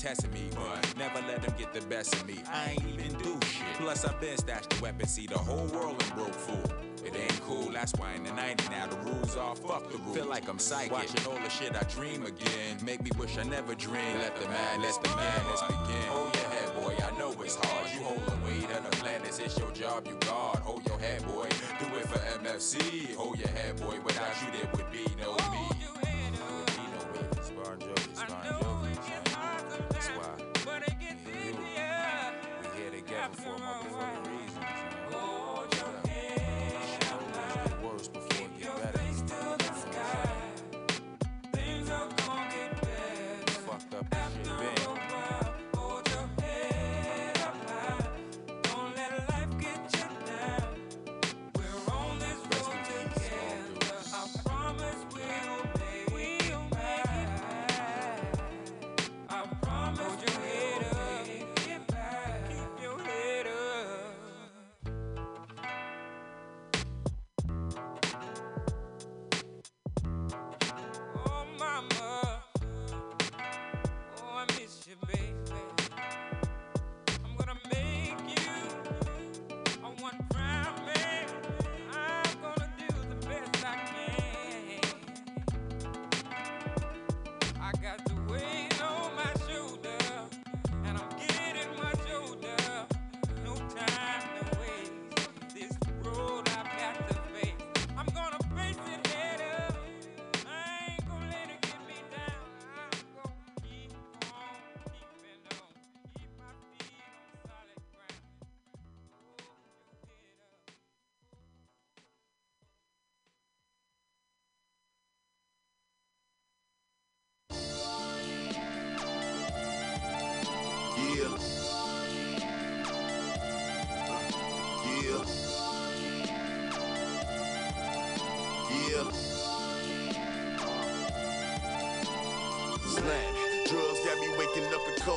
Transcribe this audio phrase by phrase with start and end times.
[0.00, 2.38] testing me, but never let them get the best of me.
[2.50, 3.66] I ain't even do shit.
[3.74, 6.72] Plus, I been stashed the weapon, see the whole world and broke fool.
[7.04, 10.16] It ain't cool, that's why in the 90 now the rules are fuck the rules.
[10.16, 10.92] Feel like I'm psychic.
[10.92, 12.78] Watching all the shit I dream again.
[12.82, 14.20] Make me wish I never dreamed.
[14.20, 16.08] Let the madness, the madness begin.
[16.08, 17.90] Hold oh, your head, boy, I know it's hard.
[17.92, 20.60] You hold the weight of the planets, it's your job, you guard.
[20.60, 21.48] Hold your head, boy.
[21.78, 23.14] Do it for MFC.
[23.16, 23.98] Hold oh, your head, boy.
[24.02, 25.68] Without you, there would be no me.
[25.68, 26.50] Would be no
[27.12, 27.28] me.
[27.36, 28.69] It's Bon Jovi, it's
[33.78, 34.19] together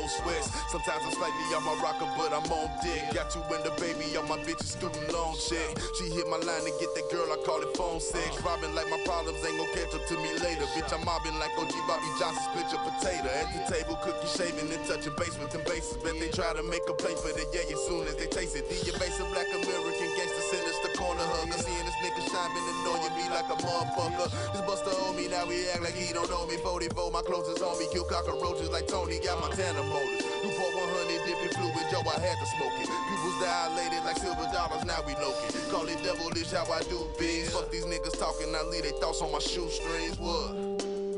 [0.03, 0.43] in.
[0.67, 3.01] Sometimes I'm slightly off my rocker, but I'm on dick.
[3.15, 5.79] Got you and the baby on my bitch's scooting long shit.
[5.97, 8.35] She hit my line to get that girl, I call it phone sex.
[8.43, 10.67] Robbing like my problems ain't gon' catch up to me later.
[10.75, 13.31] Bitch, I'm mobbing like OG Bobby Johnson, split your potato.
[13.31, 15.97] At the table, cookie shaving and touching base with them bases.
[16.05, 18.53] Bet they try to make a play for the yeah as soon as they taste
[18.59, 18.67] it.
[18.69, 21.57] The evasive black American gangster sinister corner hugger.
[21.57, 24.27] Seeing this nigga shine been annoying me like a motherfucker.
[24.53, 26.57] This buster on me, now we act like he don't know me.
[26.57, 27.85] 44, my on me.
[27.93, 30.25] Kill cockroaches like Tony, got Montana motors.
[30.41, 32.89] Newport 100 dipping fluid, Joe, I had to smoke it.
[32.89, 35.61] Pupils dilated like silver dollars, now we key.
[35.69, 37.53] Call it devilish how I do things.
[37.53, 40.17] Fuck these niggas talking, I leave they thoughts on my shoestrings.
[40.17, 40.57] What?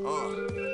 [0.04, 0.65] Uh.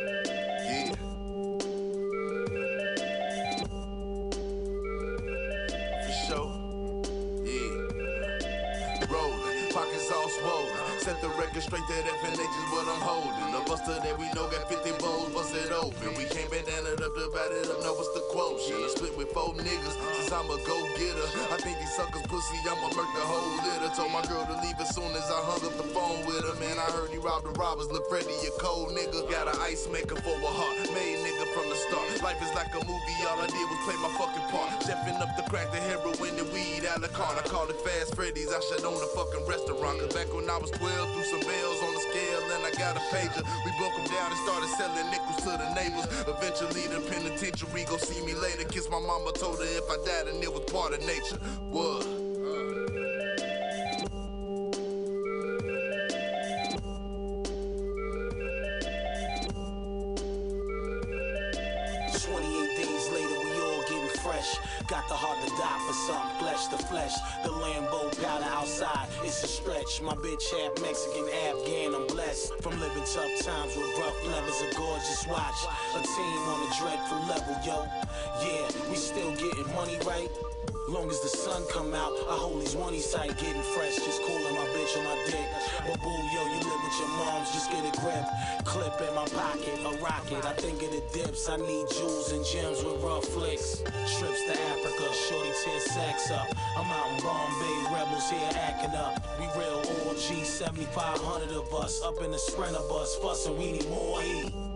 [11.63, 13.53] Record straight to FNH is what I'm holding.
[13.55, 16.11] The buster that we know got 50 bowls busted open.
[16.19, 18.83] We can't bandana it up, divide it up, know what's the quotient.
[18.83, 21.29] I split with four niggas since I'm a go getter.
[21.55, 23.95] I think these suckers pussy, I'ma murk the whole litter.
[23.95, 26.57] Told my girl to leave as soon as I hung up the phone with her.
[26.59, 27.87] Man, I heard he robbed the robbers.
[27.93, 29.23] Look, Freddy, a cold nigga.
[29.31, 30.91] Got an ice maker for a heart.
[30.91, 32.09] Made nigga from the start.
[32.23, 34.81] Life is like a movie, all I did was play my fucking part.
[34.83, 37.39] Chefing up the crack, the heroin, the weed, a la carte.
[37.39, 38.53] I call it Fast Freddy's.
[38.53, 40.01] I should own a fucking restaurant.
[40.01, 42.97] Cause back when I was 12, threw some bells on the scale and I got
[42.97, 43.45] a pager.
[43.65, 46.09] We broke them down and started selling nickels to the neighbors.
[46.25, 48.65] Eventually, the penitentiary go see me later.
[48.65, 51.37] Kiss my mama, told her if I died and it was part of nature.
[51.69, 52.32] What?
[66.63, 67.43] Something, flesh to flesh.
[67.43, 70.01] The Lambo powder outside, it's a stretch.
[70.03, 72.55] My bitch half Mexican, Afghan, I'm blessed.
[72.63, 75.61] From living tough times with rough levels, a gorgeous watch.
[75.97, 77.87] A team on a dreadful level, yo.
[78.43, 80.52] Yeah, we still getting money right.
[80.89, 84.55] Long as the sun come out, I hold these one sight, getting fresh, just cooling
[84.55, 85.47] my bitch on my dick.
[85.87, 88.27] But boo, yo, you live with your moms, just get a grip.
[88.65, 90.45] Clip in my pocket, a rocket.
[90.45, 93.79] I think of the dips, I need jewels and gems with rough flicks.
[94.19, 96.49] Trips to Africa, shorty tear sacks up.
[96.77, 99.23] I'm out in Bombay, rebels here acting up.
[99.39, 99.79] We real
[100.11, 104.72] OG, 7,500 of us, up in the Sprinter bus, fussing, we need more heat.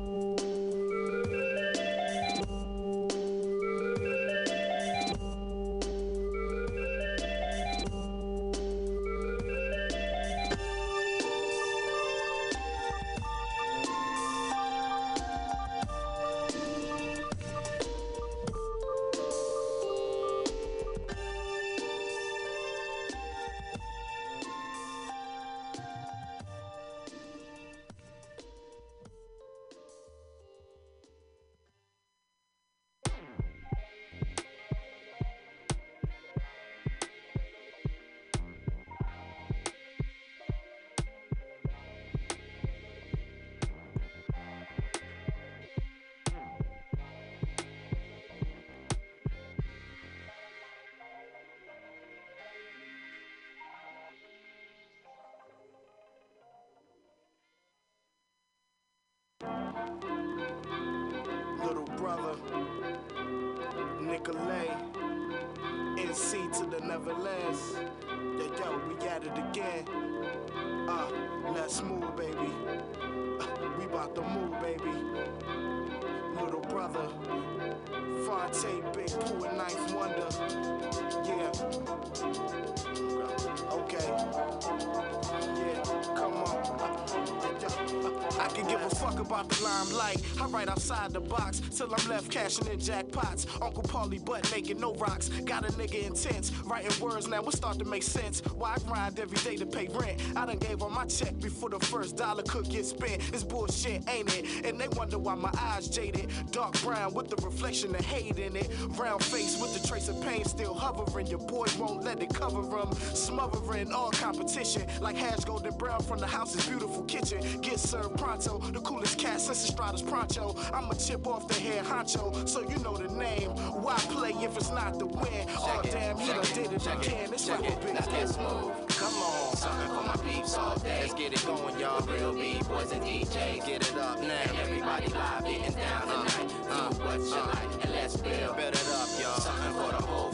[97.17, 98.41] Words now, it start to make sense.
[98.59, 100.21] Why I grind every day to pay rent?
[100.37, 103.23] I done gave all my check before the first dollar could get spent.
[103.33, 104.46] It's bullshit, ain't it?
[104.67, 106.31] And they wonder why my eyes jaded.
[106.51, 108.71] Dark brown with the reflection of hate in it.
[108.99, 111.27] Round face with the trace of pain still hovering.
[111.29, 112.93] Your boy won't let it cover him.
[113.15, 117.41] Smothering all competition like hash golden brown from the house's beautiful kitchen.
[117.61, 118.59] Get served pronto.
[118.59, 120.57] The coolest cat since Estrada's Pronto.
[120.73, 123.51] I'ma chip off the head honcho, so you know the name.
[123.83, 125.47] Why play if it's not the win?
[125.59, 127.33] Oh damn, he done did it again.
[127.33, 128.73] It's like a big Now let's move.
[128.89, 129.36] Come on,
[129.67, 131.01] something for my peeps all day.
[131.03, 132.07] Let's get it going, y'all.
[132.07, 133.67] Real B-boys and DJs.
[133.67, 134.43] Get it up now.
[134.49, 136.55] And everybody live getting down tonight.
[136.71, 138.57] Uh, what you like, and let's build.
[138.57, 139.41] Build it up, y'all.
[139.41, 140.26] Something for the whole.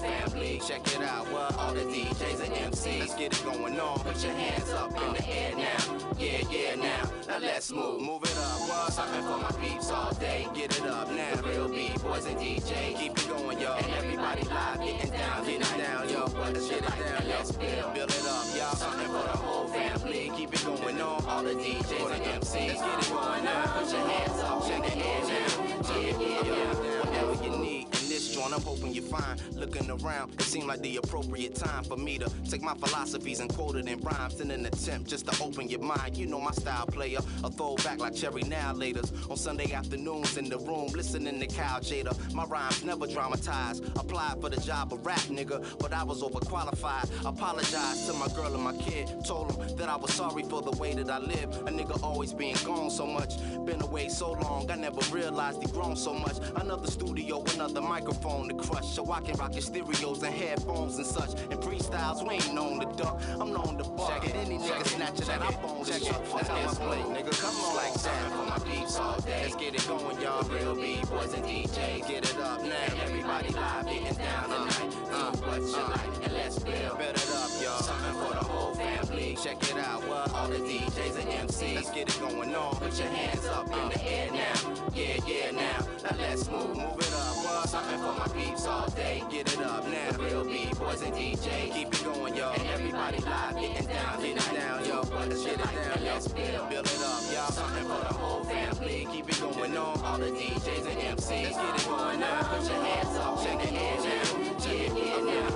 [0.67, 1.59] Check it out, what?
[1.59, 3.01] All the DJs and MCs.
[3.01, 3.99] Let's get it going on.
[3.99, 5.99] Put your hands up in the air now.
[6.17, 7.11] Yeah, yeah, now.
[7.27, 8.01] Now let's move.
[8.01, 8.93] Move it up, what?
[8.93, 10.47] Something for my peeps all day.
[10.55, 11.35] Get it up now.
[11.35, 12.97] The real B-boys and DJ.
[12.97, 13.77] Keep it going, y'all.
[13.77, 15.49] And everybody live getting down.
[15.49, 16.27] It down, yo.
[16.27, 17.95] Let's get it down, let's build.
[17.95, 18.77] Build it up, y'all.
[18.77, 20.31] Something for the whole family.
[20.37, 21.25] Keep it going on.
[21.25, 22.69] All the DJs and MCs.
[22.69, 23.65] Let's get it going now.
[23.67, 25.99] Put your hands up, check the air now.
[25.99, 26.92] Yeah, yeah, yeah.
[28.53, 29.41] I'm hoping you find.
[29.55, 33.53] Looking around, it seemed like the appropriate time for me to take my philosophies and
[33.53, 36.17] quote it in rhymes in an attempt just to open your mind.
[36.17, 37.21] You know my style, player.
[37.45, 39.11] A throwback like Cherry Now Laters.
[39.31, 42.35] On Sunday afternoons in the room, listening to Cal Tjader.
[42.35, 43.85] My rhymes never dramatized.
[43.97, 47.11] Applied for the job of rap, nigga, but I was overqualified.
[47.25, 49.09] Apologized to my girl and my kid.
[49.25, 51.51] Told them that I was sorry for the way that I live.
[51.67, 53.39] A nigga always being gone so much.
[53.65, 56.37] Been away so long, I never realized he grown so much.
[56.57, 58.89] Another studio, another microphone to crush.
[58.89, 61.33] So I can rock your stereos and headphones and such.
[61.51, 63.21] And freestyles, we ain't known to duck.
[63.41, 64.23] I'm known to buck.
[64.23, 66.25] Get any nigga snatcher that I bone to shut.
[66.33, 67.41] That's how I play, nigga.
[67.41, 68.33] Come on like that.
[68.33, 69.43] For my peeps all day.
[69.45, 70.43] Let's get it going, y'all.
[70.49, 72.09] Real B-boys and DJs.
[72.09, 73.03] Get it up now.
[73.05, 74.97] Everybody live getting down tonight.
[75.11, 77.01] Uh, what you like, and let's build.
[77.01, 77.62] It up,
[79.43, 80.33] Check it out, what?
[80.35, 81.75] All the DJs and MCs.
[81.75, 82.77] Let's get it going on.
[82.77, 84.55] Put your hands up in the air now.
[84.95, 85.85] Yeah, yeah, now.
[86.05, 86.77] Now let's move.
[86.77, 87.69] Move it up, what?
[87.69, 89.25] Something for my peeps all day.
[89.33, 90.13] Get it up now.
[90.13, 91.73] The real B-boys and DJs.
[91.75, 92.55] Keep it going, y'all.
[92.55, 94.23] And everybody live getting down.
[94.23, 95.01] Get it down, yo.
[95.01, 96.73] Let's get it down, let's build.
[96.73, 97.51] It up, y'all.
[97.51, 99.09] Something for the whole family.
[99.11, 100.01] Keep it going on.
[100.05, 101.43] All the DJs and MCs.
[101.43, 102.43] Let's get it going now.
[102.45, 103.43] Put your hands up.
[103.43, 104.43] Check it in now.
[104.71, 105.52] Yeah, yeah, now.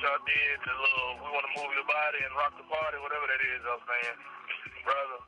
[0.00, 0.56] Y'all did.
[0.64, 3.40] The uh, little, we want to move your body and rock the party, whatever that
[3.44, 4.16] is, I was saying.
[4.88, 5.20] Brother.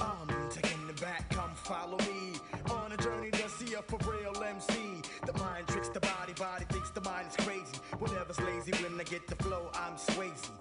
[0.00, 2.40] I'm taking the back, come follow me
[2.70, 5.02] on a journey to see a for real MC.
[5.26, 7.76] The mind tricks the body, body thinks the mind is crazy.
[7.98, 10.57] Whatever's lazy when I get the flow, I'm Swayze.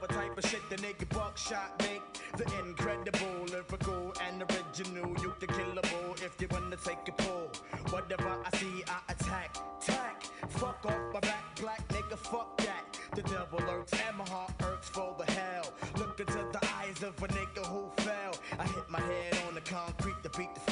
[0.00, 2.02] Whatever type of shit the nigga buckshot make.
[2.36, 5.10] The incredible, lyrical, and original.
[5.20, 7.50] You the killable if you wanna take a pull.
[7.90, 10.24] Whatever I see, I attack, tack.
[10.48, 12.98] Fuck off my back, black nigga, fuck that.
[13.14, 15.72] The devil lurks and my heart irks for the hell.
[15.98, 18.34] Look into the eyes of a nigga who fell.
[18.58, 20.69] I hit my head on the concrete to beat the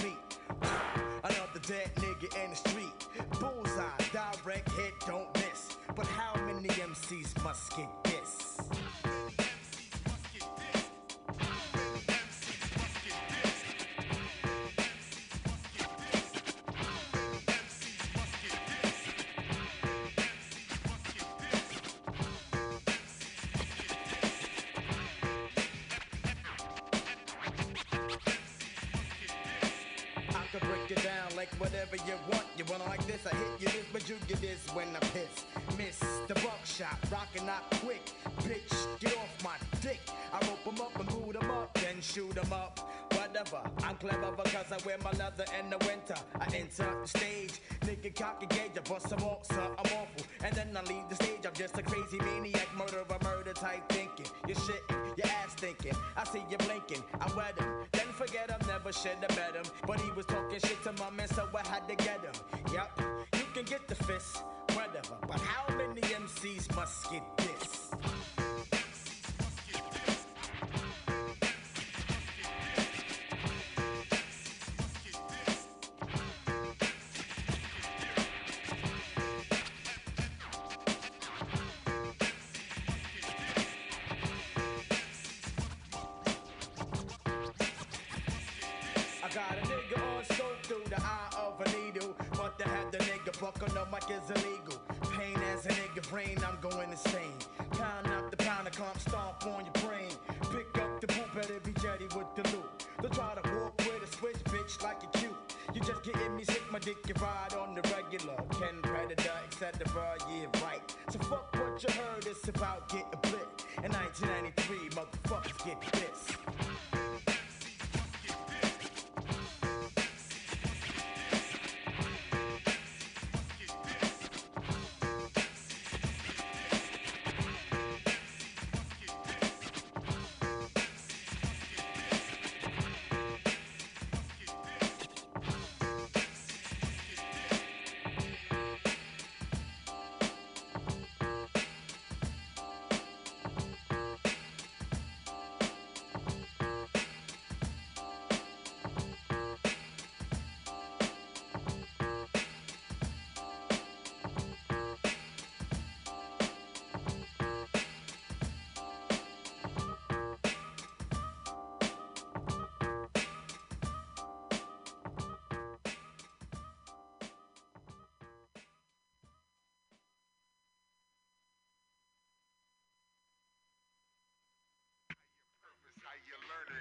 [32.07, 32.45] you want.
[32.57, 35.45] You wanna like this, I hit you this, but you get this when I piss.
[35.77, 38.05] Miss the buckshot, rockin' out quick.
[38.41, 40.01] Bitch, get off my dick.
[40.33, 43.08] I rope 'em up and boot 'em up, then shoot 'em up.
[43.29, 46.15] Whatever, I'm clever because I wear my leather in the winter.
[46.41, 49.93] I enter the stage, nigga cock a gauge, I bust some off, sir, uh, I'm
[49.93, 50.25] awful.
[50.43, 54.25] And then I leave the stage, I'm just a crazy maniac, murderer, murder type thinking.
[54.47, 55.93] You're shitting, your ass thinking.
[56.17, 57.69] I see you blinking, I wet him.
[57.93, 59.71] Then forget him, never should have met him.
[59.87, 62.73] But he was talking shit to my man, so I had to get him.
[62.73, 62.99] Yup,
[63.35, 64.43] you can get the fist,
[64.73, 65.17] whatever.
[65.27, 67.88] But how many MCs must get this?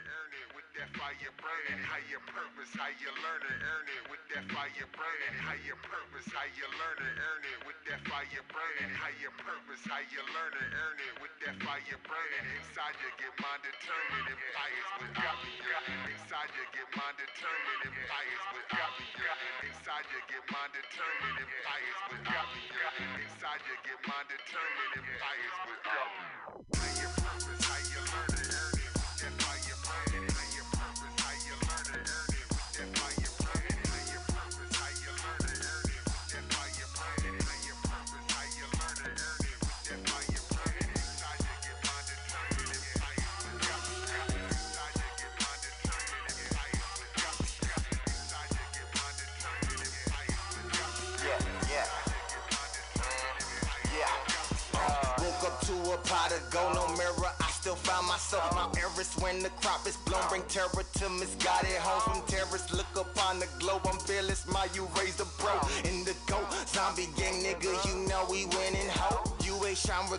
[0.06, 1.82] Earn it with that fire burning.
[1.82, 5.36] How you purpose, how you learn and earn it with that fire burning.
[5.42, 8.92] How you purpose, how you learn and earn it with that fire burning.
[8.94, 12.46] How you purpose, how you learn and earn it with that fire burning.
[12.62, 15.56] Inside you get mind determined and fires without me.
[16.14, 19.10] Inside you get mind determined and fires without me.
[19.66, 22.64] Inside you get mind determined and fires without me.
[23.24, 27.17] Inside you get mind determined and fires without me.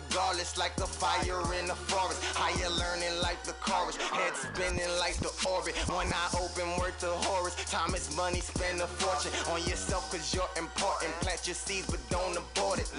[0.09, 2.23] Regardless, like a fire in the forest.
[2.33, 5.75] Higher learning like the chorus, head spinning like the orbit.
[5.89, 10.33] When I open word to Horus, time is money, spend a fortune on yourself cause
[10.33, 11.11] you're important.
[11.21, 12.89] Plant your seeds, but don't abort it.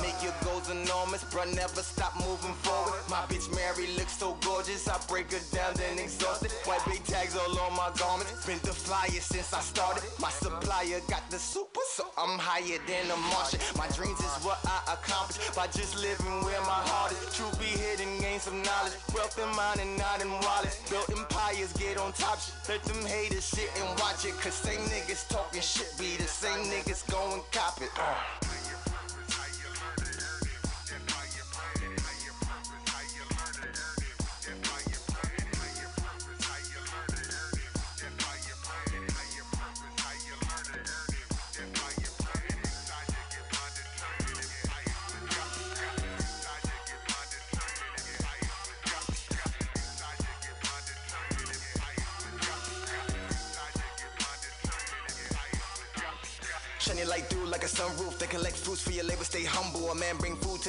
[0.00, 0.34] Make your
[0.72, 3.00] enormous, bruh, never stop moving forward.
[3.08, 6.50] My bitch Mary looks so gorgeous, I break her down, then exhausted.
[6.64, 10.02] White big tags all on my garments, been the flyest since I started.
[10.20, 13.60] My supplier got the super, so I'm higher than a Martian.
[13.76, 17.36] My dreams is what I accomplish by just living where my heart is.
[17.36, 18.96] Truth be hidden, gain some knowledge.
[19.14, 20.80] Wealth in mind and not in wallets.
[20.88, 22.54] Built empires, get on top shit.
[22.68, 24.34] Let them haters sit and watch it.
[24.40, 27.90] Cause same niggas talking shit be the same niggas going cop it.
[27.98, 28.41] Uh.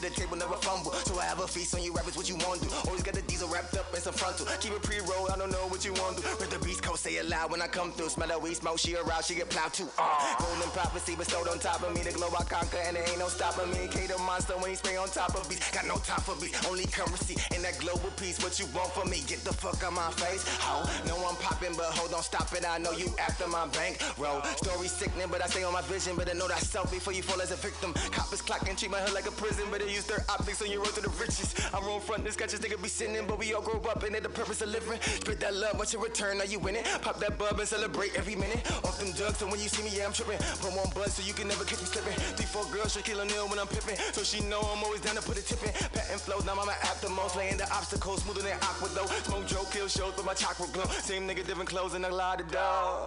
[0.04, 0.92] The table, never fumble.
[1.08, 2.76] So I have a feast on you rappers, what you want to do.
[2.86, 4.46] Always got the wrapped up in some frontal.
[4.60, 6.24] Keep it pre-roll, I don't know what you want to.
[6.24, 8.10] Do with the beast code, say it loud when I come through.
[8.10, 9.88] Smell that weed smoke, she around, she get plowed too.
[9.98, 12.02] Uh, golden prophecy bestowed on top of me.
[12.02, 13.88] The globe I conquer, and there ain't no stopping me.
[13.90, 15.72] K the monster when he spray on top of beats.
[15.72, 18.42] Got no time for beats, only currency in that global peace.
[18.44, 19.24] What you want from me?
[19.28, 20.44] Get the fuck out my face.
[20.64, 22.66] Ho, no I'm popping, but hold on, stop it.
[22.68, 24.42] I know you after my bank roll.
[24.58, 26.16] Story sickening, but I stay on my vision.
[26.16, 27.94] Better know that self before you fall as a victim.
[28.12, 30.82] Coppers clocking, treat my hood like a prison, but they use their optics on your
[30.82, 31.56] road to the riches.
[31.74, 34.16] I'm on front, this guy just nigga be sitting, but we all grow up and
[34.16, 35.00] it the purpose of living.
[35.02, 36.40] Spit that love, what's your return?
[36.40, 36.84] Are you winning?
[37.02, 38.62] Pop that bub and celebrate every minute.
[38.86, 40.38] Off them drugs, so when you see me, yeah, I'm tripping.
[40.62, 42.14] Put one buzz so you can never catch me slipping.
[42.38, 43.98] Three, four girls, Shaquille O'Neal when I'm pipping.
[44.14, 45.74] So she know I'm always down to put a tip in.
[45.98, 47.36] Patting flows, now I'm at the most.
[47.36, 49.10] Laying the obstacles, smoother than aqua though.
[49.26, 50.86] Smoke Joe, kill shows, but my chakra glow.
[51.02, 53.06] Same nigga, different clothes and a lot of dough.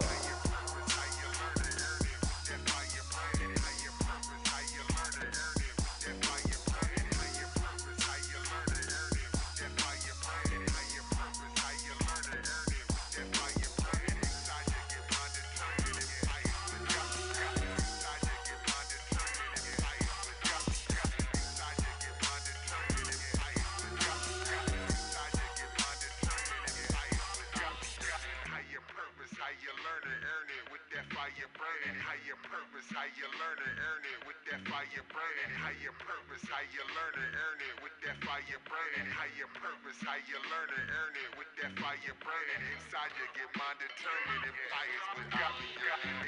[34.77, 35.57] Fire burning.
[35.57, 39.09] How you purpose, how you learn and earn it with that fire burning.
[39.09, 42.61] How you purpose, how you learn and earn it with that fire burning.
[42.77, 45.57] Inside you get mind determined and fires without.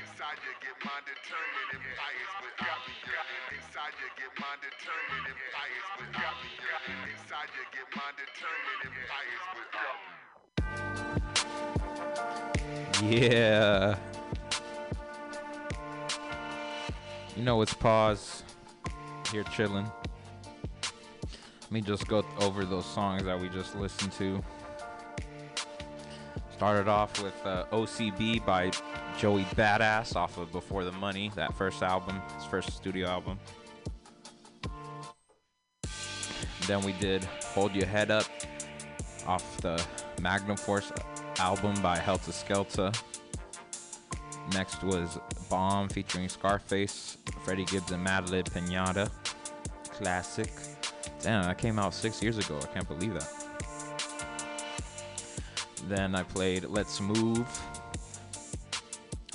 [0.02, 2.82] Inside you get mind determined and fires without.
[3.54, 6.42] Inside you get mind determined and fires without.
[7.06, 10.02] Inside you get mind determined and fires without.
[13.14, 13.94] Yeah.
[17.40, 18.44] You know it's pause.
[19.32, 19.90] Here chilling.
[21.62, 24.44] Let me just go over those songs that we just listened to.
[26.52, 28.72] Started off with uh, OCB by
[29.18, 33.40] Joey Badass off of Before the Money, that first album, his first studio album.
[36.68, 37.24] Then we did
[37.54, 38.26] Hold Your Head Up
[39.26, 39.82] off the
[40.22, 40.92] Magnum Force
[41.38, 43.02] album by Heltah Skeltah.
[44.54, 47.18] Next was Bomb featuring Scarface,
[47.50, 49.10] Freddie Gibbs, and Madlib Pinata.
[49.90, 50.52] Classic.
[51.24, 52.60] Damn, that came out six years ago.
[52.62, 53.28] I can't believe that.
[55.88, 57.48] Then I played Let's Move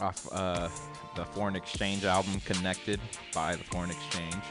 [0.01, 0.69] off uh,
[1.17, 3.01] the Foreign Exchange album Connected
[3.35, 4.45] by the Foreign Exchange.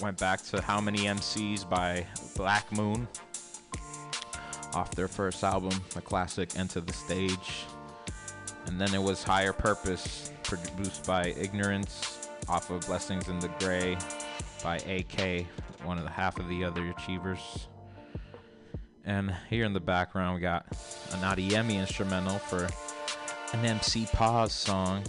[0.00, 3.06] Went back to How Many MCs by Black Moon
[4.72, 7.66] off their first album, the classic Enter the Stage.
[8.66, 13.96] And then it was Higher Purpose, produced by Ignorance, off of Blessings in the Gray
[14.62, 15.46] by AK,
[15.84, 17.66] one of the half of the Underachievers.
[19.04, 20.66] And here in the background, we got
[21.12, 22.66] an Adiemi instrumental for
[23.52, 25.04] an MC Pause song,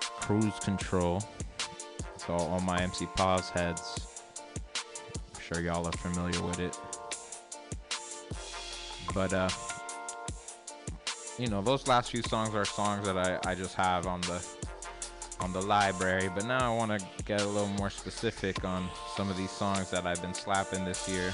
[0.00, 1.22] Cruise Control.
[2.16, 4.06] So, all my MC Pause heads,
[5.34, 6.78] I'm sure y'all are familiar with it.
[9.14, 9.48] But, uh,
[11.38, 14.44] you know, those last few songs are songs that I, I just have on the
[15.40, 16.30] on the library.
[16.34, 19.90] But now I want to get a little more specific on some of these songs
[19.90, 21.32] that I've been slapping this year.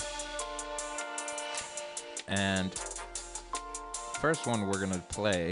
[2.29, 2.75] And
[4.21, 5.51] first one we're gonna play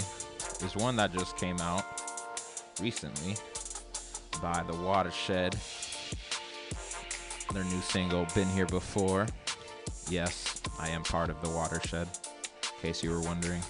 [0.63, 1.85] is one that just came out
[2.81, 3.37] recently
[4.43, 5.57] by The Watershed.
[7.53, 9.27] Their new single, Been Here Before.
[10.11, 13.63] Yes, I am part of The Watershed, in case you were wondering.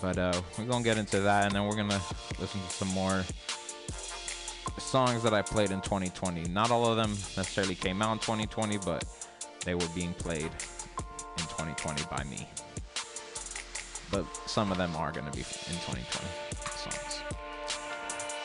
[0.00, 2.00] But uh, we're gonna get into that, and then we're gonna
[2.38, 3.22] listen to some more
[4.78, 6.44] songs that I played in 2020.
[6.44, 9.04] Not all of them necessarily came out in 2020, but
[9.64, 12.48] they were being played in 2020 by me.
[14.10, 16.04] But some of them are gonna be in 2020
[16.76, 17.22] songs.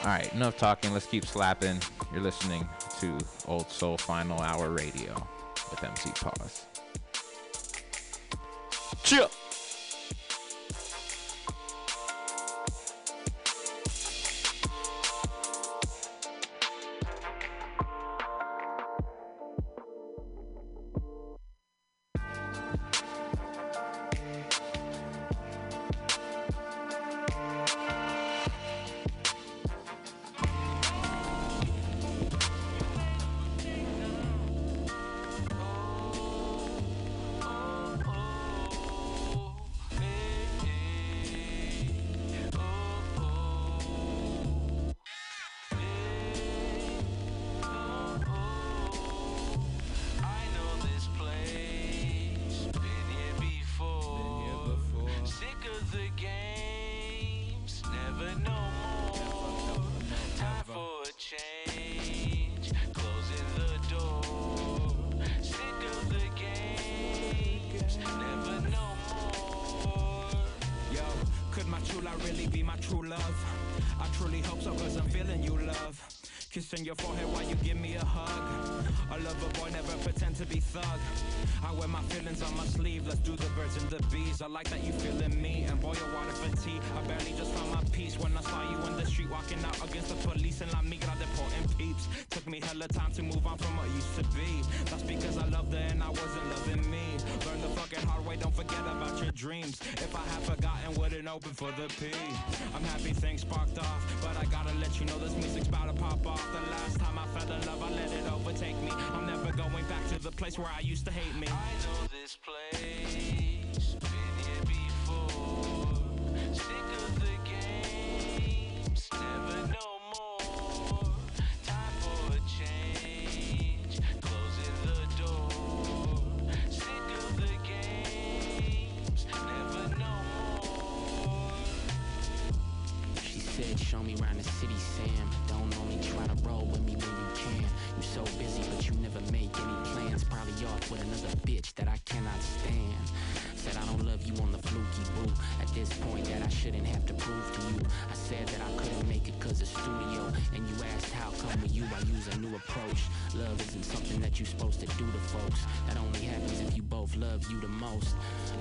[0.01, 0.93] All right, enough talking.
[0.93, 1.79] Let's keep slapping.
[2.13, 2.67] You're listening
[2.99, 5.15] to Old Soul Final Hour Radio
[5.71, 6.65] with MC Pause.
[9.03, 9.29] Chill.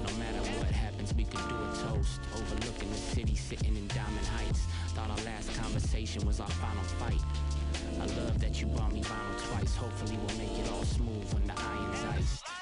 [0.04, 2.20] No matter what happens, we could do a toast.
[2.34, 4.60] Overlooking the city, sitting in diamond heights.
[4.88, 7.22] Thought our last conversation was our final fight.
[8.02, 9.74] I love that you bought me vinyl twice.
[9.76, 12.53] Hopefully we'll make it all smooth when the iron's iced.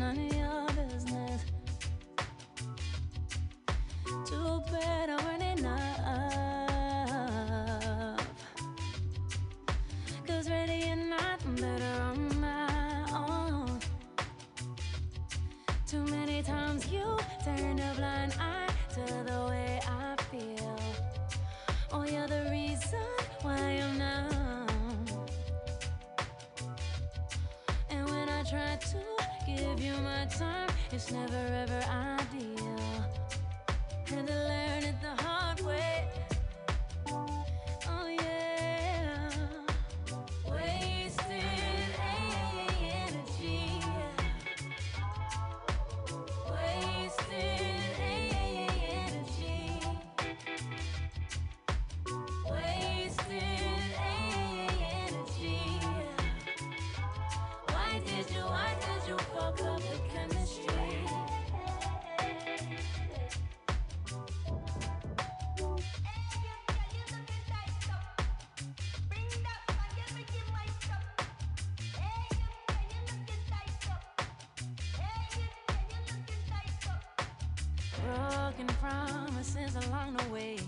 [78.13, 80.59] Broken promises along the way.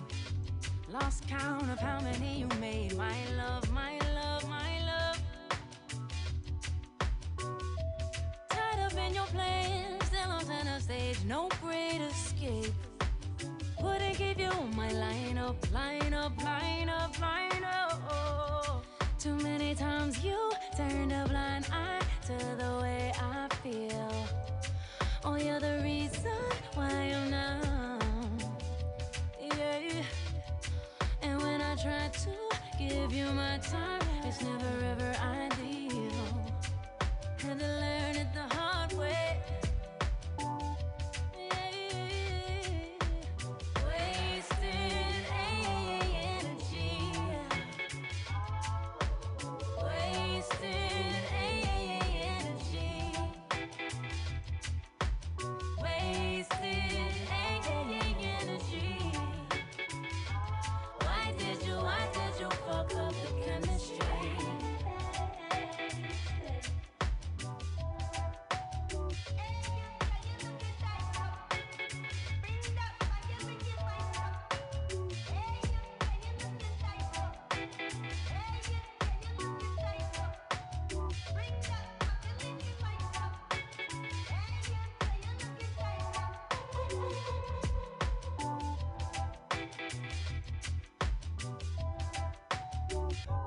[0.90, 2.96] Lost count of how many you made.
[2.96, 3.93] My love, my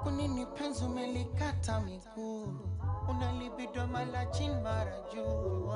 [0.08, 2.48] Kwa nini penzi umelikata miguu,
[3.10, 5.68] unalibidwa mara chini mara juu?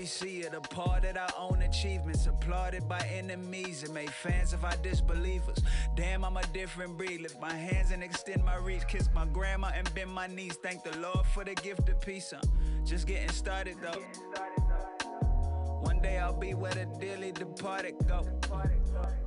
[0.00, 0.54] We see it?
[0.54, 5.58] Applauded our own achievements, applauded by enemies, and made fans of our disbelievers.
[5.94, 7.20] Damn, I'm a different breed.
[7.20, 8.86] Lift my hands and extend my reach.
[8.88, 10.56] Kiss my grandma and bend my knees.
[10.62, 12.32] Thank the Lord for the gift of peace.
[12.32, 14.02] I'm just getting started though.
[15.82, 18.26] One day I'll be where the dearly departed go.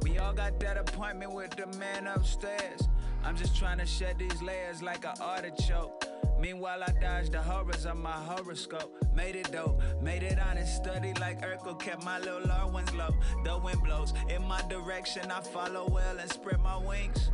[0.01, 2.81] We all got that appointment with the man upstairs.
[3.23, 6.03] I'm just trying to shed these layers like an artichoke.
[6.43, 8.93] Meanwhile, I dodged the horrors of my horoscope.
[9.15, 10.75] Made it dope, made it honest.
[10.75, 13.15] Studied like Urkel, kept my little R ones low.
[13.45, 15.31] The wind blows in my direction.
[15.31, 17.29] I follow well and spread my wings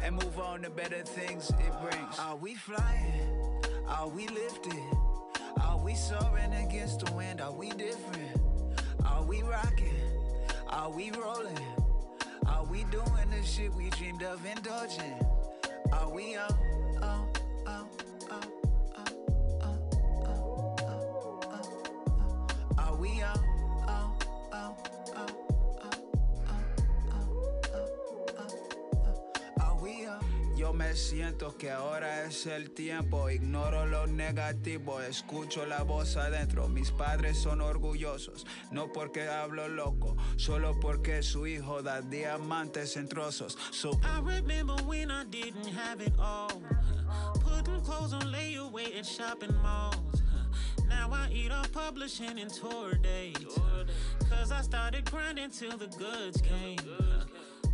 [0.00, 2.16] and move on to better things it brings.
[2.20, 3.60] Are we flying?
[3.88, 4.84] Are we lifted?
[5.60, 7.40] Are we soaring against the wind?
[7.40, 8.40] Are we different?
[9.04, 9.98] Are we rocking?
[10.68, 11.66] Are we rolling?
[12.46, 15.18] Are we doing the shit we dreamed of indulging?
[15.92, 16.54] Are we on,
[17.02, 17.28] on,
[17.66, 17.88] on,
[22.78, 23.51] Are we on,
[30.74, 36.68] Me siento que ahora es el tiempo, ignoro lo negativo, escucho la voz adentro.
[36.68, 43.06] Mis padres son orgullosos, no porque hablo loco, solo porque su hijo da diamantes en
[43.06, 43.56] trozos.
[43.70, 46.62] So I remember when I didn't have it all.
[47.40, 50.22] Putting clothes on layaway at shopping malls.
[50.88, 53.58] Now I eat up publishing and tour dates.
[54.28, 56.78] Cause I started grinding till the goods came.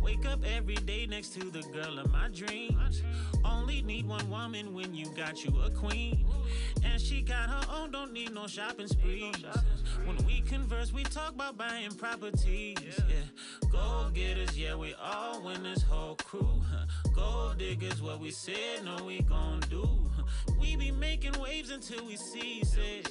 [0.01, 3.03] Wake up every day next to the girl of my dreams.
[3.43, 6.25] Only need one woman when you got you a queen.
[6.83, 9.35] And she got her own, don't need no shopping sprees.
[10.05, 12.77] When we converse, we talk about buying properties.
[12.85, 16.61] Yeah, gold getters, yeah, we all win this whole crew.
[17.13, 19.87] Gold diggers, what we said, no, we gon' do.
[20.59, 23.09] We be making waves until we cease it.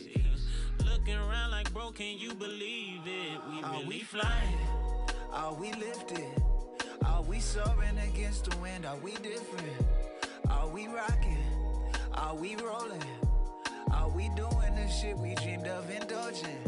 [0.84, 3.40] Looking around like bro, can you believe it?
[3.50, 4.58] We Are really we flying.
[5.32, 6.47] Are we lifted?
[7.04, 8.86] Are we soaring against the wind?
[8.86, 9.76] Are we different?
[10.50, 11.44] Are we rocking?
[12.14, 13.02] Are we rolling?
[13.92, 16.58] Are we doing the shit we dreamed of indulging?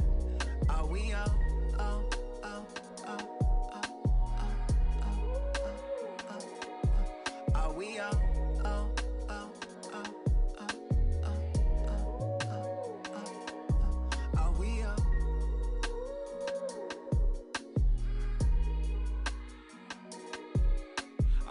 [0.68, 1.30] Are we on,
[1.78, 2.04] on,
[2.44, 2.66] on,
[3.06, 3.22] on,
[7.54, 8.89] Are we on,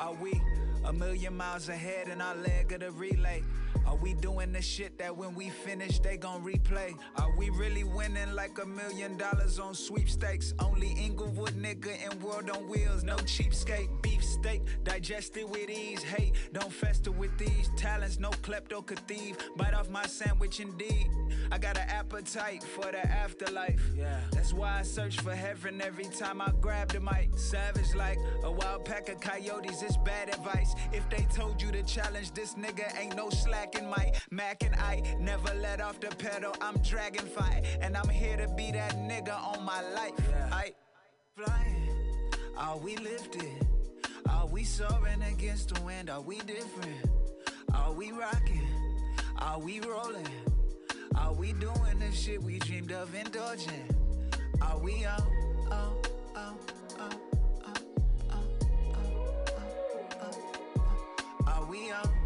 [0.09, 0.41] Are we
[0.85, 3.43] a million miles ahead in our leg of the relay?
[3.85, 6.93] Are we doing the shit that when we finish they gon' replay?
[7.17, 10.53] Are we really winning like a million dollars on sweepstakes?
[10.59, 13.89] Only Inglewood nigga and world on wheels, no cheapskate.
[14.01, 16.03] Beef steak, digested with ease.
[16.03, 19.37] Hate, don't fester with these talents, no klepto could thieve.
[19.57, 21.09] Bite off my sandwich indeed.
[21.51, 23.81] I got an appetite for the afterlife.
[23.97, 24.19] Yeah.
[24.31, 27.29] That's why I search for heaven every time I grab the mic.
[27.37, 30.75] Savage like a wild pack of coyotes, it's bad advice.
[30.93, 33.29] If they told you to challenge this nigga, ain't no
[33.59, 36.55] slacking my Mac and I never let off the pedal.
[36.61, 40.13] I'm dragon fight, and I'm here to be that nigga on my life.
[40.51, 40.71] I
[41.35, 41.89] flying.
[42.57, 43.67] Are we lifted?
[44.29, 46.09] Are we soaring against the wind?
[46.09, 47.09] Are we different?
[47.73, 48.67] Are we rocking?
[49.37, 50.27] Are we rolling?
[51.15, 53.87] Are we doing the shit we dreamed of indulging?
[54.61, 55.21] Are we on,
[55.71, 55.93] on,
[56.35, 56.57] on,
[56.99, 57.13] on,
[61.47, 62.19] Are we on,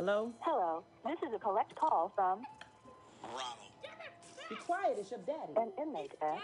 [0.00, 0.32] Hello?
[0.40, 0.82] Hello.
[1.04, 2.40] This is a collect call from
[3.20, 3.68] Ronald.
[4.48, 5.52] Be quiet, it's your daddy.
[5.60, 6.40] an inmate at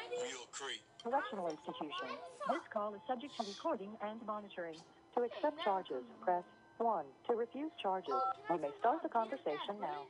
[1.01, 2.21] Correctional Institution.
[2.53, 4.77] This call is subject to recording and monitoring.
[5.16, 6.45] To accept charges, press
[6.77, 7.07] 1.
[7.31, 8.21] To refuse charges,
[8.53, 10.05] we may start the conversation now.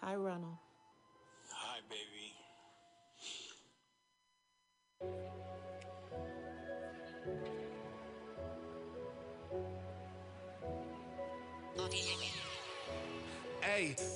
[0.00, 0.56] Hi, Ronald.
[1.52, 2.19] Hi, baby.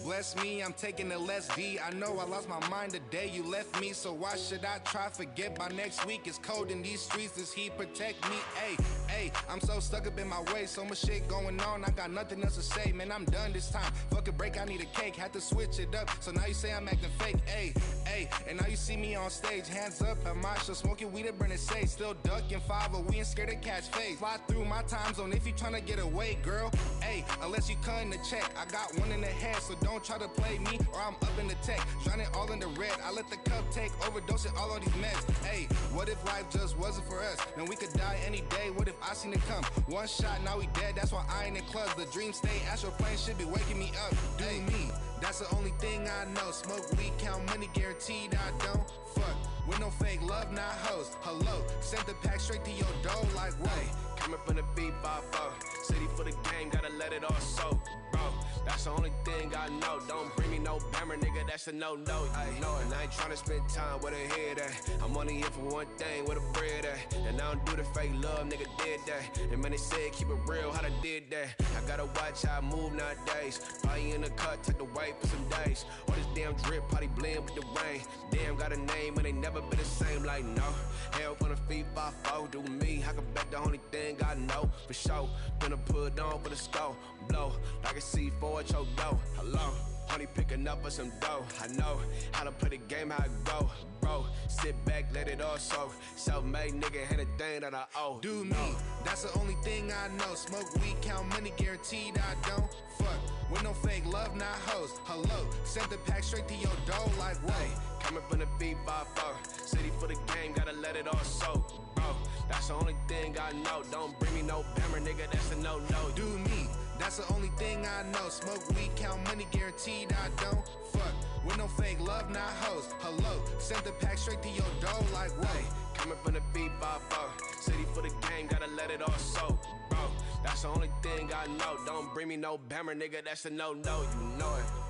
[0.05, 1.79] Bless me, I'm taking the less D.
[1.79, 4.79] I know I lost my mind the day you left me, so why should I
[4.79, 6.23] try forget by next week?
[6.25, 8.37] It's cold in these streets, does he protect me?
[8.55, 8.77] Hey,
[9.15, 12.11] hey, I'm so stuck up in my way, so much shit going on, I got
[12.11, 13.93] nothing else to say, man, I'm done this time.
[14.11, 16.55] Fuck a break, I need a cake, had to switch it up, so now you
[16.55, 17.73] say I'm acting fake, hey,
[18.07, 21.27] hey, and now you see me on stage, hands up at my show, smoking weed
[21.27, 24.19] at burning sage, still ducking five, but we ain't scared to catch face.
[24.19, 28.11] Fly through my time zone if you tryna get away, girl, hey, unless you cutting
[28.11, 31.01] the check, I got one in the head, so don't try to play me, or
[31.01, 33.93] I'm up in the tech, drowning all in the red, I let the cup take,
[34.07, 37.77] overdosing all on these meds, hey, what if life just wasn't for us, then we
[37.77, 40.95] could die any day, what if I seen it come, one shot, now we dead,
[40.97, 43.93] that's why I ain't in clubs, the dream state, astral plane should be waking me
[44.07, 44.91] up, do me,
[45.21, 49.37] that's the only thing I know, smoke weed, count money, guaranteed I don't fuck,
[49.69, 53.53] with no fake love, not hoes, hello, send the pack straight to your door, like
[53.55, 57.79] whoa, Coming from the B5 City for the game, gotta let it all soak,
[58.11, 58.23] bro.
[58.65, 60.01] That's the only thing I know.
[60.09, 62.27] Don't bring me no bammer, nigga, that's a no no.
[62.35, 62.87] I know it.
[62.97, 64.91] I ain't tryna spend time with a head at.
[65.03, 67.15] I'm only here for one thing, with a bread at.
[67.29, 69.53] And I don't do the fake love, nigga, did that.
[69.53, 71.49] And man, they said keep it real, how they did that.
[71.77, 73.61] I gotta watch how I move nowadays.
[73.83, 75.85] Probably in the cut, take the white for some days.
[76.09, 78.01] All this damn drip, probably blend with the rain.
[78.31, 80.69] Damn, got a name, and they never been the same, like no.
[81.13, 83.05] Hell from the feet by four, do me.
[83.09, 85.29] I can bet the only thing I know for sure.
[85.61, 86.95] Gonna put on for the score,
[87.29, 87.53] blow
[87.85, 89.19] like a C4 choke dough.
[89.37, 89.94] Hello.
[90.09, 91.45] Honey picking up for some dough.
[91.63, 91.99] I know
[92.33, 93.69] how to play the game, how it go,
[94.01, 94.25] bro.
[94.49, 95.93] Sit back, let it all soak.
[96.17, 98.19] Self-made nigga had a thing that I owe.
[98.21, 98.75] do me.
[99.05, 100.35] That's the only thing I know.
[100.35, 103.51] Smoke weed, count money, guaranteed I don't fuck.
[103.51, 104.91] With no fake love, not hoes.
[105.05, 107.99] Hello, send the pack straight to your door, like whoa.
[108.01, 112.05] Coming from the B5 City for the game, gotta let it all soak, bro.
[112.49, 113.83] That's the only thing I know.
[113.91, 116.11] Don't bring me no bammer, nigga, that's a no no.
[116.15, 116.69] Do me.
[116.99, 118.29] That's the only thing I know.
[118.29, 121.15] Smoke weed, count money, guaranteed I don't fuck.
[121.45, 122.89] With no fake love, not hoes.
[123.01, 125.75] Hello, send the pack straight to your door, like whoa.
[125.95, 129.99] Coming from the B5 City for the game, gotta let it all soak, bro.
[130.43, 131.77] That's the only thing I know.
[131.85, 134.03] Don't bring me no bammer, nigga, that's a no no.
[134.03, 134.85] You know it.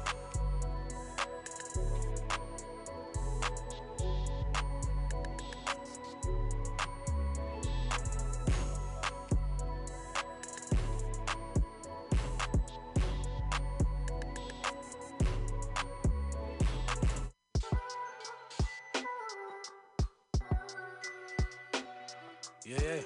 [22.74, 23.00] Yeah, yeah.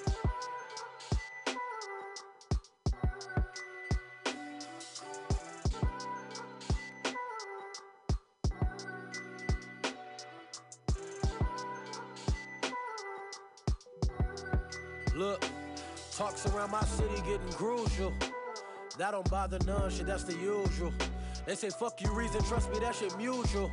[15.14, 15.45] Look,
[16.12, 18.12] talks around my city getting crucial.
[18.99, 20.93] That don't bother none, shit, that's the usual.
[21.45, 23.71] They say, fuck you, reason, trust me, that shit mutual.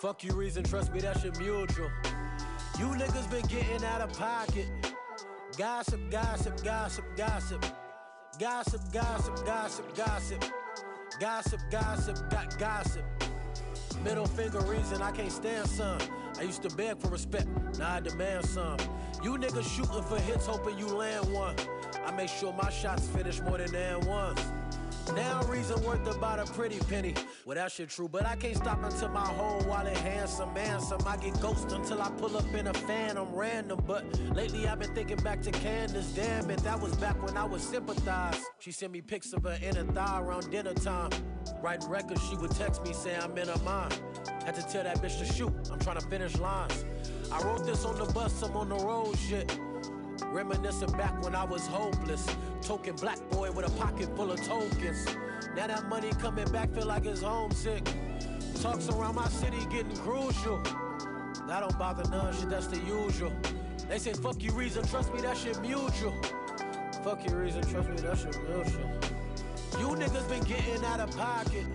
[0.00, 1.90] Fuck you, reason, trust me, that shit mutual.
[2.78, 4.66] You niggas been getting out of pocket.
[5.56, 7.64] Gossip, gossip, gossip, gossip.
[8.40, 10.44] Gossip, gossip, gossip, gossip.
[11.20, 13.04] Gossip, gossip, got gossip.
[14.02, 15.98] Middle finger reason I can't stand some.
[16.40, 17.46] I used to beg for respect,
[17.78, 18.78] now I demand some.
[19.22, 21.54] You niggas shooting for hits, hoping you land one.
[22.04, 24.40] I make sure my shots finish more than that once.
[25.12, 27.14] Now reason worth about a pretty penny.
[27.44, 31.00] Well, that shit true, but I can't stop until my whole wallet handsome, handsome.
[31.06, 33.82] I get ghost until I pull up in a phantom, random.
[33.86, 36.12] But lately I've been thinking back to Candace.
[36.12, 38.40] Damn it, that was back when I was sympathized.
[38.58, 41.10] She sent me pics of her inner thigh around dinner time.
[41.62, 44.00] Writing records, she would text me saying I'm in her mind.
[44.44, 45.52] Had to tell that bitch to shoot.
[45.70, 46.84] I'm trying to finish lines.
[47.30, 49.58] I wrote this on the bus, I'm on the road shit.
[50.26, 52.26] Reminiscing back when I was hopeless.
[52.62, 55.06] Token black boy with a pocket full of tokens.
[55.56, 57.84] Now that money coming back, feel like it's homesick.
[58.60, 60.62] Talks around my city getting crucial.
[61.46, 63.32] That don't bother none, shit, that's the usual.
[63.88, 66.14] They say, fuck you, reason, trust me, that shit mutual.
[67.02, 68.90] Fuck you, reason, trust me, that shit mutual.
[69.78, 71.66] You niggas been getting out of pocket.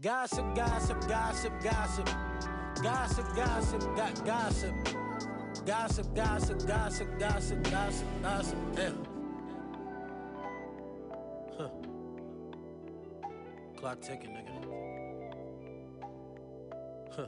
[0.00, 2.08] Gossip, gossip, gossip, gossip.
[2.82, 4.99] Gossip, gossip, got gossip.
[5.66, 8.58] Gossip, gossip, gossip, gossip, gossip, gossip.
[11.58, 11.68] Huh.
[13.76, 14.50] Clock ticking, nigga.
[17.14, 17.26] Huh.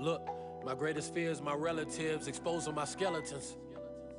[0.00, 0.28] Look,
[0.64, 3.56] my greatest fear is my relatives exposing my skeletons.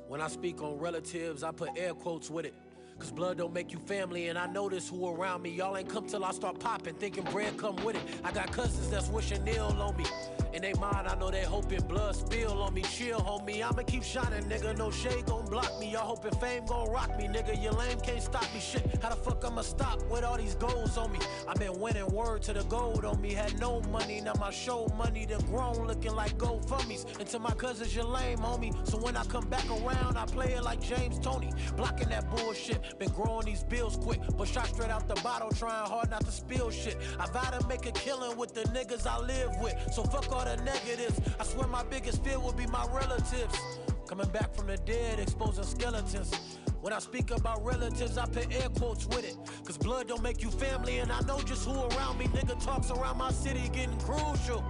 [0.08, 2.54] When I speak on relatives, I put air quotes with it.
[2.98, 5.50] Cause blood don't make you family, and I notice who around me.
[5.50, 8.02] Y'all ain't come till I start popping, thinking bread come with it.
[8.24, 10.04] I got cousins that's wishing ill on me.
[10.52, 12.82] In they mind, I know they hoping blood spill on me.
[12.82, 14.76] Chill, homie, I'ma keep shining, nigga.
[14.76, 15.92] No shade gon' block me.
[15.92, 17.62] Y'all hoping fame gon' rock me, nigga.
[17.62, 18.60] Your lame can't stop me.
[18.60, 21.18] Shit, how the fuck I'ma stop with all these goals on me?
[21.46, 23.32] i been winning word to the gold on me.
[23.32, 27.06] Had no money, now my show money done grown, looking like gold GoFundMe's.
[27.18, 28.74] And to my cousins, you're lame, homie.
[28.88, 31.50] So when I come back around, I play it like James Toney.
[31.76, 32.98] Blocking that bullshit.
[32.98, 36.32] Been growing these bills quick, but shot straight out the bottle, trying hard not to
[36.32, 36.96] spill shit.
[37.18, 39.74] I vow to make a killing with the niggas I live with.
[39.92, 41.20] So fuck all the negatives.
[41.38, 43.58] I swear my biggest fear will be my relatives.
[44.06, 46.34] Coming back from the dead, exposing skeletons.
[46.80, 49.36] When I speak about relatives, I put air quotes with it.
[49.64, 52.26] Cause blood don't make you family, and I know just who around me.
[52.26, 54.64] Nigga talks around my city getting crucial.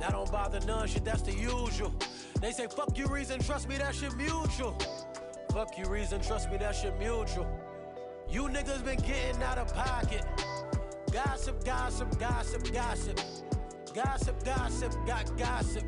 [0.00, 1.94] That don't bother none, shit, that's the usual.
[2.40, 4.76] They say, fuck you, reason, trust me, that shit mutual.
[5.52, 7.46] Fuck you, reason, trust me, that shit mutual.
[8.28, 10.24] You niggas been getting out of pocket.
[11.12, 13.20] Gossip, gossip, gossip, gossip.
[13.94, 15.84] Gossip, gossip, got gossip.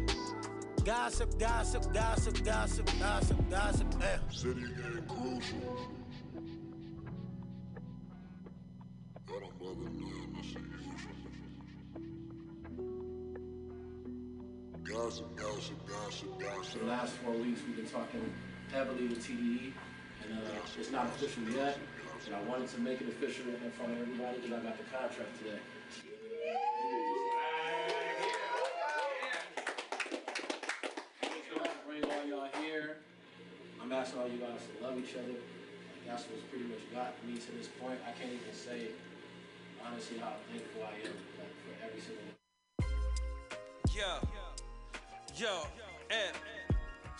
[0.84, 4.30] Gossip, gossip, gossip, gossip, gossip, gossip, damn.
[4.32, 5.88] City getting crucial.
[9.28, 11.14] I don't bother none, that's the usual.
[14.82, 16.80] Gossip, gossip, gossip, gossip.
[16.80, 18.32] The last four weeks we've been talking
[18.72, 19.72] heavily with TDE,
[20.28, 21.78] and uh, it's not official yet.
[22.26, 24.84] And I wanted to make it official in front of everybody because I got the
[24.84, 25.58] contract today.
[33.82, 35.34] I'm asking all you guys to love each other.
[36.06, 37.98] That's what's pretty much got me to this point.
[38.06, 38.88] I can't even say
[39.84, 42.22] honestly how thankful I am like, for every single.
[43.92, 44.20] Yo,
[45.36, 45.66] yo,
[46.10, 46.34] M,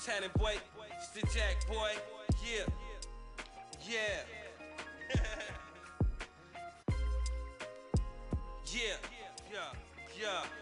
[0.05, 0.55] Shannon boy,
[0.97, 1.93] it's the Jack boy,
[2.47, 2.67] yeah,
[3.89, 4.23] yeah,
[8.73, 8.97] yeah,
[9.51, 9.73] yeah,
[10.21, 10.62] yeah.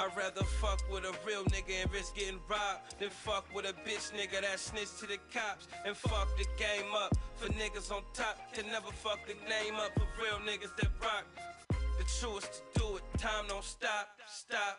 [0.00, 3.74] I'd rather fuck with a real nigga and risk getting robbed than fuck with a
[3.84, 8.00] bitch nigga that snitched to the cops and fuck the game up for niggas on
[8.14, 8.38] top.
[8.54, 11.26] Can never fuck the name up for real niggas that rock.
[11.98, 14.78] The truest to do it, time don't stop, stop.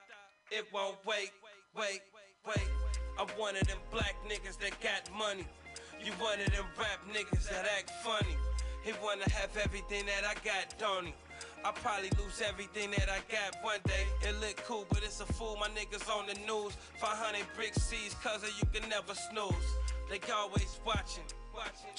[0.49, 1.29] It won't wait,
[1.77, 2.01] wait,
[2.47, 2.69] wait.
[3.19, 5.45] I'm one of them black niggas that got money.
[6.03, 8.35] You one of them rap niggas that act funny.
[8.83, 11.13] He wanna have everything that I got, don't he?
[11.63, 14.05] I'll probably lose everything that I got one day.
[14.27, 15.57] It look cool, but it's a fool.
[15.59, 16.73] My niggas on the news.
[16.99, 19.53] 500 brick C's, cousin, you can never snooze.
[20.09, 21.23] They always watching.
[21.53, 21.91] Watching.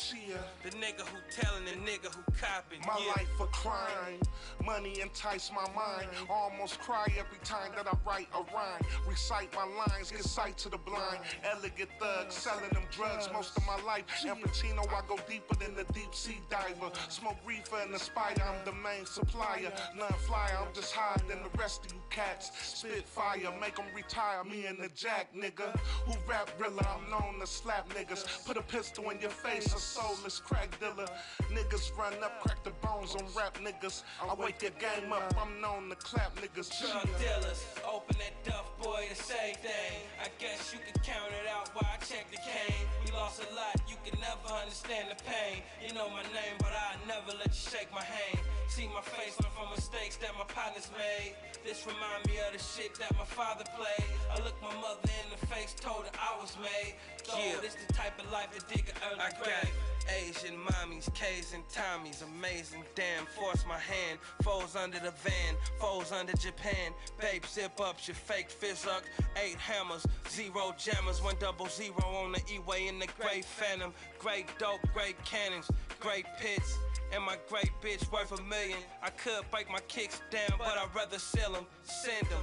[0.63, 2.81] The nigga who telling the nigga who copping.
[2.87, 3.13] My yeah.
[3.13, 4.21] life a crime.
[4.65, 6.09] Money entice my mind.
[6.31, 8.83] Almost cry every time that I write a rhyme.
[9.09, 11.19] Recite my lines, get sight to the blind.
[11.45, 14.05] Elegant thug, selling them drugs most of my life.
[14.25, 16.91] Ampichino, I go deeper than the deep sea diver.
[17.09, 19.73] Smoke reefer and the spider, I'm the main supplier.
[19.97, 22.51] None flyer, I'm just higher than the rest of you cats.
[22.63, 24.45] Spit fire, make them retire.
[24.45, 25.77] Me and the jack nigga.
[26.07, 28.47] Who rap rilla, I'm known to slap niggas.
[28.47, 31.07] Put a pistol in your face, a soulless crack dealer.
[31.51, 34.03] Niggas run up, crack the bones on rap niggas.
[34.23, 36.71] I wake your game up, I'm known to clap niggas.
[36.79, 39.99] Drug dealers, open that duff boy to say thing.
[40.23, 42.87] I guess you can count it out while I check the cane.
[43.05, 45.63] We lost a lot, you can never understand the pain.
[45.85, 48.39] You know my name, but I never let you shake my hand.
[48.69, 51.35] See my face learn from mistakes that my partners made.
[51.67, 54.09] This remind me of the shit that my father played.
[54.33, 56.95] I looked my mother in the face, told her I was made.
[57.29, 57.61] Yeah.
[57.61, 59.55] this the type of life that dig early I grave.
[59.63, 62.83] got Asian mommies, K's and Tommies, amazing.
[62.95, 64.19] Damn, force my hand.
[64.43, 66.93] Foes under the van, foes under Japan.
[67.21, 69.09] Babe, zip ups your fake physics.
[69.43, 73.93] Eight hammers, zero jammers, one double zero on the E-way in the gray phantom.
[74.19, 75.71] Great dope, great cannons,
[76.01, 76.79] great pits.
[77.15, 78.79] And my great bitch worth a million.
[79.03, 82.41] I could break my kicks down, but I'd rather sell them, send them.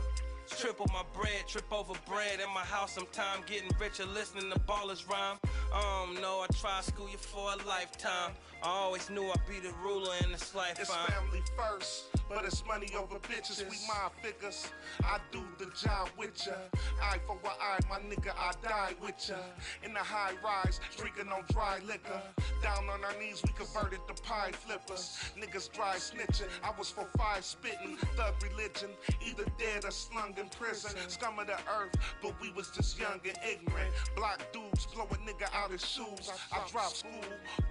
[0.58, 3.41] Triple my bread, trip over bread in my house sometime.
[3.45, 5.38] Getting richer, listening to ballers rhyme.
[5.74, 8.32] Um, no, I tried school you for a lifetime.
[8.62, 10.78] I always knew I'd be the ruler in this life.
[10.80, 11.24] It's lifetime.
[11.24, 13.60] family first, but it's money over bitches.
[13.64, 14.68] We my figures.
[15.01, 16.53] I do the job with ya.
[17.01, 19.36] Eye for an eye, my nigga, I die with ya.
[19.84, 22.22] In the high rise, drinking on dry liquor.
[22.62, 25.18] Down on our knees, we converted to pie flippers.
[25.39, 26.49] Niggas dry snitching.
[26.62, 27.95] I was for five spitting.
[28.18, 28.89] Thug religion,
[29.26, 30.91] either dead or slung in prison.
[31.07, 33.93] Scum of the earth, but we was just young and ignorant.
[34.18, 36.30] Block dudes, blow a nigga out his shoes.
[36.51, 37.24] I dropped school,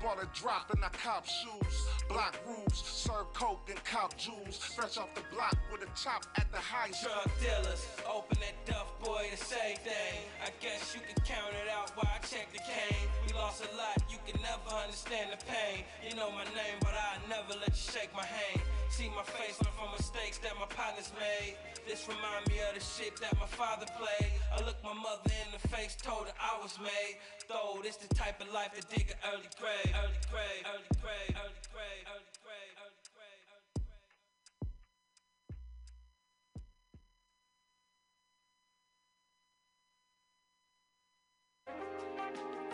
[0.03, 1.87] bought a drop I cop shoes.
[2.09, 4.57] Block rules, serve coke and cop jewels.
[4.57, 6.91] Fresh off the block with a chop at the high.
[7.03, 10.23] Drug dealers, open that duff boy to say thing.
[10.43, 13.09] I guess you can count it out while I check the cane.
[13.27, 15.85] We lost a lot, you can never understand the pain.
[16.07, 18.63] You know my name, but I never let you shake my hand.
[18.91, 21.57] See my face learn from mistakes that my partners made.
[21.87, 24.33] This remind me of the shit that my father played.
[24.53, 27.17] I looked my mother in the face, told her I was made.
[27.49, 31.35] Though this the type of life that dig an early grave, early grave, early grave,
[31.35, 33.01] early grave, early grave, early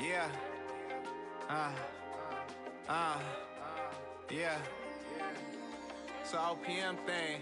[0.01, 0.11] grave.
[0.11, 0.29] Yeah.
[1.49, 1.71] Uh.
[2.89, 3.19] Uh.
[4.29, 4.59] Yeah.
[6.21, 7.41] It's a OPM thing.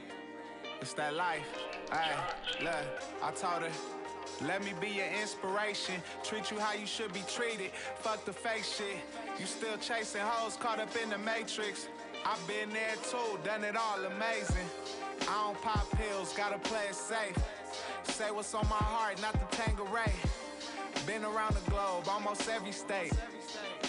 [0.82, 1.48] It's that life.
[1.90, 2.14] Hey,
[2.62, 2.86] look,
[3.22, 4.01] I told her.
[4.46, 6.02] Let me be your inspiration.
[6.24, 7.70] Treat you how you should be treated.
[8.00, 8.96] Fuck the fake shit.
[9.38, 11.88] You still chasing hoes caught up in the matrix.
[12.24, 14.66] I've been there too, done it all amazing.
[15.22, 17.36] I don't pop pills, gotta play it safe.
[18.04, 20.12] Say what's on my heart, not the Tanqueray.
[21.06, 23.12] Been around the globe, almost every state.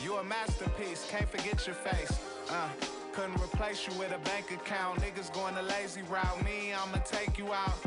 [0.03, 2.19] You a masterpiece, can't forget your face.
[2.49, 2.69] Uh,
[3.13, 4.99] couldn't replace you with a bank account.
[4.99, 6.43] Niggas going the lazy route.
[6.43, 7.77] Me, I'ma take you out.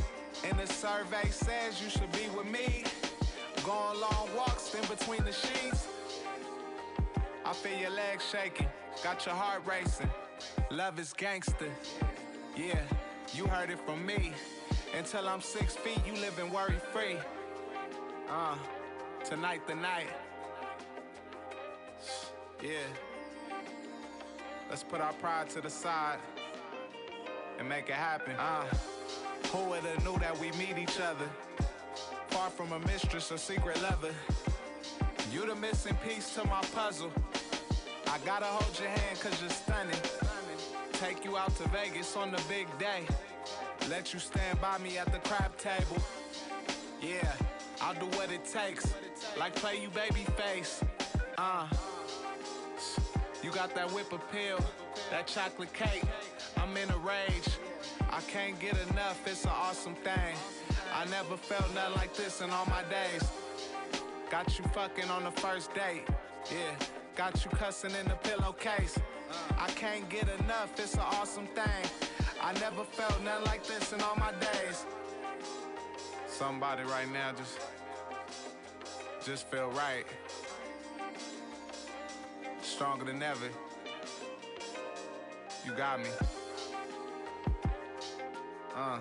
[0.45, 2.85] And the survey says you should be with me.
[3.65, 5.89] Going long walks in between the sheets.
[7.45, 8.69] I feel your legs shaking,
[9.03, 10.11] got your heart racing.
[10.71, 11.71] Love is gangster.
[12.57, 12.81] Yeah,
[13.35, 14.33] you heard it from me.
[14.97, 17.17] Until I'm six feet, you living worry free.
[18.29, 18.57] Uh,
[19.25, 20.09] tonight the night.
[22.63, 22.79] Yeah.
[24.69, 26.19] Let's put our pride to the side
[27.59, 28.35] and make it happen.
[28.37, 28.65] Uh,
[29.53, 31.29] who would have knew that we meet each other?
[32.29, 34.15] Far from a mistress or secret lover.
[35.33, 37.13] You the missing piece to my puzzle.
[38.09, 40.01] I gotta hold your hand cause you're stunning.
[40.93, 43.03] Take you out to Vegas on the big day.
[43.89, 46.03] Let you stand by me at the crab table.
[47.01, 47.33] Yeah,
[47.81, 48.95] I'll do what it takes.
[49.39, 50.83] Like play you baby face.
[51.39, 51.67] Uh.
[53.43, 54.59] You got that whip appeal,
[55.11, 56.03] that chocolate cake.
[56.57, 57.49] I'm in a rage.
[58.11, 60.37] I can't get enough, it's an awesome thing.
[60.95, 63.23] I never felt nothing like this in all my days.
[64.31, 66.05] Got you fucking on the first date.
[66.51, 66.87] Yeah,
[67.17, 68.99] got you cussing in the pillowcase.
[69.59, 71.91] I can't get enough, it's an awesome thing.
[72.43, 74.85] I never felt nothing like this in all my days.
[76.29, 77.59] Somebody right now just
[79.25, 80.05] just feel right.
[82.63, 83.49] Stronger than ever.
[85.65, 86.11] You got me.
[88.77, 88.99] Uh.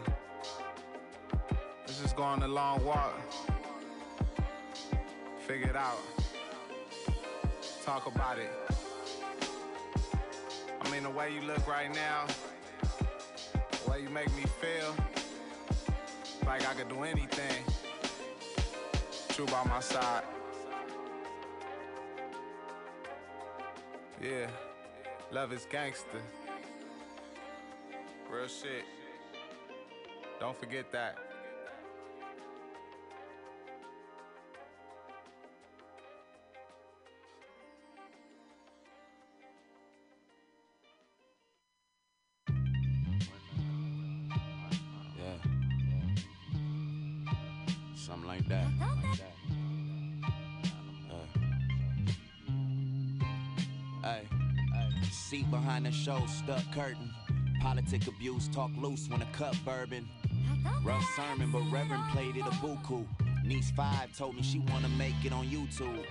[1.82, 3.20] Let's just go on a long walk.
[5.46, 6.00] Figure it out.
[7.84, 8.50] talk about it.
[10.80, 12.26] I mean, the way you look right now,
[13.52, 14.96] the way you make me feel,
[16.46, 17.64] like I could do anything.
[19.30, 20.24] True by my side.
[24.24, 24.48] Yeah,
[25.34, 26.22] love is gangster.
[28.32, 28.86] Real shit.
[30.46, 31.18] Don't forget that.
[45.18, 45.34] Yeah.
[47.96, 48.68] Something like that.
[54.04, 54.28] Hey.
[55.12, 57.12] Seat behind the show, stuck curtain.
[57.62, 60.08] Politic abuse, talk loose when a cup bourbon.
[60.84, 63.06] Rough sermon, but Reverend played it a buku.
[63.44, 66.06] Niece 5 told me she wanna make it on YouTube.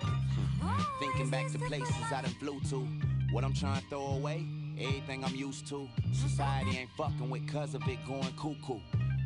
[1.01, 2.87] Thinking back to places I done flew to.
[3.33, 4.47] What I'm trying to throw away,
[4.79, 5.89] everything I'm used to.
[6.13, 8.81] Society ain't fucking with cause of it going cuckoo.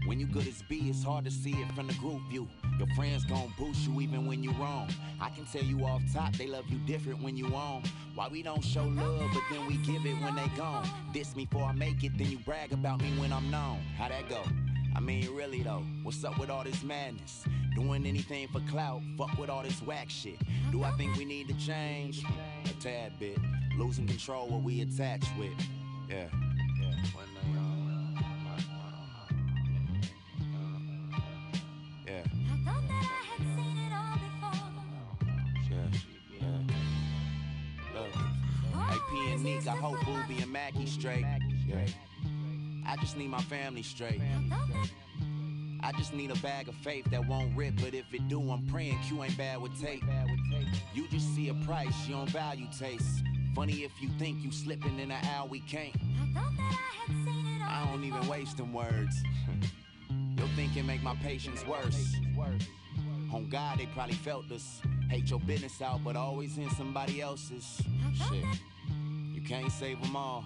[0.06, 2.48] When you good as B, it's hard to see it from the group view.
[2.78, 4.88] Your friends gon' boost you even when you wrong.
[5.20, 7.82] I can tell you off top, they love you different when you on.
[8.14, 10.88] Why we don't show love, but then we give it when they gone.
[11.12, 13.80] Diss me before I make it, then you brag about me when I'm known.
[13.98, 14.42] How that go?
[14.98, 17.44] I mean, really though, what's up with all this madness?
[17.76, 20.40] Doing anything for clout, fuck with all this whack shit.
[20.72, 22.24] Do I think we need to change?
[22.64, 23.38] A tad bit.
[23.76, 25.52] Losing control what we attached with.
[26.10, 26.26] Yeah.
[26.80, 26.96] Yeah.
[32.04, 32.22] Yeah.
[32.24, 34.66] I thought that I had seen it all before.
[36.40, 36.58] Yeah.
[37.94, 38.12] Look.
[39.12, 41.24] P and Nick, I hope Booby and Mackie straight.
[41.68, 41.86] Yeah.
[42.88, 44.20] I just need my family straight.
[45.80, 48.66] I just need a bag of faith that won't rip, but if it do, I'm
[48.66, 50.02] praying Q ain't bad with tape.
[50.94, 53.22] You just see a price, you don't value taste.
[53.54, 55.94] Funny if you think you slipping in an aisle we can't.
[57.62, 59.14] I don't even waste them words.
[60.36, 62.14] Your thinking make my patience worse.
[63.34, 64.80] On God, they probably felt this.
[65.10, 67.82] Hate your business out, but always in somebody else's.
[68.14, 68.44] Shit.
[69.32, 70.44] You can't save them all.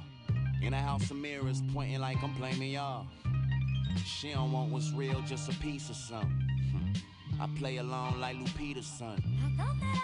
[0.62, 3.06] In a house of mirrors, pointing like I'm blaming y'all.
[4.04, 6.46] She don't want what's real, just a piece of something.
[7.40, 9.20] I play along like Lupita's son.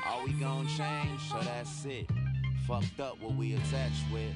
[0.05, 1.21] Are we gonna change?
[1.31, 2.09] So that's it.
[2.67, 4.35] Fucked up what we attached with.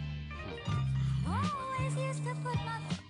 [1.26, 3.01] Always used to put my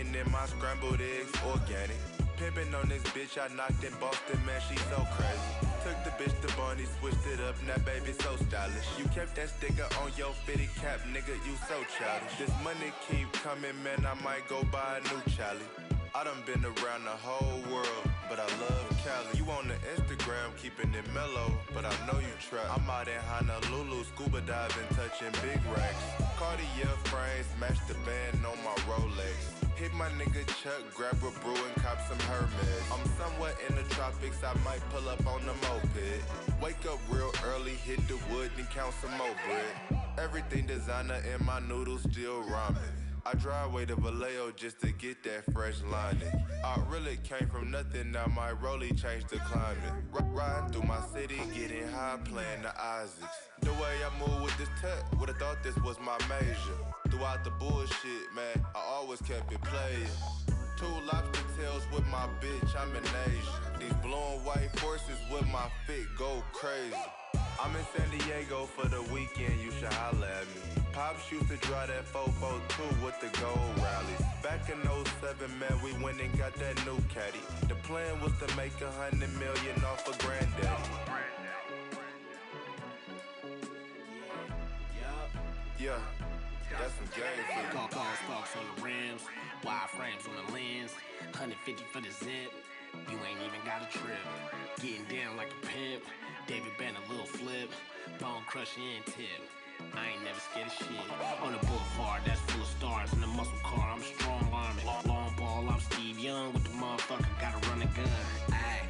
[0.00, 1.96] bacon in my scrambled eggs, organic.
[2.36, 5.52] Pimpin' on this bitch I knocked in Boston, man, she so crazy.
[5.84, 8.88] Took the bitch to Barney, switched it up, now baby so stylish.
[8.98, 12.38] You kept that sticker on your fitted cap, nigga, you so childish.
[12.38, 15.68] This money keep coming, man, I might go buy a new Charlie.
[16.14, 19.38] I done been around the whole world, but I love Cali.
[19.38, 22.66] You on the Instagram, keeping it mellow, but I know you trap.
[22.72, 26.02] I'm out in Honolulu, scuba diving, touching big racks.
[26.36, 29.59] Cartier frames, match the band on my Rolex.
[29.80, 32.82] Hit my nigga Chuck, grab a brew and cop some Hermes.
[32.92, 36.60] I'm somewhere in the tropics, I might pull up on the moped.
[36.62, 40.02] Wake up real early, hit the wood and count some more bread.
[40.18, 43.09] Everything designer in my noodles, still ramen.
[43.30, 46.32] I drive way to Vallejo just to get that fresh lining.
[46.64, 50.02] I really came from nothing, now my rollie changed the climate.
[50.12, 53.38] R- riding through my city, getting high, playing the Isaacs.
[53.60, 56.76] The way I move with this tech, would've thought this was my major.
[57.08, 60.10] Throughout the bullshit, man, I always kept it playing.
[60.76, 63.78] Two lobster tails with my bitch, I'm in Asia.
[63.78, 66.96] These blue and white horses with my fit go crazy.
[67.62, 70.82] I'm in San Diego for the weekend, you should holla at me.
[70.92, 74.24] Pops used to drive that 442 with the gold rallies.
[74.42, 74.80] Back in
[75.20, 77.44] 07, man, we went and got that new caddy.
[77.68, 80.88] The plan was to make a hundred million off of granddaddy.
[85.78, 86.00] Yeah,
[86.72, 87.68] that's some game for you.
[87.72, 89.20] Call car sparks on the rims,
[89.64, 90.92] wide frames on the lens,
[91.36, 92.52] 150 for the zip.
[93.08, 94.24] You ain't even got a trip.
[94.80, 96.04] Getting down like a pimp.
[96.50, 97.70] David Banner, little flip.
[98.18, 99.40] Bone crushing and tip.
[99.94, 100.88] I ain't never scared of shit.
[101.44, 103.12] On the boulevard, that's full of stars.
[103.12, 104.84] In the muscle car, I'm strong arming.
[105.06, 108.10] Long ball, I'm Steve Young with the motherfucker, gotta run a gun.
[108.48, 108.82] Ayy,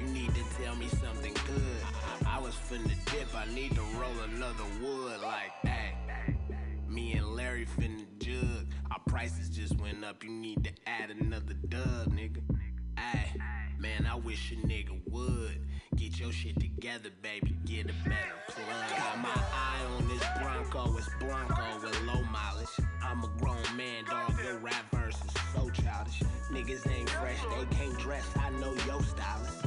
[0.00, 2.26] you need to tell me something good.
[2.26, 5.20] I was finna dip, I need to roll another wood.
[5.20, 8.72] Like, ayy, me and Larry finna jug.
[8.90, 12.40] Our prices just went up, you need to add another dub, nigga.
[12.96, 13.38] Ayy,
[13.78, 15.66] man, I wish a nigga would.
[15.96, 18.90] Get your shit together, baby, get a better plug.
[18.90, 22.68] Got my eye on this Bronco, it's Blanco with low mileage.
[23.02, 26.22] I'm a grown man, dog, your rap verse is so childish.
[26.52, 29.66] Niggas ain't fresh, they can't dress, I know your stylist.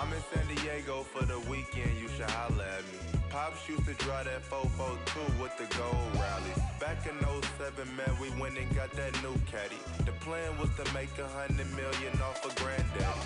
[0.00, 3.20] I'm in San Diego for the weekend, you should holla at me.
[3.30, 6.63] Pops used to drive that 442 with the gold rally.
[6.84, 9.80] Back in 07, man, we went and got that new caddy.
[10.04, 13.24] The plan was to make a hundred million off of granddaddy.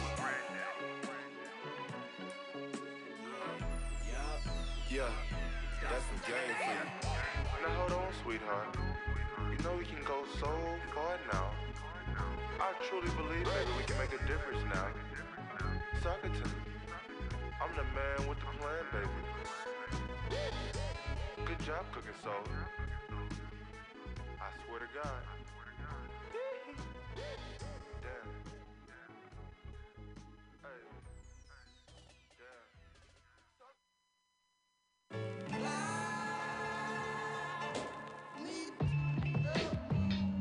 [4.89, 5.11] Yeah,
[5.91, 6.87] that's some game for you.
[7.67, 8.77] Now hold on, sweetheart.
[9.51, 10.55] You know we can go so
[10.95, 11.51] far now.
[12.61, 14.87] I truly believe maybe we can make a difference now.
[16.05, 16.63] Talk it to me.
[17.61, 19.19] I'm the man with the plan, baby.
[21.45, 22.47] Good job cooking soul.
[24.69, 25.23] I swear to God.
[26.33, 26.75] Hey.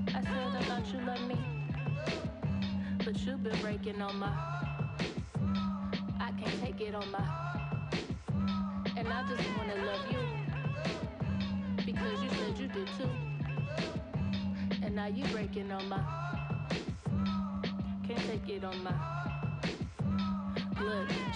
[0.10, 1.38] I said I thought you loved me,
[3.06, 4.28] but you've been breaking on my.
[6.20, 7.24] I can't take it on my.
[8.98, 10.20] And I just wanna love you
[11.86, 13.27] because you said you did too.
[14.88, 16.00] And now you breaking on my.
[18.08, 19.16] Can't take it on my.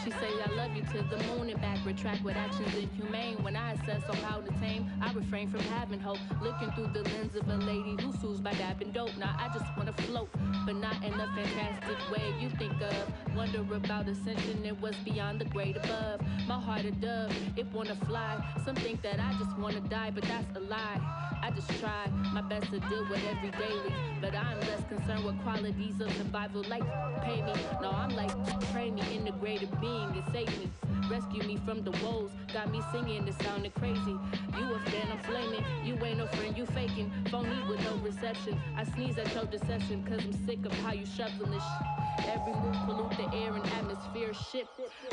[0.04, 1.84] She say I love you to the moon and back.
[1.86, 3.42] Retract with actions inhumane.
[3.44, 6.20] When I assess on how to tame, I refrain from having hope.
[6.42, 9.16] Looking through the lens of a lady who sues by dabbing dope.
[9.18, 10.30] Now I just wanna float,
[10.66, 13.36] but not in a fantastic way you think of.
[13.36, 16.22] Wonder about ascension and what's beyond the great above.
[16.48, 18.44] My heart a dove, it wanna fly.
[18.64, 21.00] Some think that I just wanna die, but that's a lie.
[21.44, 25.42] I just try my best to deal with every daily, but I'm less concerned with
[25.42, 26.64] qualities of survival.
[26.70, 26.84] Like
[27.24, 28.32] pay me, no, I'm like
[28.72, 30.70] pray me, integrated being and save me.
[31.10, 34.18] Rescue me from the woes, got me singing, it sounded crazy.
[34.58, 35.64] You a fan, I'm flaming.
[35.84, 37.12] You ain't no friend, you faking.
[37.30, 38.60] Phony with no reception.
[38.78, 42.28] I sneeze at your deception, cause I'm sick of how you shuffling this shit.
[42.28, 44.70] Every move pollute the air and atmosphere shift.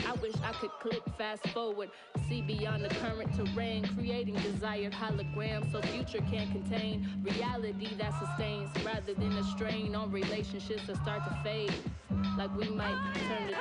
[0.06, 1.90] I wish I could click fast forward,
[2.28, 8.68] see beyond the current terrain, creating desired holograms so future can't contain reality that sustains
[8.84, 11.72] rather than a strain on relationships that start to fade.
[12.36, 13.56] Like we might turn it.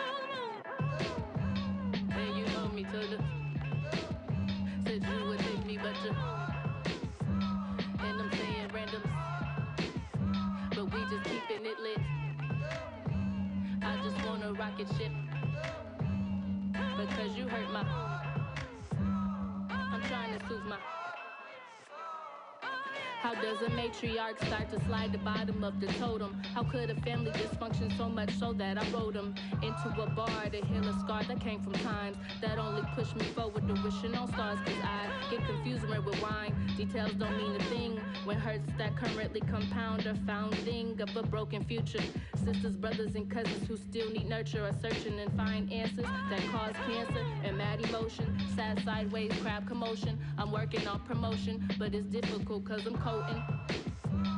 [2.12, 3.24] And you know me to the.
[4.86, 6.16] Said you would take me, but you.
[8.00, 9.04] And I'm saying random.
[10.76, 12.00] But we just keeping it lit.
[13.84, 15.12] I just wanna rocket ship.
[16.98, 17.84] Because you hurt my.
[19.70, 20.97] I'm trying to soothe my.
[23.20, 26.40] How does a matriarch start to slide the bottom of the totem?
[26.54, 30.50] How could a family dysfunction so much so that I wrote him into a bar
[30.52, 34.16] to heal a scar that came from times that only pushed me forward to wishing
[34.16, 34.60] on stars?
[34.60, 36.54] Cause I get confused when with wine.
[36.78, 41.64] Details don't mean a thing when hurts that currently compound a founding of a broken
[41.64, 42.04] future.
[42.46, 46.76] Sisters, brothers, and cousins who still need nurture are searching and find answers that cause
[46.86, 48.38] cancer and mad emotion.
[48.56, 50.20] Sad sideways, crowd commotion.
[50.38, 53.44] I'm working on promotion, but it's difficult cause I'm coating.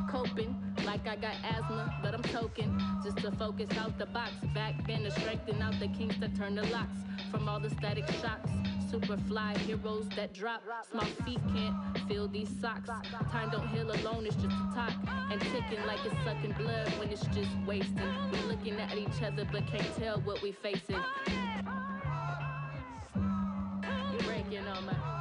[0.09, 0.55] Coping
[0.85, 4.31] like I got asthma, but I'm token just to focus out the box.
[4.53, 6.97] Back bend to strengthen out the kinks that turn the locks
[7.31, 8.51] from all the static shocks.
[8.89, 10.61] Super fly heroes that drop.
[10.91, 11.75] Small feet can't
[12.07, 12.89] feel these socks.
[13.31, 14.93] Time don't heal alone, it's just a talk.
[15.31, 18.13] And ticking like it's sucking blood when it's just wasting.
[18.31, 21.03] We looking at each other but can't tell what we facing.
[24.25, 25.18] Breaking on my.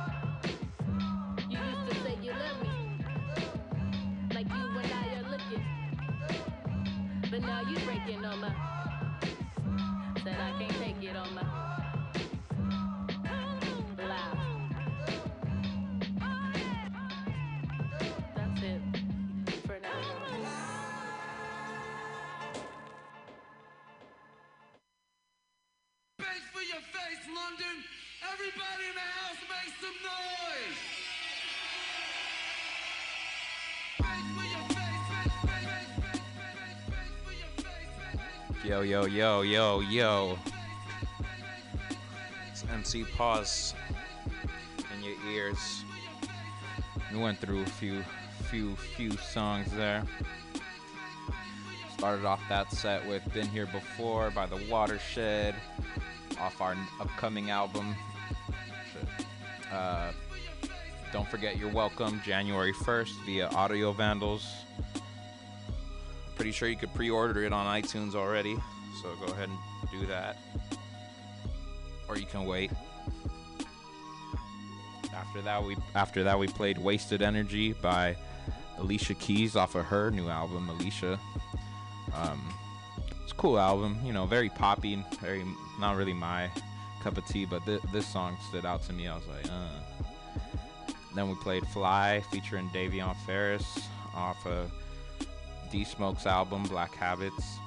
[7.39, 8.53] But now you breaking on my.
[10.25, 11.43] Said I can't take it on my.
[13.97, 14.39] Loud.
[18.35, 18.81] That's it.
[19.67, 20.03] For now.
[26.19, 27.85] Face for your face, London.
[28.33, 30.79] Everybody in the house make some noise.
[38.65, 40.37] Yo, yo, yo, yo, yo.
[42.73, 43.75] MC Pause
[44.95, 45.85] in your ears.
[47.13, 48.05] We went through a few,
[48.51, 50.03] few, few songs there.
[51.97, 55.55] Started off that set with Been Here Before by The Watershed
[56.41, 57.95] off our upcoming album.
[59.73, 60.11] Uh,
[61.13, 64.47] don't forget you're welcome January 1st via Audio Vandals.
[66.39, 68.57] Pretty sure you could pre order it on iTunes already,
[69.03, 70.37] so go ahead and do that.
[72.09, 72.71] Or you can wait.
[75.13, 78.17] After that we after that we played Wasted Energy by
[78.79, 81.19] Alicia Keys off of her new album, Alicia.
[82.15, 82.55] Um,
[83.25, 85.45] it's a cool album, you know, very poppy, very
[85.81, 86.49] not really my
[87.03, 89.09] cup of tea, but th- this song stood out to me.
[89.09, 89.69] I was like, uh.
[91.17, 93.81] Then we played Fly featuring Davion Farris
[94.15, 94.71] off of
[95.71, 97.59] D Smoke's album Black Habits.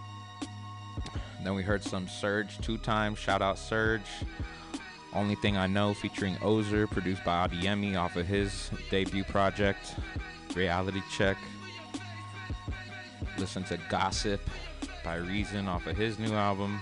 [1.44, 3.20] Then we heard some Surge two times.
[3.20, 4.08] Shout out Surge.
[5.14, 9.96] Only Thing I Know featuring Ozer, produced by Adiemi off of his debut project,
[10.56, 11.38] Reality Check.
[13.38, 14.42] Listen to Gossip
[15.04, 16.80] by Reason off of his new album.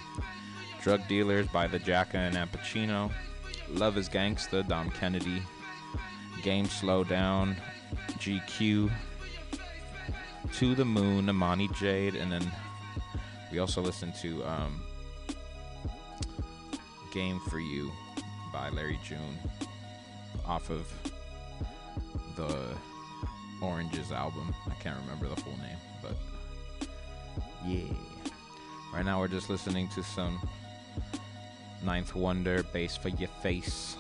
[0.82, 3.12] Drug Dealers by The Jacka and Ampichino.
[3.70, 5.42] Love is Gangsta, Dom Kennedy.
[6.44, 7.56] Game Slow Down,
[8.18, 8.92] GQ.
[10.54, 12.16] To the Moon, Amani Jade.
[12.16, 12.52] And then
[13.52, 14.82] we also listened to um,
[17.14, 17.92] Game for You
[18.52, 19.38] by Larry June
[20.46, 20.88] off of
[22.36, 22.76] the
[23.62, 24.54] Oranges album.
[24.68, 26.16] I can't remember the full name, but
[27.66, 27.94] yeah.
[28.94, 30.40] Right now we're just listening to some
[31.84, 33.96] Ninth Wonder Bass for Your Face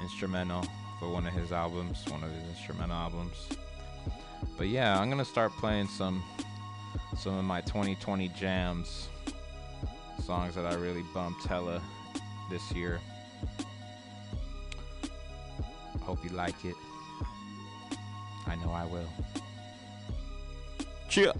[0.00, 0.64] instrumental
[0.98, 3.48] for one of his albums, one of his instrumental albums.
[4.56, 6.22] But yeah, I'm gonna start playing some
[7.16, 9.08] some of my 2020 jams,
[10.22, 11.82] songs that I really bumped hella
[12.50, 13.00] this year.
[16.02, 16.76] Hope you like it.
[18.46, 19.08] I know I will.
[21.08, 21.32] Cheer.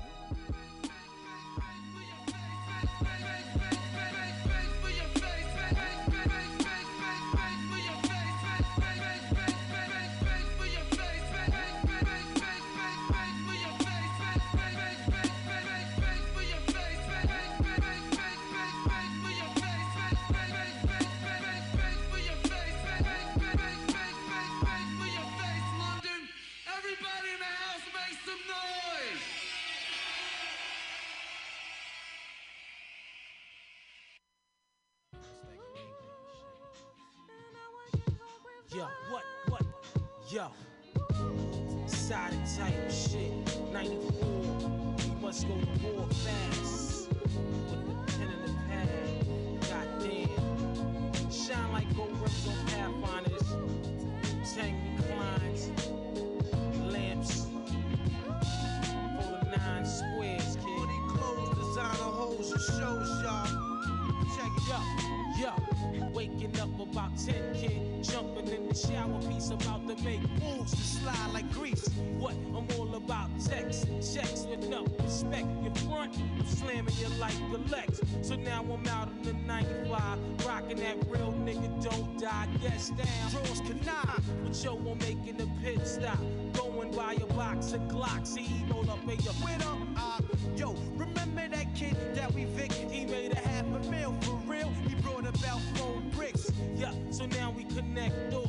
[72.26, 72.34] What?
[72.56, 75.46] I'm all about text, checks with no respect.
[75.62, 78.00] Your front, I'm slamming you like the Lex.
[78.20, 83.30] So now I'm out in the 95, rocking that real nigga don't die, yes down.
[83.30, 86.18] Draws canine, but yo, I'm making a pit stop.
[86.52, 90.20] Going by a box of Glocks, he roll up in your With up, uh,
[90.56, 92.90] yo, remember that kid that we victim?
[92.90, 94.72] He made a half a mil for real.
[94.88, 96.50] He brought about four bricks.
[96.74, 98.45] Yeah, so now we connect doors.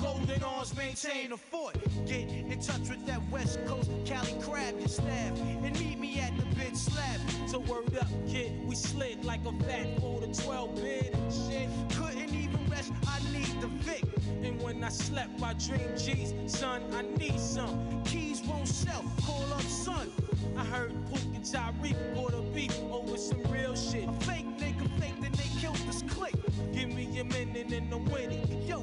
[0.00, 1.76] Golden Arms maintain a fort.
[2.06, 6.36] Get in touch with that West Coast Cali crab, your staff, and meet me at
[6.36, 7.20] the bid slab.
[7.46, 11.68] So word up, kid, we slid like a fat four to 12 bid shit.
[11.96, 14.04] Couldn't even rest, I need the Vic.
[14.42, 18.02] And when I slept, I dreamed G's, son, I need some.
[18.04, 20.10] Keys won't sell, call up son.
[20.56, 24.08] I heard Pook and Tyreek a beef over some real shit.
[24.08, 26.34] A fake nigga fake, then they killed this clique.
[26.72, 28.62] Give me a minute and I'm winning.
[28.66, 28.82] Yo,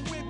[0.00, 0.24] whip.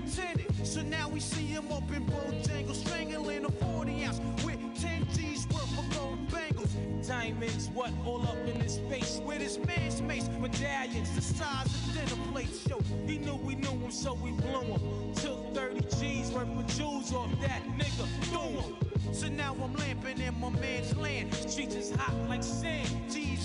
[0.64, 5.46] So now we see him up in Bojangles, strangling a 40 ounce with 10 G's
[5.48, 6.74] worth of gold bangles.
[7.06, 9.20] Diamonds, what all up in his face?
[9.24, 12.66] With his man's mace, medallions the size of dinner plates.
[12.66, 15.14] Yo, He knew we knew him, so we blew him.
[15.14, 18.74] Took 30 G's worth of jewels off that nigga, threw him.
[19.14, 21.32] So now I'm lamping in my man's land.
[21.34, 22.88] Streets is hot like sand.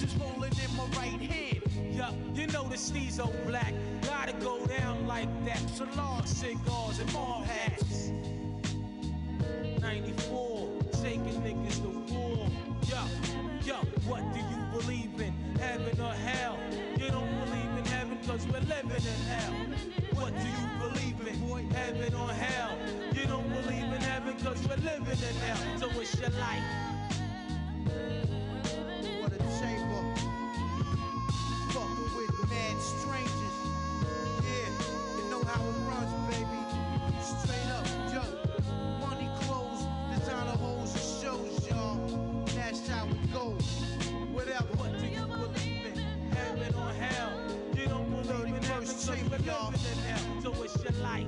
[0.01, 1.58] Is rolling in my right hand.
[1.99, 3.73] You up, you notice these old black
[4.03, 5.61] gotta go down like that.
[5.97, 8.11] Long cigars and more hats.
[9.81, 10.69] 94,
[11.03, 12.47] taking niggas to war.
[12.87, 13.01] Yo,
[13.65, 13.75] yo,
[14.07, 15.33] what do you believe in?
[15.59, 16.57] Heaven or hell?
[16.97, 19.53] You don't believe in heaven cause we're living in hell.
[20.13, 21.69] What do you believe in?
[21.71, 22.77] Heaven or hell?
[23.13, 25.79] You don't believe in heaven cause we're living in hell.
[25.79, 26.63] So what's your life.
[29.19, 29.98] What a shame,
[35.89, 36.59] know how it runs, baby.
[37.21, 38.23] Straight up, yo.
[39.07, 39.83] Money, clothes,
[40.15, 42.45] designer hoes and shows, y'all.
[42.55, 43.63] That's how it goes.
[44.31, 44.67] Whatever.
[44.77, 45.97] What do you believe in?
[46.31, 47.31] Heaven or hell?
[47.75, 49.45] You don't believe in heaven we're living
[49.91, 50.41] in hell.
[50.41, 51.27] So it's your life.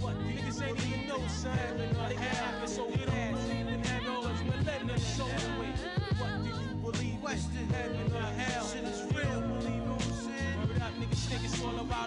[0.00, 1.56] What niggas ain't even know, son.
[1.58, 2.62] Heaven or hell?
[2.64, 3.10] It's so fast.
[3.10, 3.84] Heaven living
[4.90, 5.26] in so
[5.60, 5.72] way.
[6.18, 7.22] What do you believe
[7.56, 7.68] in?
[7.70, 8.69] Heaven or hell?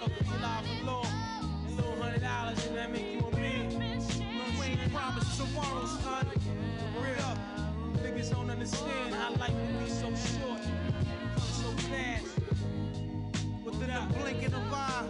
[0.02, 0.74] It's all about a.
[1.66, 3.70] A little hundred dollars and that make you a man.
[3.70, 6.26] You promised tomorrow, son.
[7.20, 7.38] Up.
[8.02, 10.60] Niggas don't understand how life can be so short.
[10.60, 12.26] Come so fast.
[13.64, 15.04] Within the blink of eye,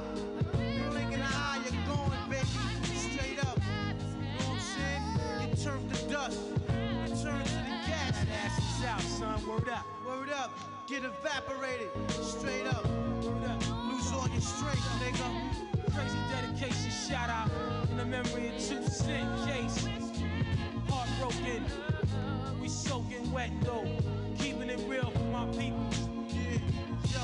[0.90, 2.46] blink of eye, you're going, baby.
[2.94, 3.58] Straight up.
[3.58, 5.50] You know what I'm saying?
[5.50, 6.40] You turn to dust.
[6.68, 8.84] You to the gas.
[8.86, 9.46] Out, son.
[9.46, 9.86] Word up.
[10.06, 10.50] Word up.
[10.86, 11.90] Get evaporated.
[12.10, 12.86] Straight up.
[12.86, 13.83] Word up.
[14.22, 15.94] Your strength, nigga.
[15.94, 17.50] Crazy dedication shout out
[17.90, 19.86] in the memory of two cent case.
[20.88, 21.64] Heartbroken,
[22.60, 23.86] we soaking wet though,
[24.38, 25.86] keeping it real for my people.
[26.28, 26.58] Yeah,
[27.12, 27.22] yo,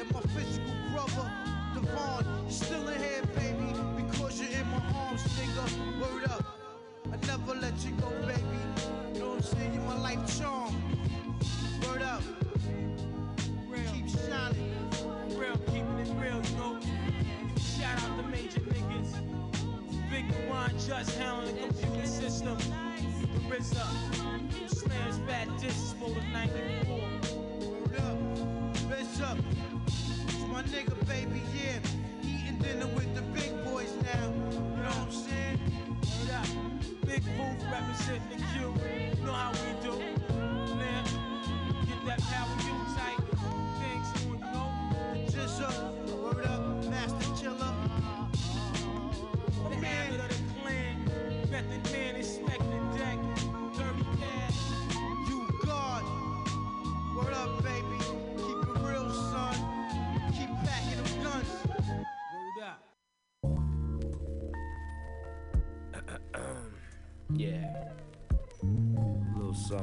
[0.00, 1.30] and my physical brother,
[1.74, 6.00] Devon, you still in here, baby, because you're in my arms, nigga.
[6.00, 6.44] Word up.
[7.12, 8.40] I never let you go, baby.
[9.14, 9.74] You know what I'm saying?
[9.74, 10.74] You're my life charm.
[11.86, 12.22] Word up.
[13.92, 14.89] Keep shining.
[15.50, 16.78] Real, keeping it real, know.
[17.58, 19.14] Shout out the major niggas.
[20.08, 22.56] Big One, just handling the computer system.
[22.56, 27.49] The RZA, Slayers, bad Discs, full of 94.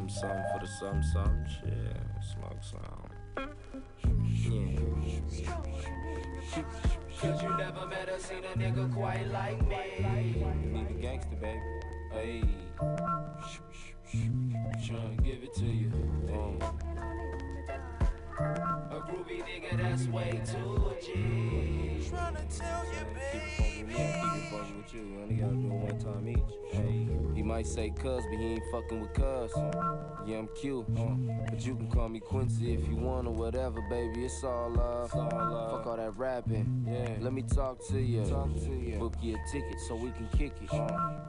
[0.10, 1.46] Something, something for the something, something.
[1.48, 1.98] Shit,
[2.34, 3.08] smoke some.
[4.50, 4.88] Yeah.
[7.20, 10.46] Cause you never met or seen a nigga quite like me.
[10.72, 11.62] Need a gangster, baby.
[12.12, 12.44] Hey.
[14.14, 15.92] Tryna give it to you.
[16.34, 16.60] Um.
[18.40, 22.08] A groovy nigga that's way too G.
[22.08, 23.94] Tryna tell you, baby.
[24.52, 25.20] Fucking with you.
[25.22, 26.38] Only gotta do it one time each.
[26.72, 27.08] Hey.
[27.34, 29.52] He might say cuz, but he ain't fucking with cuz.
[30.26, 30.86] Yeah, I'm cute.
[31.50, 34.26] But you can call me Quincy if you want or whatever, baby.
[34.26, 35.12] It's all love.
[35.12, 36.86] Fuck all that rapping.
[36.88, 37.16] Yeah.
[37.20, 38.24] Let me talk to you.
[38.26, 38.98] Talk to you.
[39.00, 40.70] Book you a ticket so we can kick it.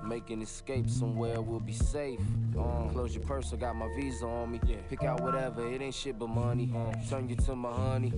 [0.04, 2.20] Make an escape somewhere we'll be safe.
[2.56, 2.88] Uh-huh.
[2.90, 4.60] Close your purse, I got my visa on me.
[4.88, 6.70] Pick out whatever, it ain't shit but money.
[6.74, 6.97] Uh-huh.
[7.08, 8.12] Turn you to my honey.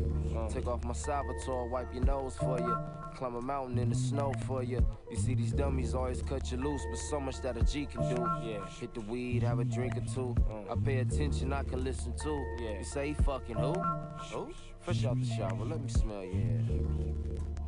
[0.48, 2.76] Take off my Salvatore, wipe your nose for you.
[3.16, 4.84] Climb a mountain in the snow for you.
[5.10, 8.02] You see these dummies always cut you loose, but so much that a G can
[8.14, 8.26] do.
[8.42, 8.66] Yeah.
[8.80, 10.34] Hit the weed, have a drink or two.
[10.70, 12.44] I pay attention, I can listen too.
[12.60, 12.78] Yeah.
[12.78, 13.72] You say he fucking who?
[14.32, 14.52] Who?
[14.80, 16.32] Fresh out the shower, let me smell you.
[16.32, 16.60] hair.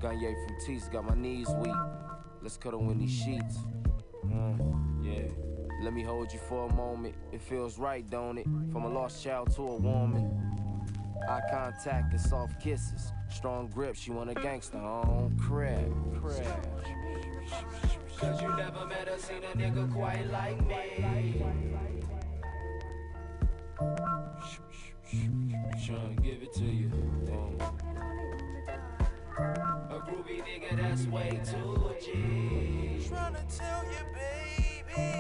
[0.00, 1.76] Gagne from T's got my knees weak.
[2.40, 3.58] Let's cuddle in these sheets.
[4.26, 5.28] Mm, yeah.
[5.82, 7.14] Let me hold you for a moment.
[7.32, 8.46] It feels right, don't it?
[8.72, 10.52] From a lost child to a woman.
[11.28, 13.12] Eye contact and soft kisses.
[13.28, 15.92] Strong grip, she want a gangster on crib.
[16.20, 16.46] Crib.
[18.18, 21.44] Cause you never met or seen a nigga quite like me.
[25.76, 26.90] Tryna give it to you.
[29.38, 32.12] A groovy nigga that's way too G.
[33.08, 35.12] Tryna tell you, baby.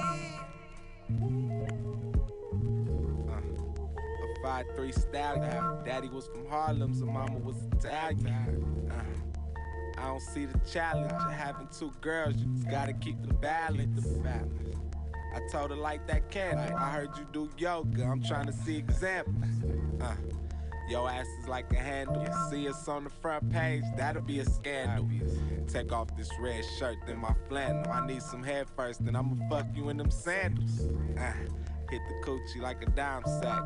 [4.42, 5.84] Five three stallion.
[5.84, 8.90] Daddy was from Harlem, so mama was Italian.
[8.90, 12.36] Uh, I don't see the challenge of having two girls.
[12.36, 14.04] You just gotta keep the balance.
[15.34, 16.76] I told her like that candle.
[16.76, 18.04] I heard you do yoga.
[18.04, 19.46] I'm trying to see examples.
[20.00, 20.14] Uh,
[20.88, 22.26] your ass is like a handle.
[22.50, 25.08] See us on the front page, that'll be a scandal.
[25.68, 27.90] Take off this red shirt, then my flannel.
[27.90, 30.88] I need some hair first, then I'ma fuck you in them sandals.
[31.18, 31.32] Uh,
[31.90, 33.62] Hit the coochie like a dime sack.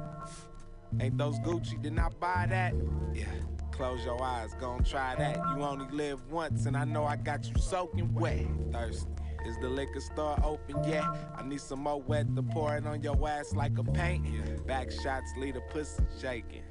[1.00, 1.80] Ain't those Gucci?
[1.82, 2.74] Didn't I buy that?
[3.14, 3.26] Yeah.
[3.70, 5.36] Close your eyes, gon' try that.
[5.36, 8.46] You only live once, and I know I got you soaking wet.
[8.72, 9.10] Thirsty.
[9.46, 11.04] Is the liquor store open yet?
[11.36, 14.66] I need some more wet to pour it on your ass like a paint.
[14.66, 16.62] Back shots leave the pussy shaking.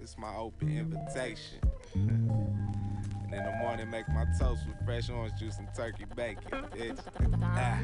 [0.00, 1.60] It's my open invitation.
[1.94, 6.64] and in the morning, make my toast with fresh orange juice and turkey bacon.
[6.72, 6.98] Bitch.
[7.56, 7.78] Ah.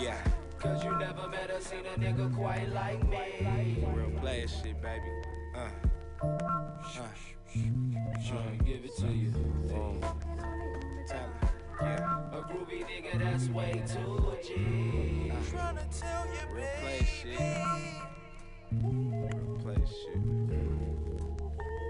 [0.00, 0.16] Yeah.
[0.60, 3.82] Cause you never met or seen a nigga quite like me.
[3.94, 5.06] Real player shit, baby.
[5.54, 5.70] Uh.
[6.22, 7.08] Uh.
[7.56, 9.32] Tryna give it to you.
[9.74, 10.00] Um,
[11.80, 12.18] yeah.
[12.32, 15.32] A groovy nigga that's way too G.
[15.50, 17.40] Tryna tell you, Real play shit.
[18.70, 20.20] Real play shit.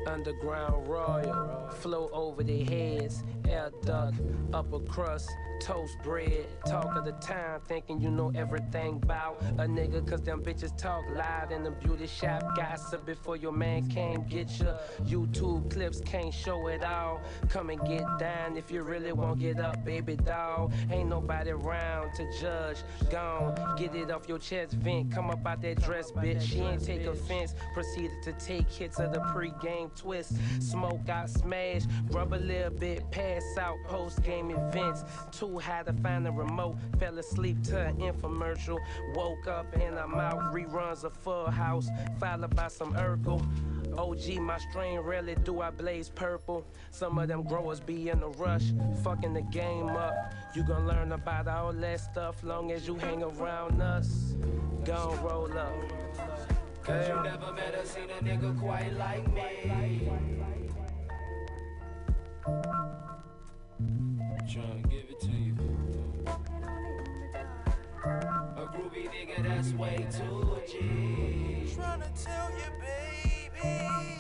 [0.07, 4.15] Underground royal, flow over their heads, air duck,
[4.53, 5.31] upper crust,
[5.61, 6.47] toast bread.
[6.67, 11.05] Talk of the town, thinking you know everything about a nigga, cause them bitches talk
[11.15, 12.43] loud in the beauty shop.
[12.57, 14.77] Gossip before your man came get ya.
[15.05, 17.21] YouTube clips can't show it all.
[17.49, 20.73] Come and get down if you really won't get up, baby doll.
[20.91, 22.79] Ain't nobody around to judge.
[23.11, 25.13] Gone, get it off your chest, vent.
[25.13, 26.43] Come up out that dress, bitch.
[26.43, 27.55] She ain't take offense.
[27.75, 30.35] Proceeded to take hits of the pre-game twist.
[30.61, 33.11] Smoke out, smash, rub a little bit,
[33.41, 35.05] pass out, post game events.
[35.33, 36.77] Too high to find the remote.
[36.99, 38.79] Fell asleep to an infomercial.
[39.15, 40.53] Woke up and I'm out.
[40.53, 41.89] Reruns of Full House,
[42.19, 43.45] followed by some Urkel.
[43.99, 46.65] OG, my strain, rarely do I blaze purple.
[46.91, 48.73] Some of them growers be in a rush,
[49.03, 50.15] fucking the game up.
[50.55, 54.35] You gon' learn about all that stuff long as you hang around us.
[54.85, 55.73] Gon' roll up.
[56.83, 60.11] Cause you never met or seen a nigga quite like me.
[64.49, 65.55] Tryna give it to you.
[68.05, 70.73] A groovy nigga that's way too G.
[71.77, 74.11] Tryna tell you, baby.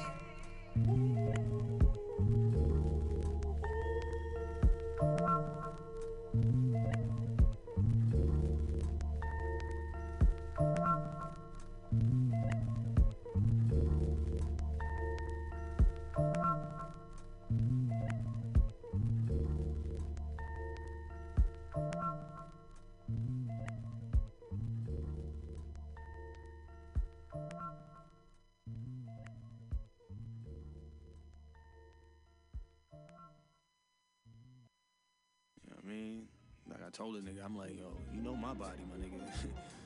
[37.00, 39.18] Told a nigga, I'm like, yo, you know my body, my nigga.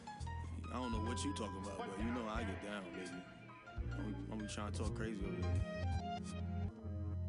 [0.74, 3.08] I don't know what you talking about, but you know I get down, baby.
[3.92, 6.20] I'm, I'm trying to talk crazy over here.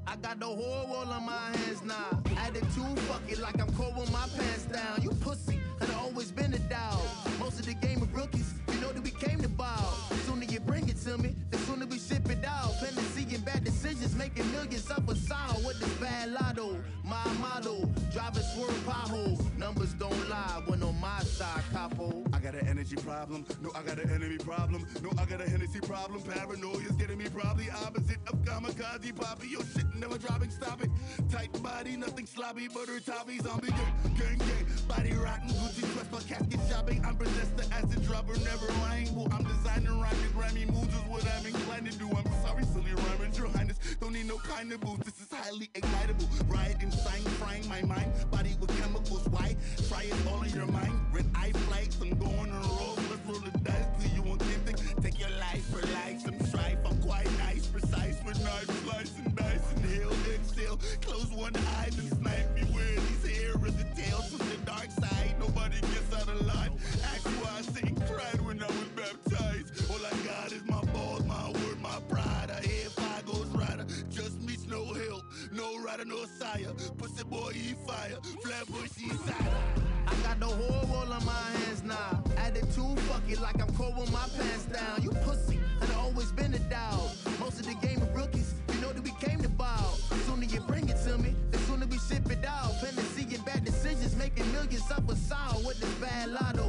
[0.07, 2.20] I got the whole world on my hands now.
[2.36, 5.03] Attitude, fuck it, like I'm cold with my pants down.
[5.03, 6.99] You pussy, and I always been a dog.
[7.38, 9.99] Most of the game of rookies, you know that we came to ball.
[10.10, 12.74] The sooner you bring it to me, the sooner we ship it out.
[12.80, 16.76] Fantasy and bad decisions, making millions up a sound with this bad lotto.
[17.03, 19.44] My motto, driving swerve pothole.
[19.66, 22.24] Numbers don't lie when on my side, capo.
[22.56, 23.45] Got an energy problem.
[23.61, 24.88] No, I got an enemy problem.
[25.03, 26.22] No, I got a Hennessy problem.
[26.22, 29.49] Paranoia's getting me probably opposite of kamikaze poppy.
[29.49, 30.90] Your shit never dropping, stop it.
[31.30, 34.65] Tight body, nothing sloppy, butter toppy, zombie gang, gang, gang.
[34.88, 37.03] Body rotten, Gucci dress for casket shopping.
[37.06, 39.14] I'm possessed the acid dropper, never lying.
[39.14, 42.07] Well, I'm designing rhyming, Grammy moves is what I'm inclined to do.
[42.07, 43.80] I'm sorry, silly rhyming, your highness.
[43.99, 45.03] Don't need no kind of boost.
[45.03, 46.27] This is highly excitable.
[46.48, 48.11] Riot inside, frying my mind.
[48.32, 49.57] Body with chemicals, why?
[49.90, 50.94] Try it all in your mind.
[51.11, 52.95] Red eye flags, I'm going on a roll.
[53.09, 54.81] Let's roll the dice till you won't get things.
[55.01, 56.77] Take your life for life, some strife.
[56.85, 59.73] I'm quite nice, precise with knife, slice and dice.
[59.77, 62.55] Inhale, exhale, close one eye and snipe.
[62.55, 65.35] Beware these hair of the tails from the dark side.
[65.39, 66.72] Nobody gets out alive.
[67.03, 69.89] Ask why I sing, cried when I was baptized.
[69.89, 72.51] All I got is my balls, my word, my pride.
[72.51, 73.85] I hear fire goes rider.
[74.09, 76.73] Just meets no help, no rider, no sire.
[76.97, 78.17] Pussy boy, he fire.
[78.43, 79.85] Flatbush, he side.
[80.26, 82.23] Got the whole world on my hands now.
[82.35, 85.03] Attitude, fuck it, like I'm cold with my pants down.
[85.03, 87.11] You pussy, and I always been a dog.
[87.39, 89.93] Most of the game of rookies, you know that we came to ball.
[90.26, 92.73] Sooner you bring it to me, the sooner we ship it out.
[92.81, 96.65] Fantasy and bad decisions, making millions a sound with this bad lotto.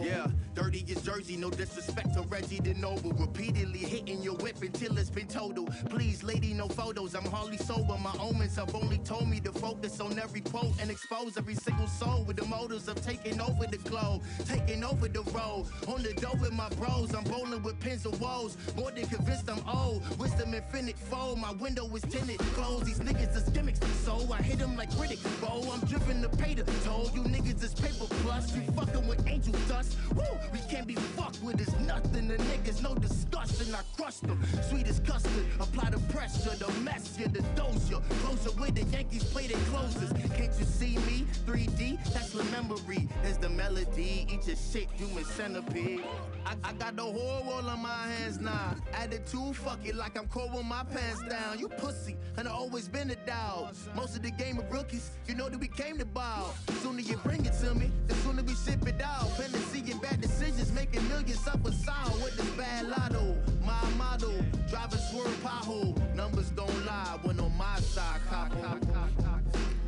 [0.00, 3.12] Yeah, dirty is Jersey, no disrespect to Reggie the Noble.
[3.12, 5.66] Repeatedly hitting your whip until it's been total.
[5.88, 7.14] Please, lady, no photos.
[7.14, 7.96] I'm hardly sober.
[8.02, 11.86] My omens have only told me to focus on every quote and expose every single
[11.86, 15.66] soul with the motives of taking over the globe, taking over the road.
[15.86, 18.56] On the dough with my bros, I'm bowling with pins and woes.
[18.76, 20.02] More than convinced I'm old.
[20.18, 21.36] Wisdom infinite foe.
[21.36, 22.86] My window is tinted, closed.
[22.86, 25.18] These niggas is gimmicks, so I hit them like critic.
[25.40, 27.10] Bo, I'm driven to pay the toll.
[27.14, 28.54] You niggas is paper plus.
[28.54, 29.83] You fucking with angel dust.
[30.14, 31.60] Woo, we can't be fucked with.
[31.60, 32.28] It's nothing.
[32.28, 33.74] The niggas no discussion.
[33.74, 34.40] I crushed them.
[34.68, 35.46] Sweet as custard.
[35.60, 37.42] Apply the pressure, the mess, yeah, the
[37.90, 38.00] ya.
[38.22, 40.12] Closer with the Yankees play their closers.
[40.36, 41.26] Can't you see me?
[41.46, 43.08] 3D, that's the memory.
[43.22, 44.26] There's the melody.
[44.30, 46.02] Eat your shit, human centipede.
[46.46, 48.74] I, I got the whole world on my hands now.
[48.92, 51.58] Attitude, fuck it, like I'm cold with my pants down.
[51.58, 53.74] You pussy, and I always been a dog.
[53.94, 56.54] Most of the game of rookies, you know that we came to ball.
[56.82, 59.30] Sooner you bring it to me, the sooner we ship it out.
[59.38, 63.36] Fantasy and bad decisions, making millions up a sound with this bad lotto.
[63.64, 64.32] My model,
[64.70, 66.14] driving swerve pothole.
[66.14, 68.52] Numbers don't lie when on my side, cop.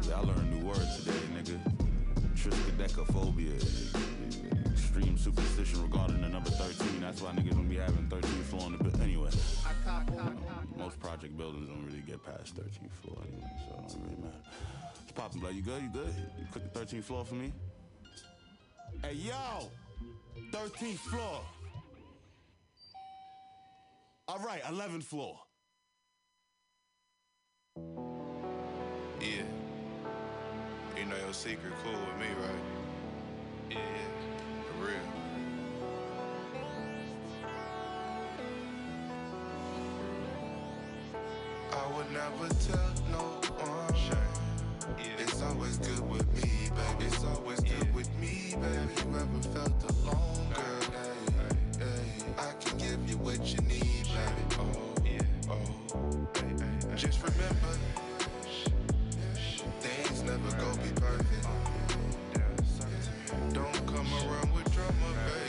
[0.09, 1.61] Yeah, I learned a new word today, nigga.
[2.35, 3.55] Triskaidekaphobia.
[4.73, 7.01] Extreme superstition regarding the number 13.
[7.01, 9.01] That's why niggas don't be having 13th floor on the bit.
[9.01, 9.31] Anyway,
[10.77, 14.43] most project buildings don't really get past 13th floor anyway, so it don't really matter.
[15.05, 15.55] It's popping, blood.
[15.55, 15.83] You good?
[15.83, 16.15] You good?
[16.41, 17.53] You click the 13th floor for me?
[19.07, 19.71] Hey, yo!
[20.51, 21.41] 13th floor.
[24.27, 25.39] All right, 11th floor.
[29.21, 29.45] Yeah.
[30.99, 32.65] You know your secret cool with me, right?
[33.71, 34.11] Yeah, yeah.
[34.67, 35.07] For real.
[41.73, 43.23] I would never tell no
[43.65, 44.26] one.
[44.99, 47.07] It's always good with me, baby.
[47.07, 49.11] It's always good with me, baby.
[49.11, 50.83] You ever felt alone, girl?
[51.79, 52.35] Hey, hey.
[52.39, 54.43] I can give you what you need, baby.
[54.59, 56.97] Oh, oh.
[56.97, 57.79] Just remember,
[59.81, 61.47] things never go be perfect.
[63.53, 65.46] Don't come around with drama, baby.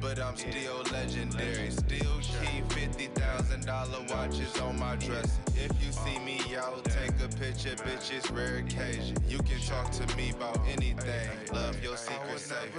[0.00, 1.70] But I'm still legendary.
[1.70, 5.40] Still keep fifty thousand dollar watches on my dresser.
[5.56, 8.12] If you see me out, take a picture, bitch.
[8.12, 9.16] It's rare occasion.
[9.28, 11.30] You can talk to me about anything.
[11.52, 12.74] Love your secret safe.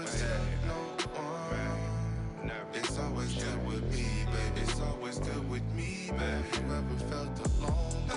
[2.74, 4.62] It's always good with me, baby.
[4.62, 6.66] It's always good with me, baby.
[6.68, 8.08] You ever felt alone,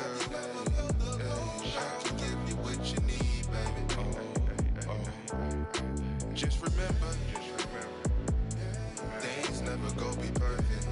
[1.19, 1.53] girl?
[1.77, 3.83] I can give you what you need, baby.
[3.99, 4.95] Oh, oh.
[5.35, 6.35] oh.
[6.35, 7.11] Just remember,
[9.65, 10.89] never go be perfect.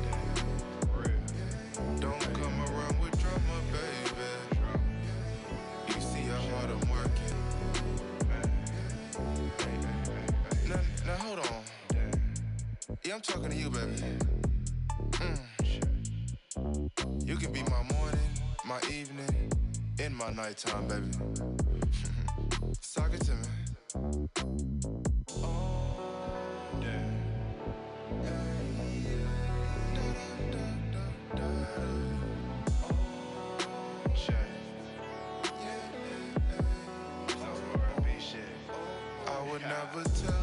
[2.01, 4.67] Don't come around with drama, baby.
[5.89, 7.37] You see how hard I'm working.
[10.69, 11.63] Now, now hold on.
[13.05, 14.03] Yeah, I'm talking to you, baby.
[15.13, 15.41] Mm.
[17.27, 18.31] You can be my morning,
[18.67, 19.53] my evening,
[20.01, 21.11] and my nighttime, baby.
[22.95, 23.49] Talk it to me.
[39.73, 40.42] Never tell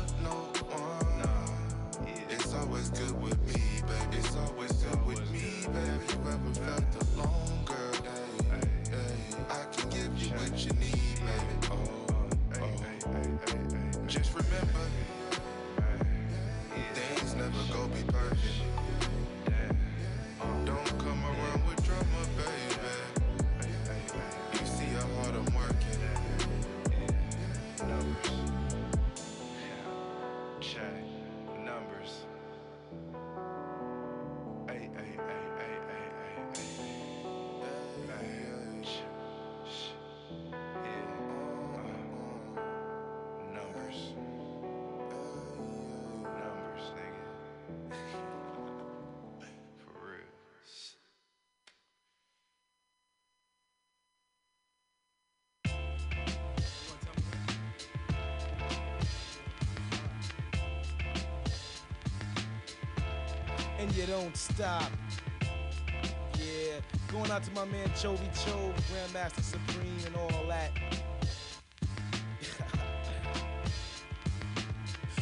[63.99, 64.89] you don't stop.
[66.37, 66.79] Yeah,
[67.11, 70.71] going out to my man Chovy Cho, Grandmaster Supreme, and all that.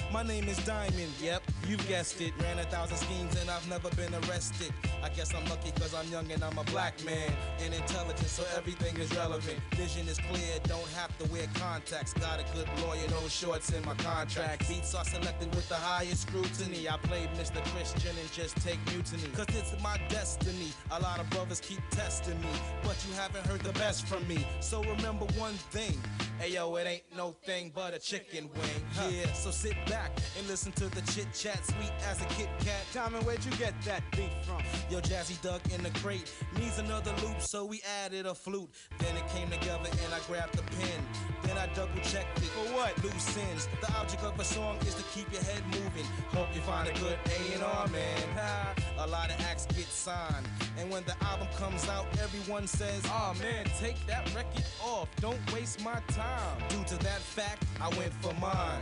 [0.13, 2.33] My name is Diamond, yep, you've guessed it.
[2.39, 4.71] Ran a thousand schemes and I've never been arrested.
[5.17, 7.31] Guess I'm lucky cause I'm young and I'm a black man.
[7.59, 9.57] And intelligent, so everything is relevant.
[9.71, 12.13] Vision is clear, don't have to wear contacts.
[12.13, 14.69] Got a good lawyer, no shorts in my contract.
[14.69, 16.87] Beats are selected with the highest scrutiny.
[16.87, 17.65] I play Mr.
[17.73, 19.23] Christian and just take mutiny.
[19.33, 20.71] Cause it's my destiny.
[20.91, 22.53] A lot of brothers keep testing me,
[22.83, 24.45] but you haven't heard the best from me.
[24.59, 25.99] So remember one thing.
[26.41, 29.11] Ayo, it ain't no thing but a chicken wing.
[29.11, 32.85] Yeah, so sit back and listen to the chit chat, sweet as a Kit Kat.
[32.93, 34.61] Diamond, where'd you get that beat from?
[34.89, 38.69] Yo, Jazzy dug in the crate, needs another loop, so we added a flute.
[38.99, 41.01] Then it came together and I grabbed the pen.
[41.43, 42.45] Then I double checked it.
[42.45, 43.03] For what?
[43.03, 43.67] Loose ends.
[43.81, 46.05] The object of a song is to keep your head moving.
[46.29, 48.21] Hope you find a good A&R, man.
[48.35, 50.47] Ha, a lot of acts get signed.
[50.77, 55.07] And when the album comes out, everyone says, oh man, take that record off.
[55.19, 56.36] Don't waste my time.
[56.69, 58.81] Due to that fact, I went for mine.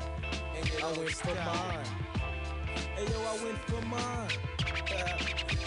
[0.57, 1.85] And you I went for mine.
[2.95, 4.29] Hey yo, I went for mine.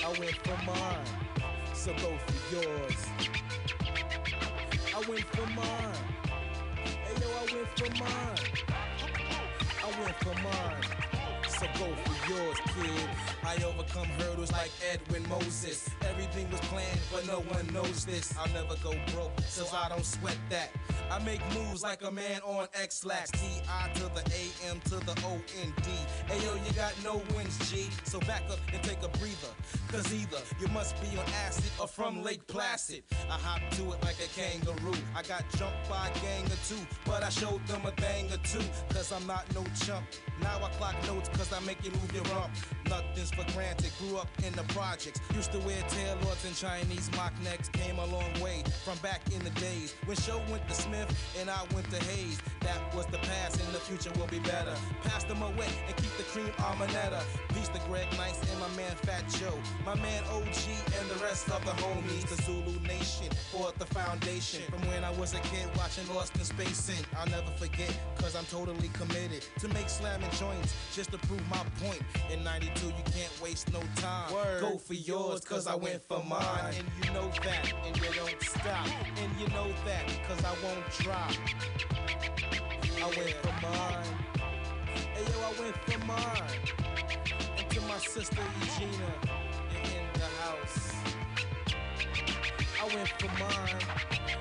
[0.04, 1.06] I went for mine.
[1.74, 3.06] So go for yours.
[4.94, 5.94] I went for mine.
[6.84, 8.38] Hey yo, I went for mine.
[9.84, 11.07] I went for mine.
[11.58, 13.08] So go for yours, kid.
[13.44, 15.90] I overcome hurdles like Edwin Moses.
[16.08, 18.32] Everything was planned, but no one knows this.
[18.38, 20.70] I'll never go broke, so I don't sweat that.
[21.10, 23.32] I make moves like a man on X-Lax.
[23.32, 25.90] D-I to the A-M to the O-N-D.
[26.28, 27.88] Ayo, you got no wins, G.
[28.04, 29.52] So back up and take a breather.
[29.88, 33.02] Cause either you must be on acid or from Lake Placid.
[33.28, 34.94] I hop to it like a kangaroo.
[35.16, 38.36] I got jumped by a gang or two, but I showed them a thing or
[38.44, 38.64] two.
[38.90, 40.04] Cause I'm not no chump.
[40.40, 42.50] Now I clock notes cause I make you move your rump.
[42.88, 43.90] Nothing's for granted.
[43.98, 45.20] Grew up in the projects.
[45.34, 47.68] Used to wear tailors and Chinese mock necks.
[47.68, 51.08] Came a long way from back in the days when show went to Smith
[51.40, 52.38] and I went to Hayes.
[52.60, 54.74] That was the past and the future will be better.
[55.04, 57.22] Pass them away and keep the cream armanetta.
[57.54, 59.58] Peace to Greg Nice and my man Fat Joe.
[59.84, 60.58] My man OG
[60.98, 62.28] and the rest of the homies.
[62.28, 64.62] The Zulu Nation for the foundation.
[64.70, 68.44] From when I was a kid watching Austin Space and I'll never forget cause I'm
[68.46, 72.02] totally committed to make slamming joints just to prove my point.
[72.32, 74.32] In 92 you can't waste no time.
[74.32, 74.60] Word.
[74.60, 76.74] Go for yours cause I went for mine.
[76.78, 78.86] And you know that and you don't stop.
[79.16, 81.32] And you know that cause I won't drop.
[83.00, 84.04] I went for mine.
[85.14, 86.42] Hey yo, I went for mine.
[87.58, 89.12] And to my sister Regina,
[89.72, 90.94] you're in the house.
[92.80, 93.80] I went for mine.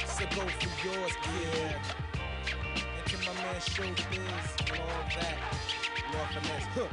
[0.08, 1.76] So go for yours, kid.
[2.98, 5.87] And to my man Showbiz and all that.
[6.10, 6.88] Huh.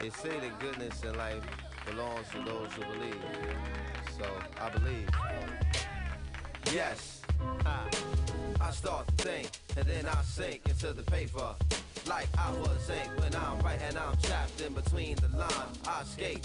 [0.00, 1.42] They say that goodness in life
[1.86, 3.14] belongs to those who believe.
[4.18, 4.24] So
[4.60, 5.08] I believe.
[6.74, 7.22] Yes.
[8.60, 11.54] I start to think, and then I sink into the paper.
[12.10, 15.78] Like I was ink when I'm writing, I'm trapped in between the lines.
[15.86, 16.44] I escape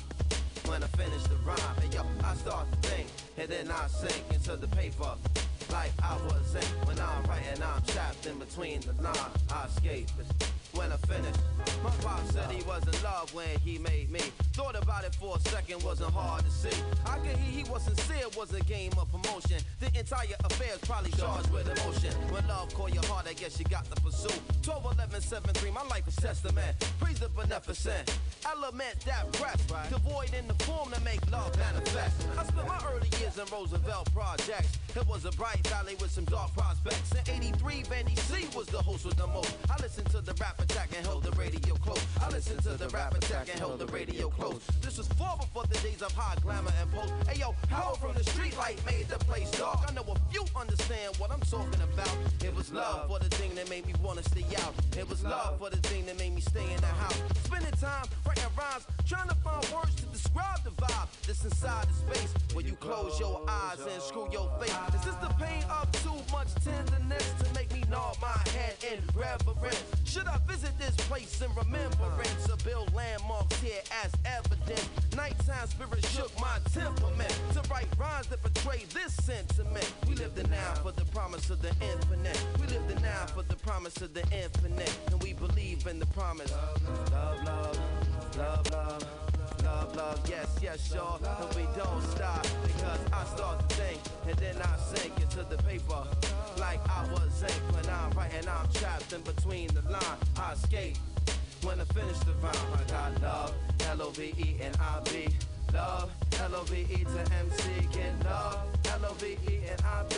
[0.68, 1.58] when I finish the rhyme.
[1.82, 5.16] And yo, I start to think, and then I sink into the paper.
[5.72, 9.18] Like I was ink when I'm writing, I'm trapped in between the lines.
[9.52, 10.08] I escape
[10.76, 11.36] when I finish.
[11.84, 14.22] My pop said he was in love when he made me.
[14.54, 16.76] Thought about it for a second, wasn't hard to see.
[17.06, 19.62] I could hear he was sincere, was a game of promotion.
[19.80, 22.14] The entire affair's probably charged with emotion.
[22.32, 24.40] When love call your heart, I guess you got to pursue.
[24.64, 26.76] 12, 11, 7, 3, my life is testament.
[27.00, 28.18] Praise the beneficent.
[28.46, 32.28] Element that breath, devoid in the form to make love manifest.
[32.38, 34.78] I spent my early years in Roosevelt projects.
[34.96, 37.12] It was a bright valley with some dark prospects.
[37.12, 39.56] In 83, Vandy C was the host with the most.
[39.70, 42.04] I listened to the rap attack and held the radio close.
[42.22, 44.66] I listened to the rap attack and held the radio close.
[44.82, 47.14] This was far before the days of high glamour and post.
[47.30, 49.80] Hey yo, power from the street light made the place dark.
[49.88, 52.18] I know a few understand what I'm talking about.
[52.44, 54.74] It was love for the thing that made me wanna stay out.
[54.98, 57.22] It was love for the thing that made me stay in the house.
[57.44, 62.14] Spending time writing rhymes, trying to find words to describe the vibe that's inside the
[62.14, 64.76] space where you close your eyes and screw your face.
[64.96, 69.00] Is this the pain of too much tenderness to make me nod my head in
[69.14, 69.84] reverence?
[70.06, 74.90] Should I visit this place in remembrance or build landmarks here as evidence?
[75.16, 79.92] Nighttime spirit shook my temperament to write rhymes that portray this sentiment.
[80.08, 82.44] We live the now for the promise of the infinite.
[82.60, 84.98] We live the now for the promise of the infinite.
[85.12, 86.52] And we believe in the promise.
[86.52, 89.06] Love, love, love, love, love.
[89.64, 91.20] Love, love, yes, yes, y'all.
[91.24, 95.58] And we don't stop because I start to think and then I sink into the
[95.64, 96.04] paper
[96.60, 98.48] like I was ink when I'm writing.
[98.48, 100.18] I'm trapped in between the line.
[100.38, 100.98] I escape
[101.66, 102.56] when I finish the rhyme.
[102.74, 103.54] I got love,
[103.90, 105.28] L O V E N I B.
[105.74, 106.12] love.
[106.40, 108.60] L-O-V-E to MC, get love.
[108.86, 110.16] L-O-V-E and I-B,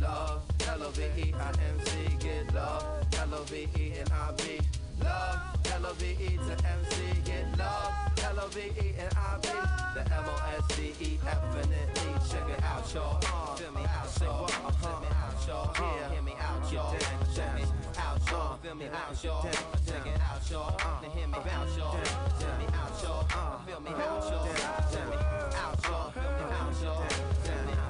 [0.00, 0.42] love.
[0.66, 1.90] L-O-V-E-I-M-C,
[2.20, 2.84] get love.
[3.14, 4.60] L-O-V-E and I-B,
[5.02, 5.40] love.
[5.72, 7.92] L-O-V-E to MC, get love.
[8.24, 9.48] L-O-V-E and I-B,
[9.94, 12.08] the M-O-S-D-E-F and E.
[12.30, 13.20] Check it out, y'all.
[13.24, 14.44] Uh, feel me out, y'all.
[14.44, 16.10] Uh, feel me out, y'all.
[16.10, 16.92] Hear me out, y'all.
[17.34, 17.62] Check me
[17.96, 18.56] out, y'all.
[18.58, 19.42] Feel me out, y'all.
[19.42, 20.76] Check it out, y'all.
[20.78, 21.96] Uh, hear me out, y'all.
[22.38, 23.26] Check me out, y'all.
[23.32, 24.46] Uh, feel me out, y'all.
[24.92, 26.10] Check me out, y'all.
[26.10, 27.06] Feel me out, y'all.
[27.44, 27.87] Check me out,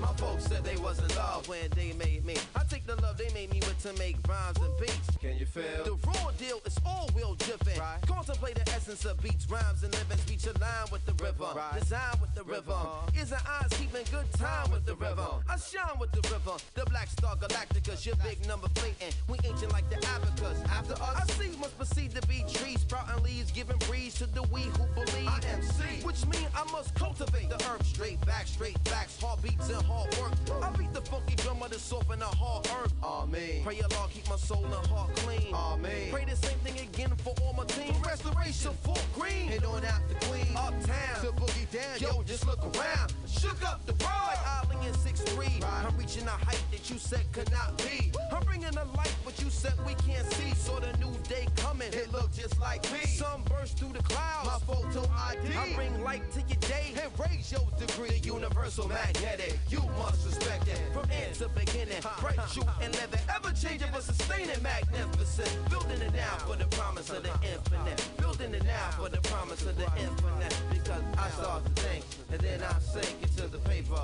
[0.00, 2.36] My folks said they wasn't love when they made me.
[2.54, 5.16] I take the love they made me with to make rhymes and beats.
[5.20, 5.84] Can you feel?
[5.84, 7.78] The raw deal is all wheel driven.
[7.80, 7.98] Right.
[8.06, 10.18] Contemplate the essence of beats, rhymes, and living.
[10.18, 11.56] Speech align with the rhythm.
[11.56, 11.80] Right.
[11.80, 12.76] Design with the rhythm.
[13.14, 15.42] Is an eyes keeping good time with the rhythm.
[15.48, 16.58] I shine with the rhythm.
[16.74, 19.16] The Black Star Galacticus, your big number blatant.
[19.28, 20.60] We ancient like the abacus.
[20.68, 24.42] After us, I see must proceed to be trees, sprouting leaves, giving breeze to the
[24.44, 25.28] we who believe.
[25.28, 29.82] I MC, which mean I must cultivate the herb straight back, straight backs, heartbeats and
[29.86, 30.32] hard work.
[30.62, 32.92] I beat the funky drum of the soft and the hard earth.
[33.02, 33.62] Amen.
[33.64, 35.54] Pray Allah keep my soul and heart clean.
[35.54, 36.10] Amen.
[36.12, 37.94] Pray the same thing again for all my team.
[37.94, 39.48] For restoration, full green.
[39.48, 40.54] Head on out the queen.
[40.54, 41.20] Uptown.
[41.22, 41.98] To boogie down.
[42.00, 43.14] Yo, just look around.
[43.40, 44.12] Shook up the world.
[44.26, 45.62] Like Ali and 6'3.
[45.84, 48.10] I'm reaching a height that you said could not be.
[48.32, 50.54] I'm bringing a light what you said we can't see.
[50.54, 51.92] Saw the new day coming.
[51.92, 53.00] It look just like me.
[53.00, 54.46] Sun burst through the clouds.
[54.48, 55.54] My photo ID.
[55.54, 58.18] I bring light to your day and raise your degree.
[58.20, 59.58] The universal magnetic.
[59.68, 60.80] You must respect it.
[60.94, 62.00] From end to beginning.
[62.20, 65.50] Bright, shoot, and never ever changing but sustaining magnificent.
[65.68, 68.02] Building it now for the promise of the infinite.
[68.16, 70.56] Building it now for the promise of the infinite.
[70.70, 74.02] Because I start to think and then I sink into the paper.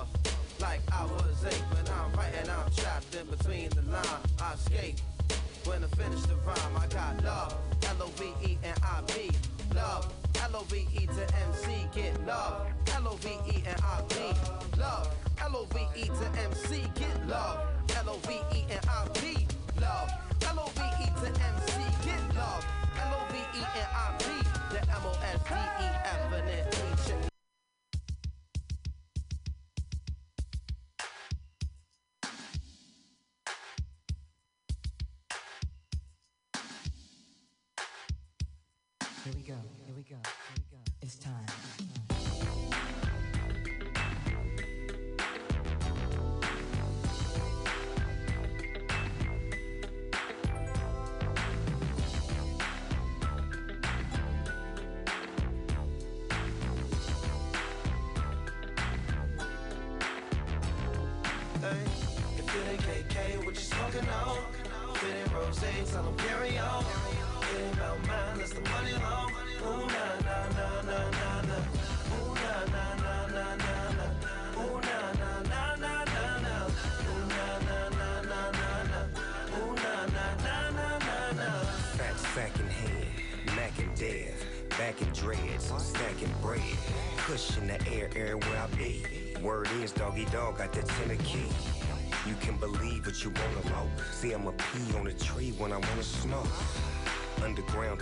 [0.60, 4.08] Like I was eight when I'm writing, I'm trapped in between the lines.
[4.40, 4.96] I escape.
[5.64, 7.54] When I finish the rhyme, I got love.
[7.98, 9.30] L-O-V-E and I-B.
[9.74, 10.12] Love.
[10.42, 11.86] L-O-V-E to MC.
[11.94, 12.66] Get love.
[12.94, 14.14] L-O-V-E and I-B.
[14.78, 15.08] Love.
[15.40, 16.82] L-O-V-E to MC.
[16.94, 17.58] Get love.
[17.96, 19.46] L-O-V-E and I-B.
[19.80, 20.10] Love.
[20.48, 21.74] L-O-V-E to MC.
[22.04, 22.64] Get love.
[22.98, 24.24] L-O-V-E and I-B.
[24.72, 27.31] The M-O-S-D-E-F and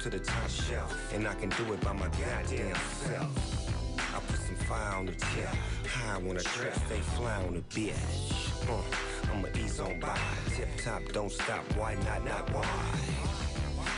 [0.00, 4.14] to the top shelf, and I can do it by my goddamn self.
[4.14, 5.48] I put some fire on the tip,
[5.86, 8.70] high when I trip, stay fly on the bitch.
[8.70, 10.18] Uh, I'ma ease on by,
[10.56, 12.64] tip top, don't stop, why not, not why?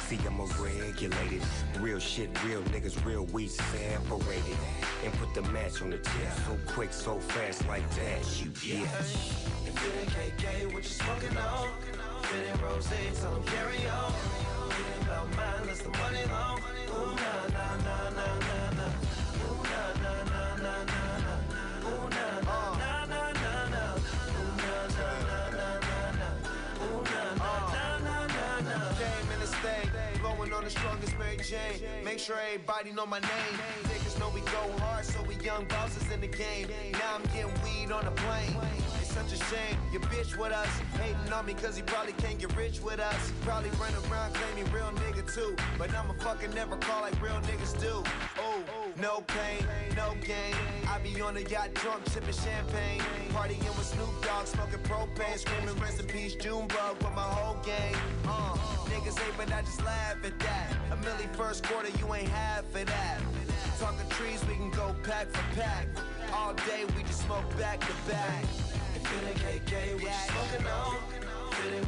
[0.08, 1.42] See, I'm a regulated.
[1.78, 4.56] Real shit, real niggas, real weed separated.
[5.04, 6.32] And put the match on the tip.
[6.46, 9.46] So quick, so fast, like that, you bitch.
[9.68, 11.68] It KK, what you smoking on?
[12.22, 12.88] If rose,
[13.20, 14.51] tell them carry on.
[30.72, 32.04] Strongest Mary Jane.
[32.04, 33.54] Make sure everybody know my name.
[33.84, 36.68] Niggas know we go hard, so we young bosses in the game.
[36.92, 38.56] Now I'm getting weed on the plane.
[39.12, 40.68] Such a shame, your bitch with us.
[40.98, 43.32] Hating on me cause he probably can't get rich with us.
[43.42, 45.54] Probably run around claiming real nigga too.
[45.76, 48.02] But I'ma fucking never call like real niggas do.
[48.38, 48.62] Oh,
[48.96, 49.66] no pain,
[49.96, 50.54] no gain.
[50.88, 53.00] I be on the yacht drunk, sipping champagne.
[53.34, 55.38] Partying with Snoop Dogg, smoking propane.
[55.38, 57.94] Screaming rest in peace, Junebug with my whole gang.
[58.26, 58.56] Uh,
[58.88, 60.72] niggas hate, but I just laugh at that.
[60.90, 63.20] A milli first quarter, you ain't half of that.
[63.78, 65.86] Talking trees, we can go pack for pack.
[66.32, 68.44] All day, we just smoke back to back.
[69.12, 70.96] Ain't KK, what you smoking on?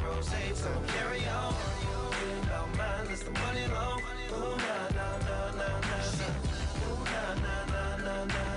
[0.05, 1.53] Rose, tell them carry on.
[1.53, 3.99] Ain't about mine, is the money long.
[4.31, 6.29] Ooh, nah, nah, nah, nah, nah, nah.
[6.85, 8.54] Ooh, nah, nah, nah, nah, nah.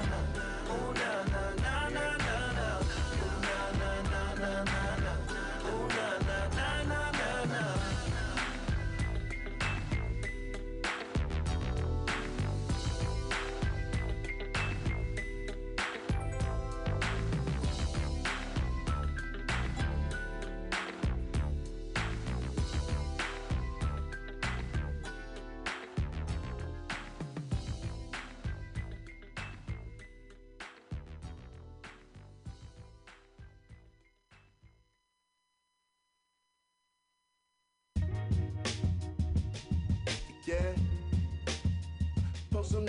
[42.68, 42.84] Some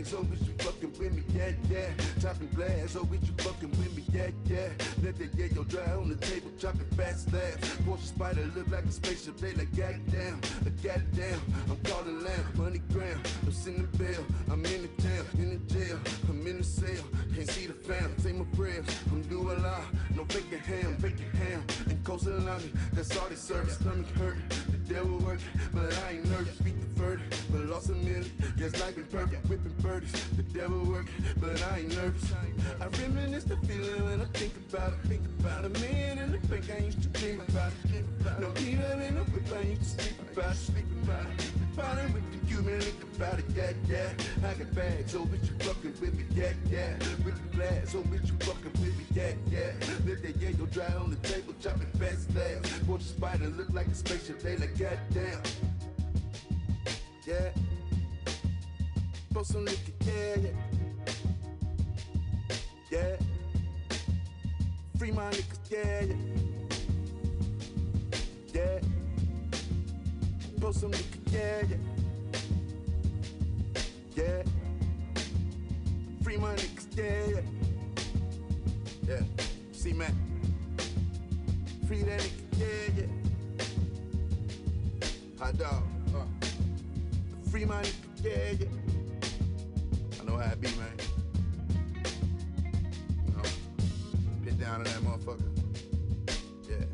[0.00, 1.88] bags, oh, bitch, you fucking with me, yeah, yeah.
[2.20, 4.68] Chopping glass, oh, bitch, you fucking with me, yeah, yeah.
[5.02, 7.68] Let that yayo dry on the table, chopping fast slabs.
[7.84, 11.40] Porsche Spyder look like a spaceship, they like, goddamn, uh, goddamn.
[11.68, 14.24] I'm calling lamb, money gram, I'm sending bail.
[14.50, 15.98] I'm in the town, in the jail,
[16.28, 17.04] I'm in the cell.
[17.34, 18.86] Can't see the fam, say my prayers.
[19.10, 19.82] I'm doing a lot,
[20.14, 21.62] no faking ham, faking ham.
[21.88, 23.70] And coastal on me, that's all they serve.
[23.70, 24.36] Stomach hurt,
[24.70, 26.29] the devil working, but I ain't
[28.60, 30.12] Guess life been perfect, whipping birdies.
[30.36, 32.30] The devil working, but I ain't nervous.
[32.78, 35.08] I reminisce the feeling when I think about it.
[35.08, 38.04] Think about a man in the bank, I used to dream about it.
[38.38, 40.56] No up in the whip, I used to sleep about it.
[40.56, 41.50] Sleep about it.
[41.74, 44.46] Falling with the human, think about it, yeah, yeah.
[44.46, 46.92] I got bags, oh bitch, you fucking with me, yeah, yeah.
[47.24, 49.72] With the glass, oh bitch, you fucking with me, yeah, yeah.
[50.06, 52.86] Let that yayo dry on the table, chopping fast slabs.
[52.86, 55.40] Watch the spider look like a spaceship, they like goddamn.
[57.26, 57.50] Yeah.
[59.32, 60.50] Post some nigga, yeah, yeah.
[62.90, 63.16] Yeah.
[64.98, 66.16] Free my niggas, yeah, yeah.
[68.52, 68.80] Yeah.
[70.60, 71.76] Post some nigga, yeah, yeah.
[74.16, 74.42] Yeah.
[76.24, 77.42] Free my niggas, yeah, yeah.
[79.08, 79.22] Yeah.
[79.70, 80.12] See, man.
[81.86, 83.06] Free that nigga, yeah, yeah.
[85.38, 85.82] Hot dog.
[86.16, 86.26] Uh.
[87.48, 88.89] Free my nigga, yeah, yeah.
[90.30, 90.96] Know how it be, man.
[93.26, 93.42] You know,
[94.44, 95.50] get down to that motherfucker.
[96.68, 96.86] Yeah.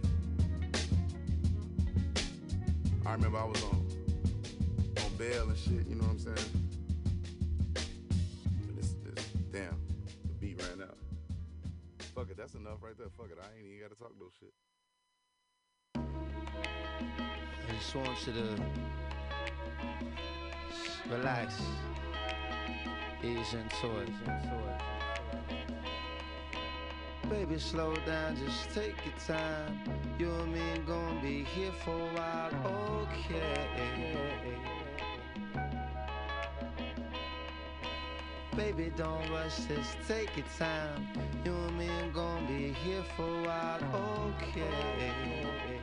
[3.04, 3.86] I remember I was on
[5.04, 6.50] on bail and shit, you know what I'm saying?
[8.74, 9.82] This, this, damn,
[10.24, 10.96] the beat ran out.
[12.14, 13.10] Fuck it, that's enough right there.
[13.18, 14.54] Fuck it, I ain't even gotta talk no shit.
[17.68, 18.46] I just want you to
[21.14, 21.60] relax,
[23.26, 24.10] ease into it.
[27.28, 29.80] Baby, slow down, just take your time.
[30.18, 32.52] You and me gonna be here for a while,
[33.02, 33.66] okay?
[38.56, 41.08] Baby, don't rush, just take your time.
[41.44, 45.75] You and me gonna be here for a while, okay?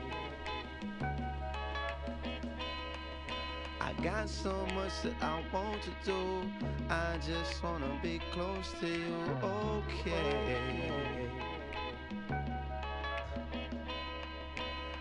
[4.04, 6.42] Got so much that I want to do.
[6.90, 11.30] I just wanna be close to you, okay?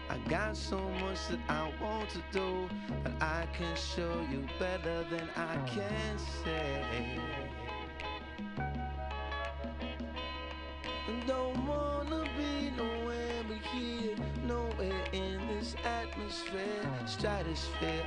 [0.08, 2.68] I got so much that I want to do,
[3.02, 7.18] but I can show you better than I can say.
[11.26, 14.16] Don't wanna be nowhere but here,
[14.46, 16.62] nowhere in this atmosphere.
[17.06, 18.06] Stratosphere,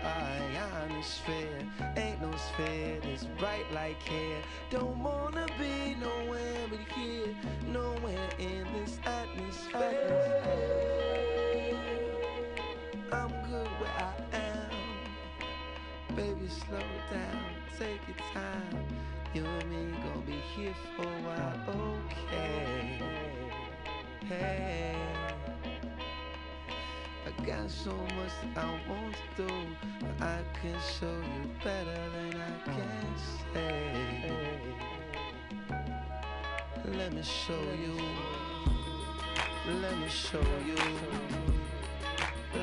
[1.06, 1.60] ionosphere,
[1.98, 4.42] ain't no sphere that's bright like hair.
[4.72, 7.36] Don't wanna be nowhere but here,
[7.72, 10.42] nowhere in this atmosphere.
[13.12, 16.16] I'm good where I am.
[16.16, 16.80] Baby, slow
[17.12, 17.46] down,
[17.78, 18.86] take your time.
[19.34, 23.00] You and me gonna be here for a while, okay?
[24.28, 24.96] Hey,
[27.46, 29.54] got so much I want to do,
[30.00, 33.08] but I can show you better than I can
[33.54, 34.62] say.
[36.98, 37.98] Let me show you.
[39.80, 40.76] Let me show you.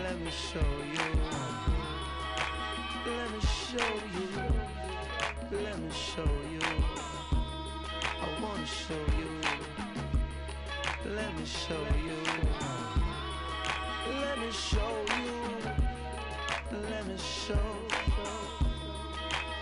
[0.02, 1.08] Let me show you.
[3.06, 4.28] Let me show you.
[5.62, 6.66] Let me show you.
[8.20, 9.30] I wanna show you.
[11.14, 13.01] Let me show you.
[14.08, 15.70] Let me show you.
[16.90, 17.54] Let me show.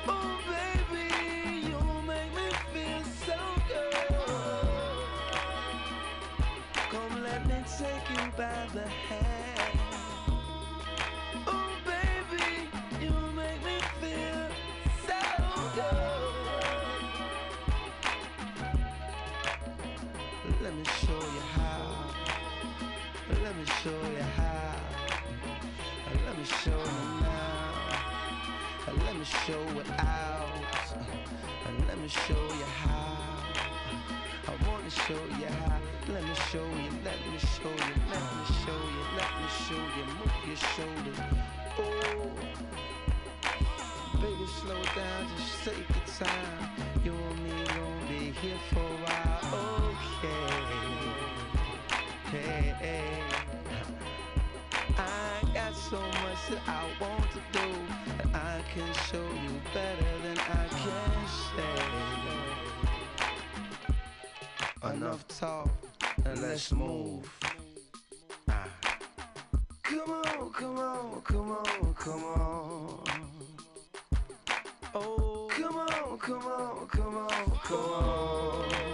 [0.08, 3.38] Oh baby, you make me feel so
[3.68, 4.16] good.
[6.90, 9.39] Come let me take you by the hand.
[29.50, 30.62] Show it out.
[31.88, 33.16] Let me show you how.
[34.46, 35.80] I wanna show you how.
[36.12, 39.84] Let me show you, let me show you, let me show you, let me show
[39.96, 40.04] you.
[40.18, 41.20] Move your shoulders.
[41.78, 42.30] Oh,
[44.20, 46.58] baby, slow down, just take your time.
[47.04, 49.40] You and me gonna be here for a while.
[50.22, 50.54] Okay.
[52.30, 53.22] Hey, hey.
[54.96, 55.00] I
[55.54, 56.70] got so much that I
[57.00, 57.19] want
[65.10, 65.68] Enough talk,
[66.24, 67.28] and let's move.
[68.48, 68.64] Ah.
[69.82, 73.04] Come on, come on, come on, come on.
[74.94, 78.89] Oh, come on, come on, come on, come on.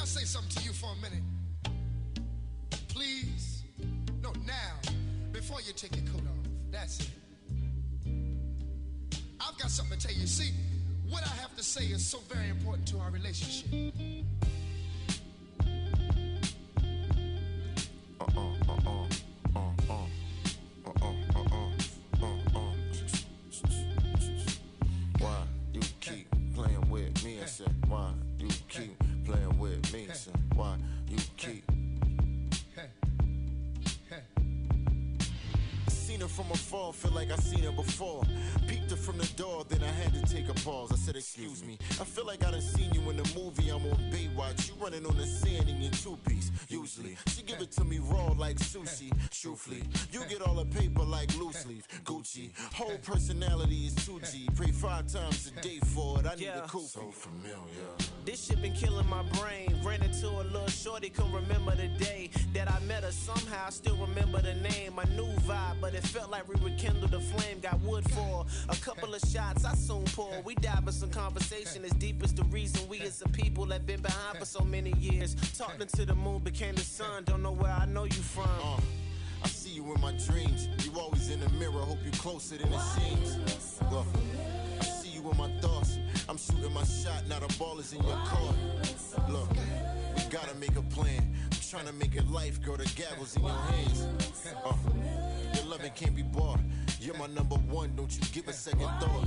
[0.00, 1.24] I say something to you for a minute?
[2.88, 3.64] Please?
[4.22, 4.92] No, now,
[5.32, 6.50] before you take your coat off.
[6.70, 7.10] That's it.
[9.40, 10.26] I've got something to tell you.
[10.26, 10.52] See,
[11.08, 13.70] what I have to say is so very important to our relationship.
[63.66, 64.96] I still remember the name.
[64.96, 67.58] I knew vibe, but it felt like we rekindled the flame.
[67.58, 69.64] Got wood for a couple of shots.
[69.64, 70.30] I soon pour.
[70.44, 73.84] We dive in some conversation as deep as the reason we as a people that
[73.84, 75.34] been behind for so many years.
[75.58, 77.24] Talking to the moon became the sun.
[77.24, 78.48] Don't know where I know you from.
[78.62, 78.78] Uh,
[79.42, 80.68] I see you in my dreams.
[80.84, 81.72] You always in the mirror.
[81.72, 83.80] Hope you closer than it seems.
[83.90, 84.06] Look,
[84.80, 85.98] I see you in my thoughts.
[86.28, 87.26] I'm shooting my shot.
[87.28, 88.54] Now the ball is in your court.
[89.28, 89.48] Look,
[90.16, 91.34] we gotta make a plan.
[91.52, 94.06] I'm trying to make it life, girl, the gavel's in your hands.
[94.64, 94.72] Uh,
[95.54, 96.60] your loving can't be bought.
[97.00, 99.26] You're my number one, don't you give a second thought.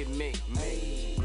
[0.00, 0.32] At me.
[1.18, 1.24] I'm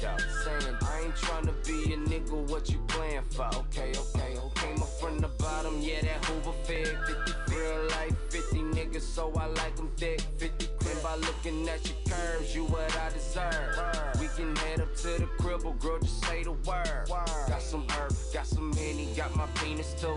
[0.00, 2.50] though, saying I ain't tryna be a nigga.
[2.50, 3.46] What you playing for?
[3.46, 4.72] Okay, okay, okay.
[4.74, 6.98] Up from the bottom, yeah, that Hoover fed.
[7.06, 10.20] 50 real life, 50 niggas, so I like them thick.
[10.38, 14.20] 50 quid by looking at your curves, you what I deserve.
[14.20, 17.08] We can head up to the crib, girl, just say the word.
[17.08, 20.16] Got some herb, got some henny, got my penis too.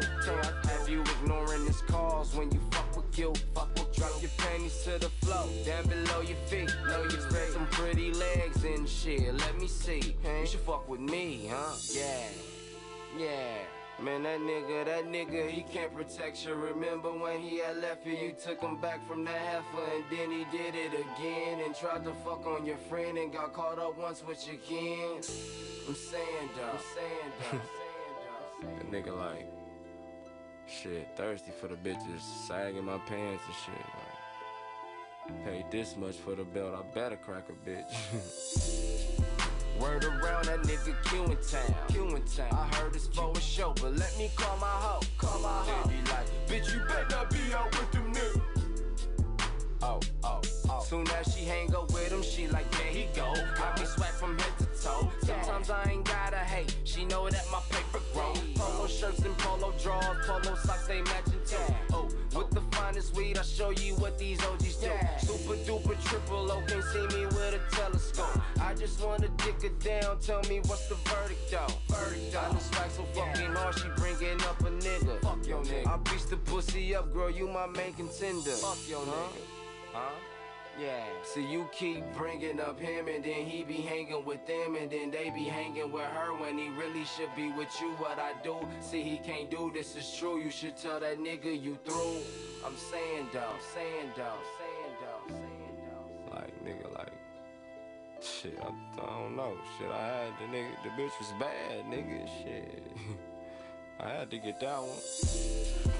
[0.70, 3.34] Have you ignoring this calls when you fuck with you?
[3.54, 6.74] Fuck with Drop your panties to the floor, down below your feet.
[6.88, 9.34] Know you got some pretty legs and shit.
[9.34, 10.16] Let me see.
[10.24, 11.76] You should fuck with me, huh?
[11.94, 12.28] Yeah,
[13.18, 13.81] yeah.
[14.04, 16.56] Man, that nigga, that nigga, he can't protect you.
[16.56, 20.32] Remember when he had left you, you took him back from the heifer, and then
[20.32, 23.96] he did it again and tried to fuck on your friend and got caught up
[24.00, 25.18] once with your kin.
[25.18, 28.90] I'm saying, though, I'm saying, though, I'm saying, though.
[28.90, 29.48] That nigga like,
[30.68, 33.86] shit, thirsty for the bitches, sagging my pants and shit.
[35.28, 39.22] Like, paid this much for the belt, I better crack a bitch.
[39.82, 41.76] Word around that nigga Q in town.
[41.90, 42.52] Q in town.
[42.52, 45.02] I heard it's for a show, but let me call my hoe.
[45.18, 45.90] Call my hoe.
[45.90, 48.42] Be like, bitch, you better be out with them niggas.
[49.82, 50.84] Oh, oh, oh.
[50.88, 53.34] Soon as she hang up with him, she like, there he go.
[53.58, 55.10] Got me sweat from head to toe.
[55.24, 56.76] Sometimes I ain't gotta hate.
[56.84, 58.34] She know that my paper grow.
[58.56, 61.74] Polo shirts and polo drawers, polo socks, they matching too.
[61.92, 62.61] Oh, with the
[62.92, 64.92] finest weed, I show you what these OGs do.
[65.20, 68.42] Super duper triple O, can't see me with a telescope.
[68.60, 71.68] I just wanna dick her down, tell me what's the verdict though.
[71.96, 72.40] Verdict though.
[72.40, 75.22] I done swag so fucking hard, she bringing up a nigga.
[75.22, 75.88] Fuck your nigga.
[75.88, 78.52] I beat the pussy up, girl, you my main contender.
[78.52, 79.42] Fuck your nigga.
[79.94, 80.31] Huh?
[80.80, 81.04] Yeah.
[81.24, 85.12] See, you keep bringing up him, and then he be hanging with them, and then
[85.12, 87.92] they be hanging with her when he really should be with you.
[87.98, 88.58] What I do?
[88.80, 90.40] See, he can't do this is true.
[90.40, 92.18] You should tell that nigga you through.
[92.66, 96.36] I'm saying though, saying though, saying though, saying though.
[96.36, 97.14] Like nigga, like
[98.22, 98.58] shit.
[98.62, 99.58] I, I don't know.
[99.78, 100.72] Shit, I had the nigga.
[100.84, 102.28] The bitch was bad, nigga.
[102.44, 102.84] Shit.
[104.04, 104.98] I had to get that one.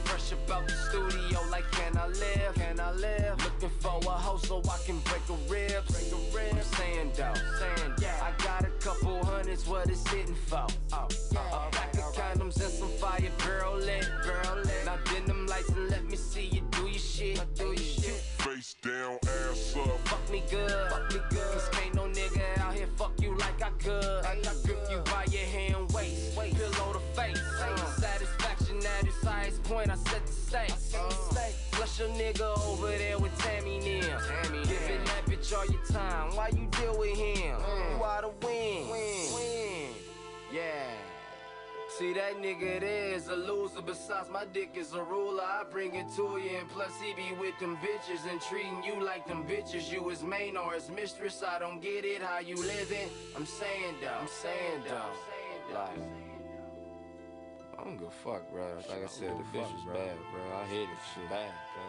[0.06, 2.56] Fresh about the studio, like can I live?
[2.56, 3.38] Can I live?
[3.44, 5.86] Looking for a hoe so I can break a rib.
[5.86, 6.56] Break a rib.
[6.56, 8.16] I'm saying though, saying yeah.
[8.26, 10.66] I got a couple hundreds, what it's hitting for?
[10.94, 11.08] Oh, oh,
[11.38, 11.68] oh.
[11.68, 14.86] a pack of condoms and some fire, girl lit, girl lit.
[14.86, 18.20] Now denim lights and let me see you do your shit, do your shit.
[18.42, 20.08] Face down, ass up.
[20.08, 21.52] Fuck me good, fuck me good.
[21.54, 24.26] Cause can't no nigga out here fuck you like I could.
[24.26, 25.81] I grip you by your hand,
[29.72, 30.94] point, I set the stakes.
[30.94, 31.10] Uh.
[31.72, 34.04] Flush your nigga over there with Tammy Nim.
[34.52, 36.36] Giving that bitch all your time.
[36.36, 37.56] Why you deal with him?
[37.58, 38.90] You oughta win.
[38.90, 39.90] Win.
[40.54, 40.70] Yeah.
[41.98, 43.82] See that nigga there is a loser.
[43.82, 45.44] Besides, my dick is a ruler.
[45.44, 49.04] I bring it to you, and plus he be with them bitches and treating you
[49.04, 49.92] like them bitches.
[49.92, 51.44] You his main or his mistress.
[51.48, 52.22] I don't get it.
[52.22, 53.10] How you living?
[53.36, 54.20] I'm saying though.
[54.20, 55.74] I'm saying though.
[55.74, 56.21] Like.
[57.82, 58.76] I don't give a fuck, bro.
[58.90, 60.42] Like I said, the bitch was bad, bro.
[60.54, 61.30] I hated shit.
[61.30, 61.84] Bad, bro.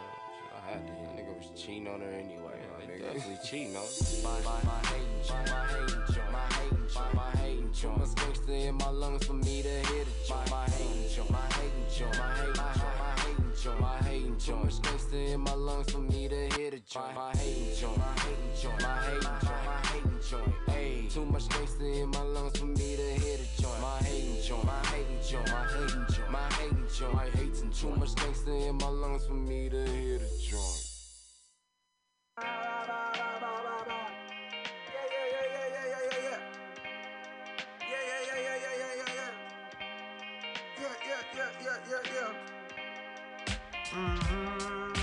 [0.56, 0.92] I had to.
[1.12, 2.56] Nigga was cheating on her anyway.
[2.88, 3.72] Nigga definitely cheating.
[3.72, 3.80] My,
[4.24, 6.02] my, my hating my hating
[6.32, 7.94] my hating my hating joint.
[7.94, 10.50] Too much gangster in my lungs for me to hit a joint.
[10.50, 14.82] My hating joint, my hating joint, my hating joint, my hating joint, my hating much
[14.82, 17.14] gangster in my lungs for me to hit a joint.
[17.14, 21.10] My hating joint, my hating joint, my hating joint, my hating joint.
[21.12, 23.80] Too much gangster in my lungs for me to hit a joint.
[23.80, 27.74] My hating joint, my hating joint, my hating joint, my hating joint, my hating joint.
[27.74, 30.91] Too much gangster in my lungs for me to hit a joint.
[43.94, 45.01] Oh,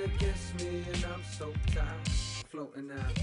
[0.00, 2.08] fighting against me, and I'm so tired,
[2.48, 3.18] floating out.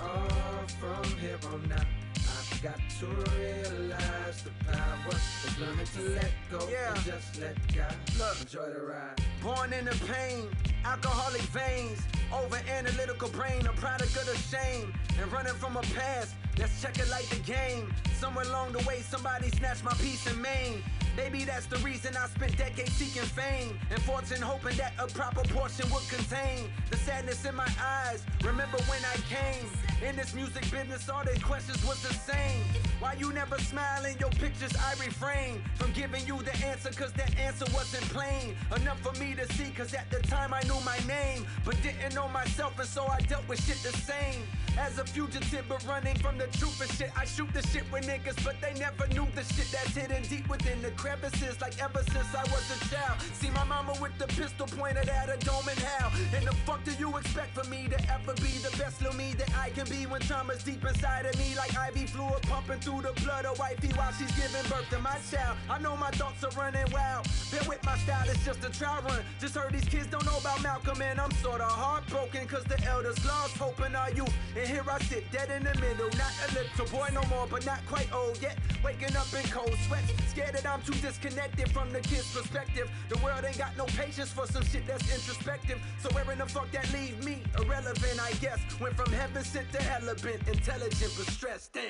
[0.00, 1.86] Oh, from here on out,
[2.16, 7.94] I've got to realize the power of learning to let go and just let God
[8.40, 9.20] enjoy the ride.
[9.42, 10.48] Born in the pain,
[10.84, 12.00] alcoholic veins,
[12.32, 16.34] over analytical brain, a product of the shame, and running from a past.
[16.58, 17.92] Let's check it like the game.
[18.14, 20.82] Somewhere along the way, somebody snatched my peace in Maine.
[21.18, 25.42] Maybe that's the reason I spent decades seeking fame and fortune, hoping that a proper
[25.48, 28.24] portion would contain the sadness in my eyes.
[28.44, 29.66] Remember when I came
[30.08, 31.08] in this music business?
[31.08, 32.62] All these questions was the same.
[33.00, 34.72] Why you never smile in your pictures?
[34.76, 39.34] I refrain from giving you the answer, cause that answer wasn't plain enough for me
[39.34, 39.70] to see.
[39.70, 43.18] Cause at the time I knew my name, but didn't know myself, and so I
[43.22, 44.42] dealt with shit the same.
[44.78, 47.10] As a fugitive, but running from the truth and shit.
[47.18, 50.48] I shoot the shit with niggas, but they never knew the shit that's hidden deep
[50.48, 51.60] within the crevices.
[51.60, 53.20] Like ever since I was a child.
[53.32, 56.10] See my mama with the pistol pointed at a dome and how.
[56.36, 59.32] And the fuck do you expect for me to ever be the best little me
[59.38, 61.54] that I can be when trauma's deep inside of me?
[61.56, 65.16] Like IV fluid pumping through the blood of wifey while she's giving birth to my
[65.30, 65.56] child.
[65.70, 67.26] I know my thoughts are running wild.
[67.50, 69.22] Bear with my style, it's just a trial run.
[69.40, 73.18] Just heard these kids don't know about Malcolm, and I'm sorta heartbroken, cause the elders
[73.24, 74.34] lost hope in our youth.
[74.56, 76.10] And here I sit, dead in the middle.
[76.22, 78.58] Not a little boy no more, but not quite old yet.
[78.84, 82.90] Waking up in cold sweats, scared that I'm too disconnected from the kid's perspective.
[83.10, 85.78] The world ain't got no patience for some shit that's introspective.
[86.00, 87.42] So where in the fuck that leave me?
[87.58, 88.58] Irrelevant, I guess.
[88.80, 91.74] Went from heaven sent to hell, been intelligent but stressed.
[91.74, 91.84] Damn.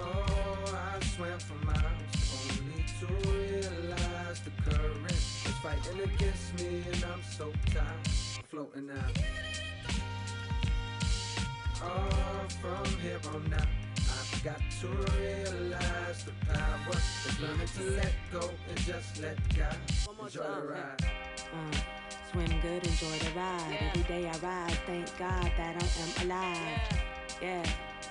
[0.00, 1.78] Oh, I swam for miles
[2.34, 8.08] only to realize the current is fighting against me, and I'm so tired,
[8.48, 9.18] floating out.
[11.80, 13.87] Oh, from here on out,
[14.44, 14.86] got to
[15.18, 16.96] realize the power
[17.26, 19.76] is learning to let go and just let God
[20.20, 21.04] enjoy the ride.
[21.52, 21.76] Uh,
[22.30, 23.78] swim good, enjoy the ride.
[23.80, 27.02] Every day I rise, thank God that I am alive.
[27.42, 27.64] Yeah.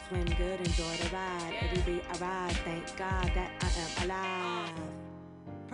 [0.09, 1.53] Swim good, enjoy the ride.
[1.61, 4.96] Every day I rise, thank God that I am alive.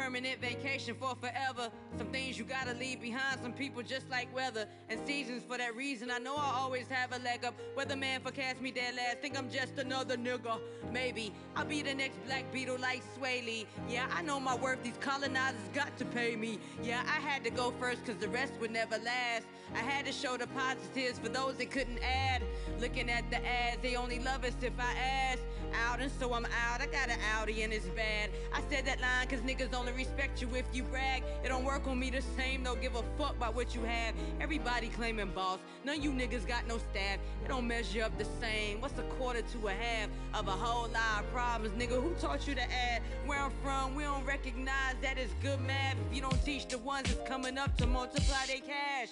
[0.03, 1.71] Permanent vacation for forever.
[1.97, 3.39] Some things you gotta leave behind.
[3.41, 5.43] Some people just like weather and seasons.
[5.47, 7.53] For that reason, I know I always have a leg up.
[7.77, 9.19] Weatherman forecast me dead last.
[9.19, 10.59] Think I'm just another nigga.
[10.91, 13.65] Maybe I'll be the next Black Beatle like Swae Lee.
[13.87, 14.83] Yeah, I know my worth.
[14.83, 16.59] These colonizers got to pay me.
[16.83, 19.45] Yeah, I had to go first cause the rest would never last.
[19.75, 22.43] I had to show the positives for those that couldn't add.
[22.79, 25.39] Looking at the ads, they only love us if I ask.
[25.87, 26.81] Out and so I'm out.
[26.81, 28.29] I got an Audi and it's bad.
[28.53, 31.23] I said that line cause niggas only respect you if you brag.
[31.43, 34.13] It don't work on me the same, don't give a fuck about what you have.
[34.39, 35.59] Everybody claiming boss.
[35.83, 37.17] None of you niggas got no staff.
[37.43, 38.81] It don't measure up the same.
[38.81, 42.01] What's a quarter to a half of a whole lot of problems, nigga?
[42.01, 43.01] Who taught you to add?
[43.25, 45.95] Where I'm from, we don't recognize that it's good math.
[46.09, 49.09] If you don't teach the ones that's coming up to multiply their cash,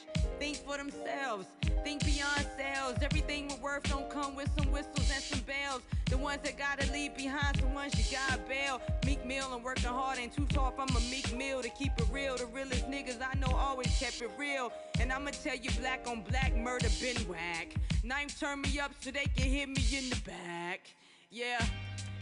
[0.53, 1.47] think for themselves.
[1.83, 2.97] Think beyond sales.
[3.01, 5.81] Everything with worth don't come with some whistles and some bells.
[6.09, 8.81] The ones that gotta leave behind, some ones you gotta bail.
[9.05, 12.05] Meek Mill and working hard ain't too tall from a meek mill to keep it
[12.11, 12.35] real.
[12.35, 14.71] The realest niggas I know always kept it real.
[14.99, 17.75] And I'ma tell you, black on black murder been whack.
[18.03, 20.81] Knife turn me up so they can hit me in the back.
[21.29, 21.63] Yeah.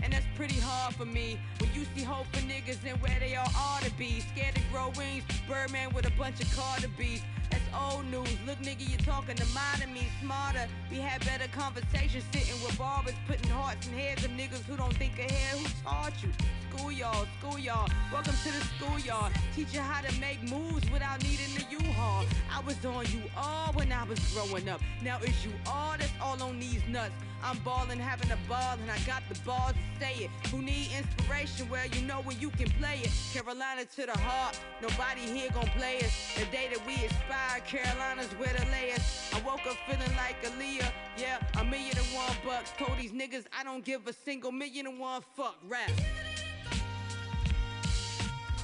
[0.01, 1.39] And that's pretty hard for me.
[1.59, 4.21] When you see hope for niggas and where they all ought to be.
[4.33, 7.23] Scared to grow wings, Birdman with a bunch of Carter beats.
[7.49, 8.29] That's old news.
[8.45, 10.67] Look, nigga, you're talking to modern me, smarter.
[10.91, 14.95] We had better conversations sitting with barbers, putting hearts in heads of niggas who don't
[14.95, 15.57] think ahead.
[15.57, 16.29] Who taught you?
[16.69, 17.89] School y'all, school y'all.
[18.11, 19.33] Welcome to the schoolyard.
[19.55, 22.25] Teach you how to make moves without needing the U-Haul.
[22.51, 24.81] I was on you all when I was growing up.
[25.03, 27.13] Now it's you all that's all on these nuts.
[27.41, 30.29] I'm ballin', having a ball, and I got the balls to say it.
[30.51, 31.69] Who need inspiration?
[31.69, 33.11] Well, you know when you can play it.
[33.33, 36.35] Carolina to the heart, nobody here gon' play us.
[36.35, 39.31] The day that we expire, Carolina's where to lay us.
[39.33, 42.71] I woke up feeling like Aaliyah, yeah, a million and one bucks.
[42.77, 45.91] Told these niggas I don't give a single million and one fuck rap.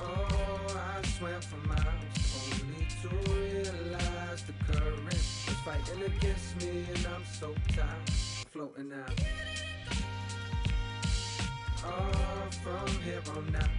[0.01, 1.81] Oh, I swam for miles
[2.51, 8.09] only to realize the current is fighting against me, and I'm so tired,
[8.51, 9.21] floating out.
[11.85, 13.69] Oh, from here on out,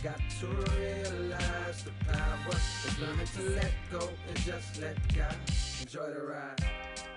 [0.00, 5.36] got to realize the power is learning to let go and just let God
[5.80, 7.11] enjoy the ride.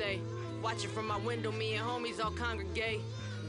[0.00, 0.18] Say.
[0.62, 3.00] Watching from my window, me and homies all congregate.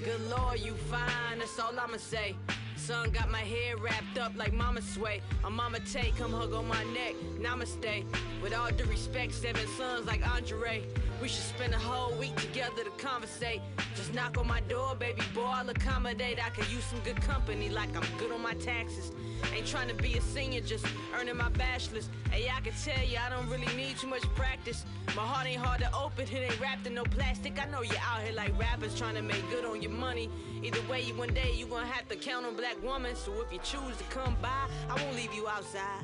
[0.03, 2.35] Good Lord, you fine, that's all I'ma say.
[2.75, 5.21] Son got my hair wrapped up like mama sway.
[5.45, 8.03] A mama take, come hug on my neck, namaste.
[8.41, 10.83] With all due respect, seven sons like Andre.
[11.21, 13.61] We should spend a whole week together to conversate.
[13.95, 16.43] Just knock on my door, baby boy, I'll accommodate.
[16.43, 19.11] I could use some good company, like I'm good on my taxes.
[19.53, 20.83] Ain't trying to be a senior, just
[21.15, 22.09] earning my bachelor's.
[22.31, 24.83] Hey, I can tell you, I don't really need too much practice.
[25.15, 27.61] My heart ain't hard to open, it ain't wrapped in no plastic.
[27.61, 30.27] I know you're out here like rappers trying to make good on your money.
[30.63, 33.15] Either way, you one day you gonna have to count on black women.
[33.15, 36.03] So if you choose to come by, I won't leave you outside.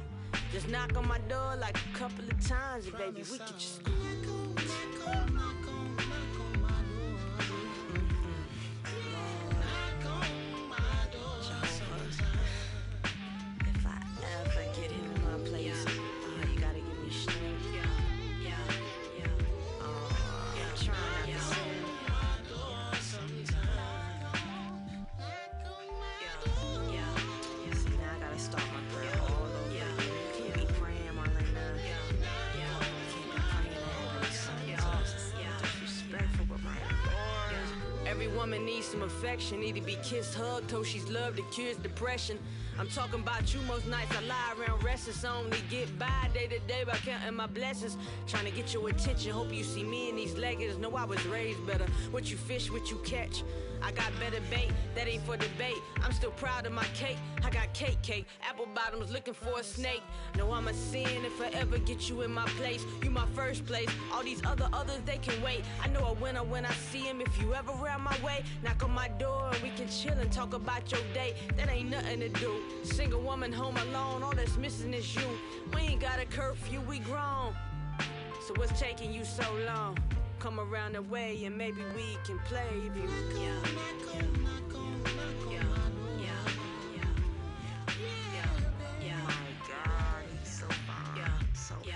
[0.52, 3.82] Just knock on my door like a couple of times, and baby, we can just.
[39.28, 42.40] Affection, need to be kissed, hugged, told she's loved, it cures depression.
[42.80, 46.48] I'm talking about you most nights I lie around restless, I only get by day
[46.48, 47.98] to day by counting my blessings.
[48.26, 50.78] Trying to get your attention, hope you see me in these leggings.
[50.78, 51.86] Know I was raised better.
[52.12, 53.44] What you fish, what you catch.
[53.82, 55.82] I got better bait, that ain't for debate.
[56.04, 57.18] I'm still proud of my cake.
[57.44, 60.02] I got cake cake, apple bottoms looking for a snake.
[60.38, 62.86] No, I'm a sin if I ever get you in my place.
[63.04, 63.90] You my first place.
[64.14, 65.64] All these other others, they can wait.
[65.84, 67.22] I know a winner when I see him.
[67.22, 70.32] If you ever round my way, knock on my door and we can chill and
[70.32, 71.36] talk about your day.
[71.58, 72.62] That ain't nothing to do.
[72.84, 75.28] Single woman home alone, all that's missing is you.
[75.74, 77.56] We ain't got a curfew, we grown.
[78.48, 79.98] So what's taking you so long?
[80.40, 83.10] Come around the way and maybe we can play if you.
[83.42, 83.50] Yeah.
[85.52, 85.62] Yeah.
[86.22, 87.10] Yeah.
[88.34, 89.06] Yeah.
[89.06, 89.18] Yeah.
[89.24, 89.34] My
[89.68, 91.18] God, he's so fine.
[91.18, 91.96] Yeah.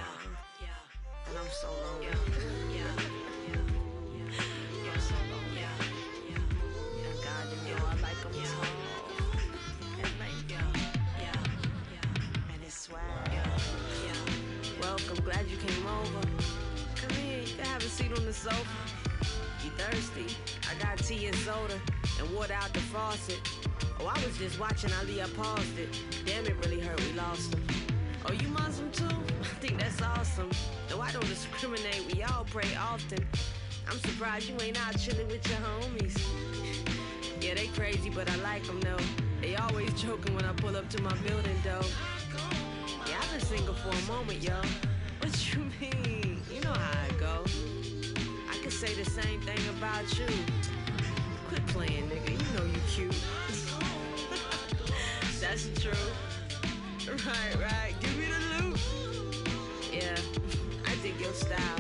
[21.11, 21.79] And soda
[22.19, 23.39] and water out the faucet.
[23.99, 25.89] Oh, I was just watching Ali, I paused it.
[26.25, 27.67] Damn, it really hurt, we lost him.
[28.25, 29.05] Oh, you Muslim too?
[29.41, 30.49] I think that's awesome.
[30.87, 33.19] Though I don't discriminate, we all pray often.
[33.89, 36.17] I'm surprised you ain't out chilling with your homies.
[37.41, 39.03] Yeah, they crazy, but I like them though.
[39.41, 41.81] They always joking when I pull up to my building though.
[43.07, 44.61] Yeah, I've been single for a moment, yo.
[45.21, 46.39] What you mean?
[46.53, 47.43] You know how it go.
[48.47, 50.27] I could say the same thing about you.
[51.73, 52.31] Playing, nigga.
[52.31, 53.11] You know you cute.
[55.41, 55.91] That's true.
[57.07, 57.93] Right, right.
[57.99, 58.79] Give me the loot.
[59.91, 60.15] Yeah,
[60.85, 61.79] I dig your style.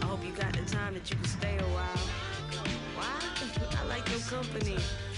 [0.00, 1.98] I hope you got the time that you can stay a while.
[2.94, 3.20] Why?
[3.80, 4.76] I like your company.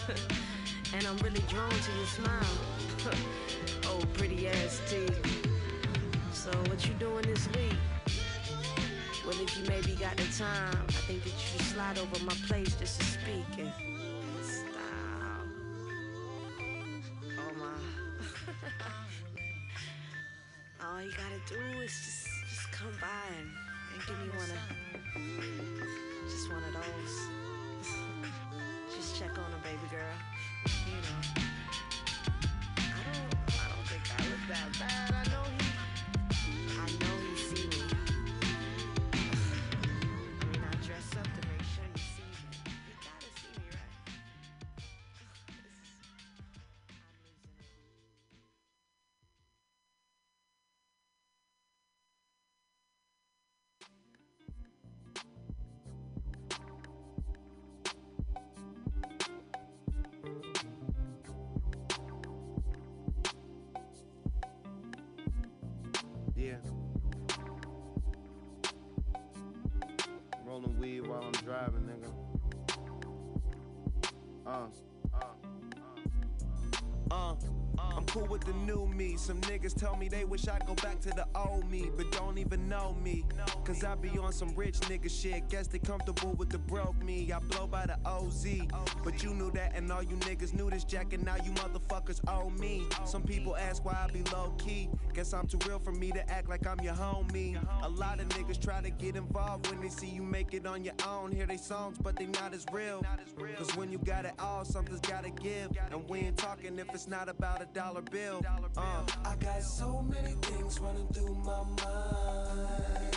[0.94, 2.58] and I'm really drawn to your smile.
[3.84, 5.46] oh, pretty ass teeth.
[6.32, 7.74] So what you doing this week?
[9.26, 12.34] Well, if you maybe got the time, I think that you should slide over my
[12.46, 13.70] place just to speak and
[20.98, 23.06] All you gotta do is just just come by
[23.38, 23.48] and,
[23.94, 27.28] and give me one of just one of those.
[28.96, 30.02] just check on her, baby girl.
[30.88, 31.47] You know.
[79.68, 82.68] Some tell me they wish I'd go back to the old me, but don't even
[82.68, 83.24] know me.
[83.64, 85.48] Cause I be on some rich nigga shit.
[85.48, 87.30] Guess they comfortable with the broke me.
[87.32, 88.46] I blow by the OZ.
[89.04, 92.20] But you knew that, and all you niggas knew this jack, and now you motherfuckers
[92.28, 92.86] owe me.
[93.04, 94.88] Some people ask why I be low key.
[95.14, 97.58] Guess I'm too real for me to act like I'm your homie.
[97.82, 100.84] A lot of niggas try to get involved when they see you make it on
[100.84, 101.30] your own.
[101.30, 103.04] Hear they songs, but they not as real.
[103.56, 105.70] Cause when you got it all, something's gotta give.
[105.90, 108.42] And we ain't talking if it's not about a dollar bill.
[108.76, 109.02] Uh.
[109.24, 113.16] I got so many things running through my mind.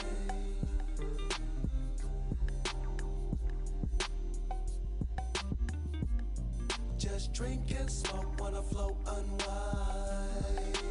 [6.98, 10.91] Just drink and smoke, wanna float, unwind.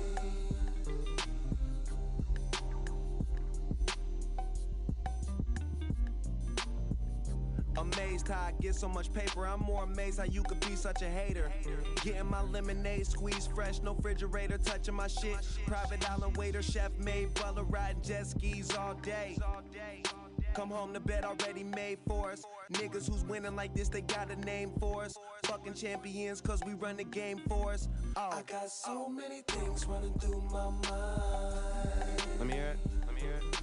[8.21, 9.47] Amazed how I get so much paper.
[9.47, 11.51] I'm more amazed how you could be such a hater.
[12.03, 15.37] Getting my lemonade squeezed fresh, no refrigerator, touching my shit.
[15.67, 19.39] Private island waiter, chef made, butler riding jet skis all day.
[20.53, 22.43] Come home to bed already made for us.
[22.73, 25.15] Niggas who's winning like this, they got a name for us.
[25.45, 27.89] Fucking champions, cause we run the game for us.
[28.17, 28.31] Oh.
[28.33, 32.23] I got so many things running through my mind.
[32.39, 32.79] Let me hear it.
[33.07, 33.63] Let me hear it.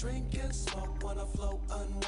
[0.00, 2.00] Drink and smoke, wanna float, unwind.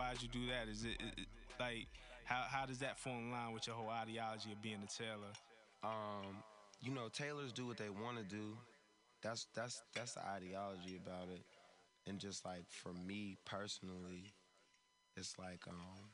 [0.00, 0.68] Why'd you do that?
[0.70, 1.28] Is it, it, it-
[1.60, 1.88] like
[2.24, 5.32] how how does that fall in line with your whole ideology of being a tailor?
[5.84, 6.36] Um,
[6.82, 8.56] you know, tailors do what they want to do.
[9.22, 11.42] That's that's that's the ideology about it.
[12.06, 14.34] And just like for me personally,
[15.16, 16.10] it's like um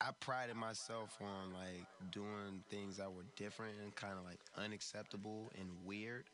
[0.00, 5.50] I prided myself on like doing things that were different and kind of like unacceptable
[5.58, 6.28] and weird.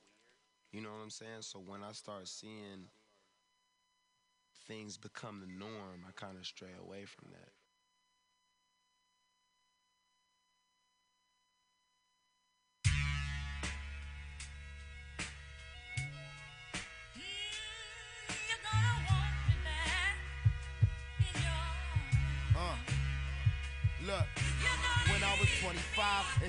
[0.73, 1.43] You know what I'm saying?
[1.43, 2.89] So when I start seeing
[4.71, 7.51] things become the norm, I kind of stray away from that.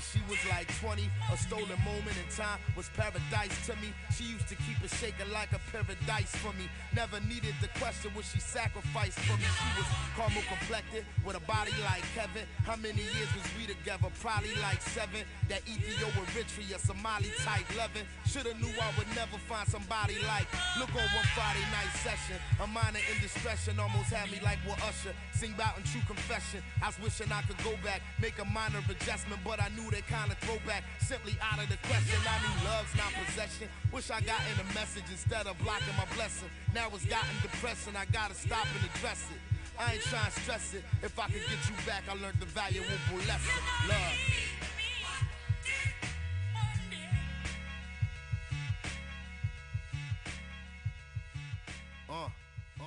[0.01, 3.93] And she was like 20, a stolen moment in time was paradise to me.
[4.13, 6.69] She used to keep it shaking like a paradise for me.
[6.95, 9.45] Never needed the question what she sacrificed for me.
[9.45, 9.87] She was
[10.17, 12.45] caramel complected with a body like Kevin.
[12.65, 14.09] How many years was we together?
[14.19, 15.23] Probably like seven.
[15.49, 18.07] That Ethiopia Eritrea Somali type loving.
[18.25, 20.47] Shoulda knew I would never find somebody like.
[20.79, 22.37] Look on one Friday night session.
[22.61, 25.13] A minor indiscretion almost had me like what Usher.
[25.33, 26.63] Sing about in true confession.
[26.81, 30.01] I was wishing I could go back, make a minor adjustment, but I knew they
[30.07, 30.83] kinda throwback.
[31.01, 32.17] Simply out of the question.
[32.23, 33.67] I knew love's not possession.
[33.91, 36.49] Wish I got in a message instead of blocking my blessing.
[36.73, 37.95] Now it's gotten depressing.
[37.95, 39.41] I gotta stop and address it.
[39.77, 40.83] I ain't trying to stress it.
[41.03, 42.87] If I could get you back, I learned the valuable
[43.27, 43.59] lesson.
[43.89, 44.15] Love.
[52.09, 52.29] Uh,
[52.79, 52.83] uh,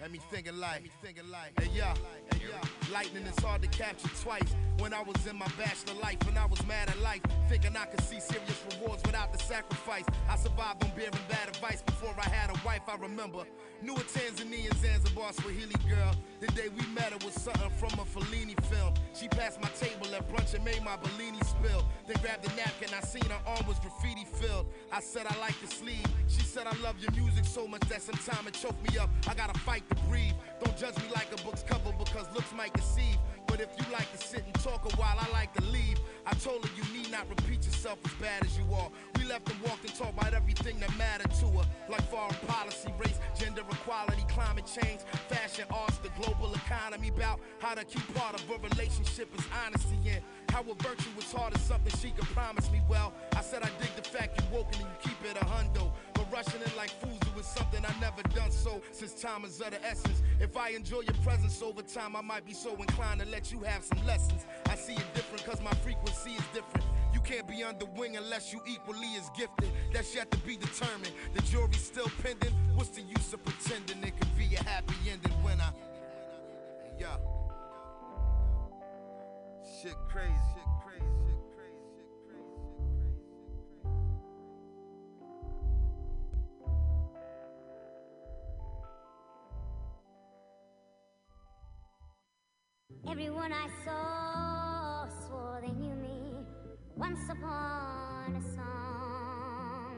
[0.00, 1.94] had me thinking like, me thinking like, hey yeah,
[2.32, 2.92] hey yeah.
[2.92, 4.54] Lightning is hard to capture twice.
[4.80, 7.86] When I was in my bachelor life when I was mad at life, thinking I
[7.86, 10.04] could see serious rewards without the sacrifice.
[10.28, 12.82] I survived on beer and bad advice before I had a wife.
[12.88, 13.44] I remember
[13.82, 16.12] knew a Tanzanian Zanzibar Swahili girl.
[16.40, 18.94] The day we met her was something from a Fellini film.
[19.14, 21.84] She passed my table at brunch and made my Bellini spill.
[22.06, 22.90] Then grabbed a napkin.
[22.96, 24.66] I seen her arm was graffiti filled.
[24.92, 26.06] I said I like the sleeve.
[26.28, 29.10] She said I love your music so much that sometimes it choked me up.
[29.28, 30.34] I gotta fight to breathe.
[30.62, 33.18] Don't judge me like a book's cover because looks might deceive.
[33.58, 35.98] But if you like to sit and talk a while, I like to leave.
[36.24, 38.88] I told her you need not repeat yourself as bad as you are.
[39.18, 42.92] We left and walked and talked about everything that mattered to her, like foreign policy,
[42.98, 48.40] race, gender equality, climate change, fashion, arts, the global economy, about how to keep part
[48.40, 52.28] of a relationship is honesty and how a virtue was hard is something she could
[52.28, 52.80] promise me.
[52.88, 55.90] Well, I said I dig the fact you woke and you keep it a hundo.
[56.32, 59.84] Rushing in like fools is something I never done so since time is of the
[59.84, 60.22] essence.
[60.40, 63.60] If I enjoy your presence over time, I might be so inclined to let you
[63.60, 64.44] have some lessons.
[64.66, 66.84] I see it different cause my frequency is different.
[67.14, 69.70] You can't be under wing unless you equally as gifted.
[69.92, 71.12] That's yet to be determined.
[71.34, 72.52] The jury's still pending.
[72.74, 75.70] What's the use of pretending it could be a happy ending when I.
[76.98, 77.16] Yeah.
[79.80, 80.67] Shit crazy.
[93.20, 96.36] Everyone I saw swore they knew me
[96.94, 99.96] once upon a song.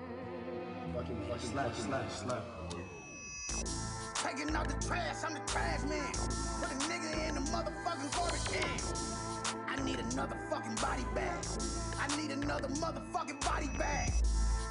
[0.94, 2.42] Fucking, fucking, slap, slap, slap.
[4.14, 6.10] Taking out the trash, I'm the trash man.
[6.62, 8.80] Put a nigga in the motherfucking garbage can.
[9.68, 11.44] I need another fucking body bag.
[11.98, 14.14] I need another motherfucking body bag.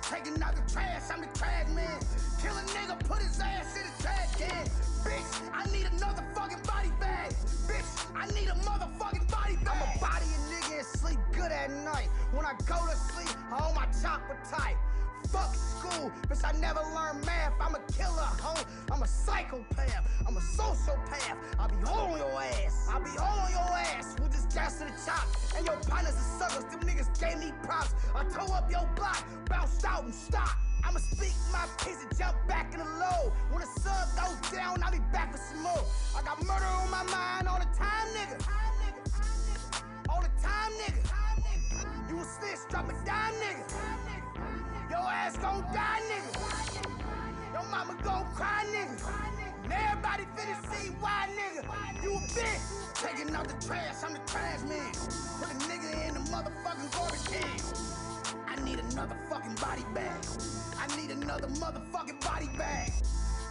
[0.09, 1.99] Taking out the trash, I'm the trash man.
[2.41, 4.65] Kill a nigga, put his ass in the trash can.
[5.05, 7.29] Bitch, I need another fucking body bag.
[7.69, 9.67] Bitch, I need a motherfucking body bag.
[9.69, 12.09] I'ma body a nigga and sleep good at night.
[12.33, 14.77] When I go to sleep, I hold my chopper tight.
[15.31, 17.53] Fuck school, bitch, I never learned math.
[17.61, 18.63] I'm a killer, hoe.
[18.91, 20.03] I'm a psychopath.
[20.27, 21.37] I'm a sociopath.
[21.59, 22.87] I'll be on your ass.
[22.89, 25.27] I'll be on your ass with this gas to the chop.
[25.55, 26.63] And your partners are suckers.
[26.71, 27.93] Them niggas gave me props.
[28.15, 30.57] I tore up your block, bounced out and stopped.
[30.83, 33.31] I'ma speak my piece and jump back in the low.
[33.51, 35.83] When the sun goes down, I'll be back for some more.
[36.17, 38.41] I got murder on my mind all the time, nigga.
[40.09, 41.05] All the time, nigga.
[42.09, 44.68] You a snitch, drop a dime, nigga.
[44.89, 46.33] Your ass gon' die, nigga.
[47.53, 48.97] Your mama gon' cry, nigga.
[49.63, 51.63] And everybody finna see why, nigga.
[52.03, 52.79] You a bitch.
[52.95, 54.91] Taking out the trash, I'm the trash man.
[55.39, 57.59] Put a nigga in the motherfucking garbage can.
[58.47, 60.25] I need another fucking body bag.
[60.79, 62.91] I need another motherfucking body bag.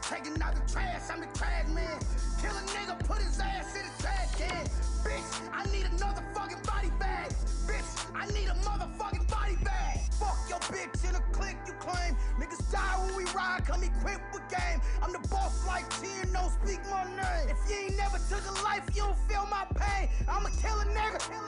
[0.08, 2.00] Taking out the trash, I'm the trash man.
[2.40, 4.64] Kill a nigga, put his ass in the trash can.
[5.04, 7.28] Bitch, I need another fucking body bag.
[7.68, 10.00] Bitch, I need a motherfucking body bag.
[10.16, 12.16] Fuck your bitch in a click you claim.
[12.40, 14.80] Niggas die when we ride, come equipped with game.
[15.02, 17.52] I'm the boss like T no speak my name.
[17.52, 20.08] If you ain't never took a life, you don't feel my pain.
[20.26, 21.20] I'ma kill a nigga.
[21.28, 21.44] kill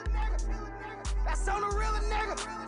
[1.25, 2.61] That's on the real nigga.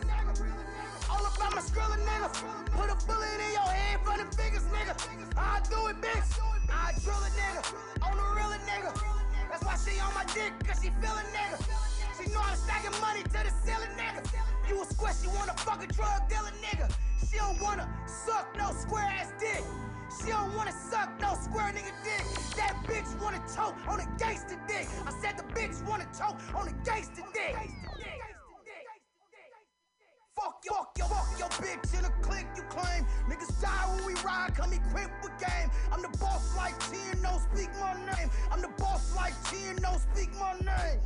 [1.13, 2.29] All about my skrilla nigga.
[2.73, 4.97] Put a bullet in your head for the biggest nigga.
[5.37, 6.41] I do it, bitch.
[6.73, 7.61] I drill a nigga.
[8.01, 8.91] On the real nigga.
[9.49, 11.61] That's why she on my dick, cause she feel a nigga.
[12.17, 14.25] She know I'm stacking money to the ceiling, nigga.
[14.67, 16.89] You a square, she wanna fuck a drug dealer, nigga.
[17.29, 19.63] She don't wanna suck no square ass dick.
[20.17, 22.25] She don't wanna suck no square nigga dick.
[22.57, 24.87] That bitch wanna choke on a gangster dick.
[25.05, 27.55] I said the bitch wanna choke on a gangster dick.
[30.43, 33.05] Fuck your, fuck your, fuck your bitch in a click you claim.
[33.29, 35.69] Niggas die when we ride, come equipped with game.
[35.89, 38.29] I'm the boss like T and no speak my name.
[38.51, 40.99] I'm the boss like T and no speak my name.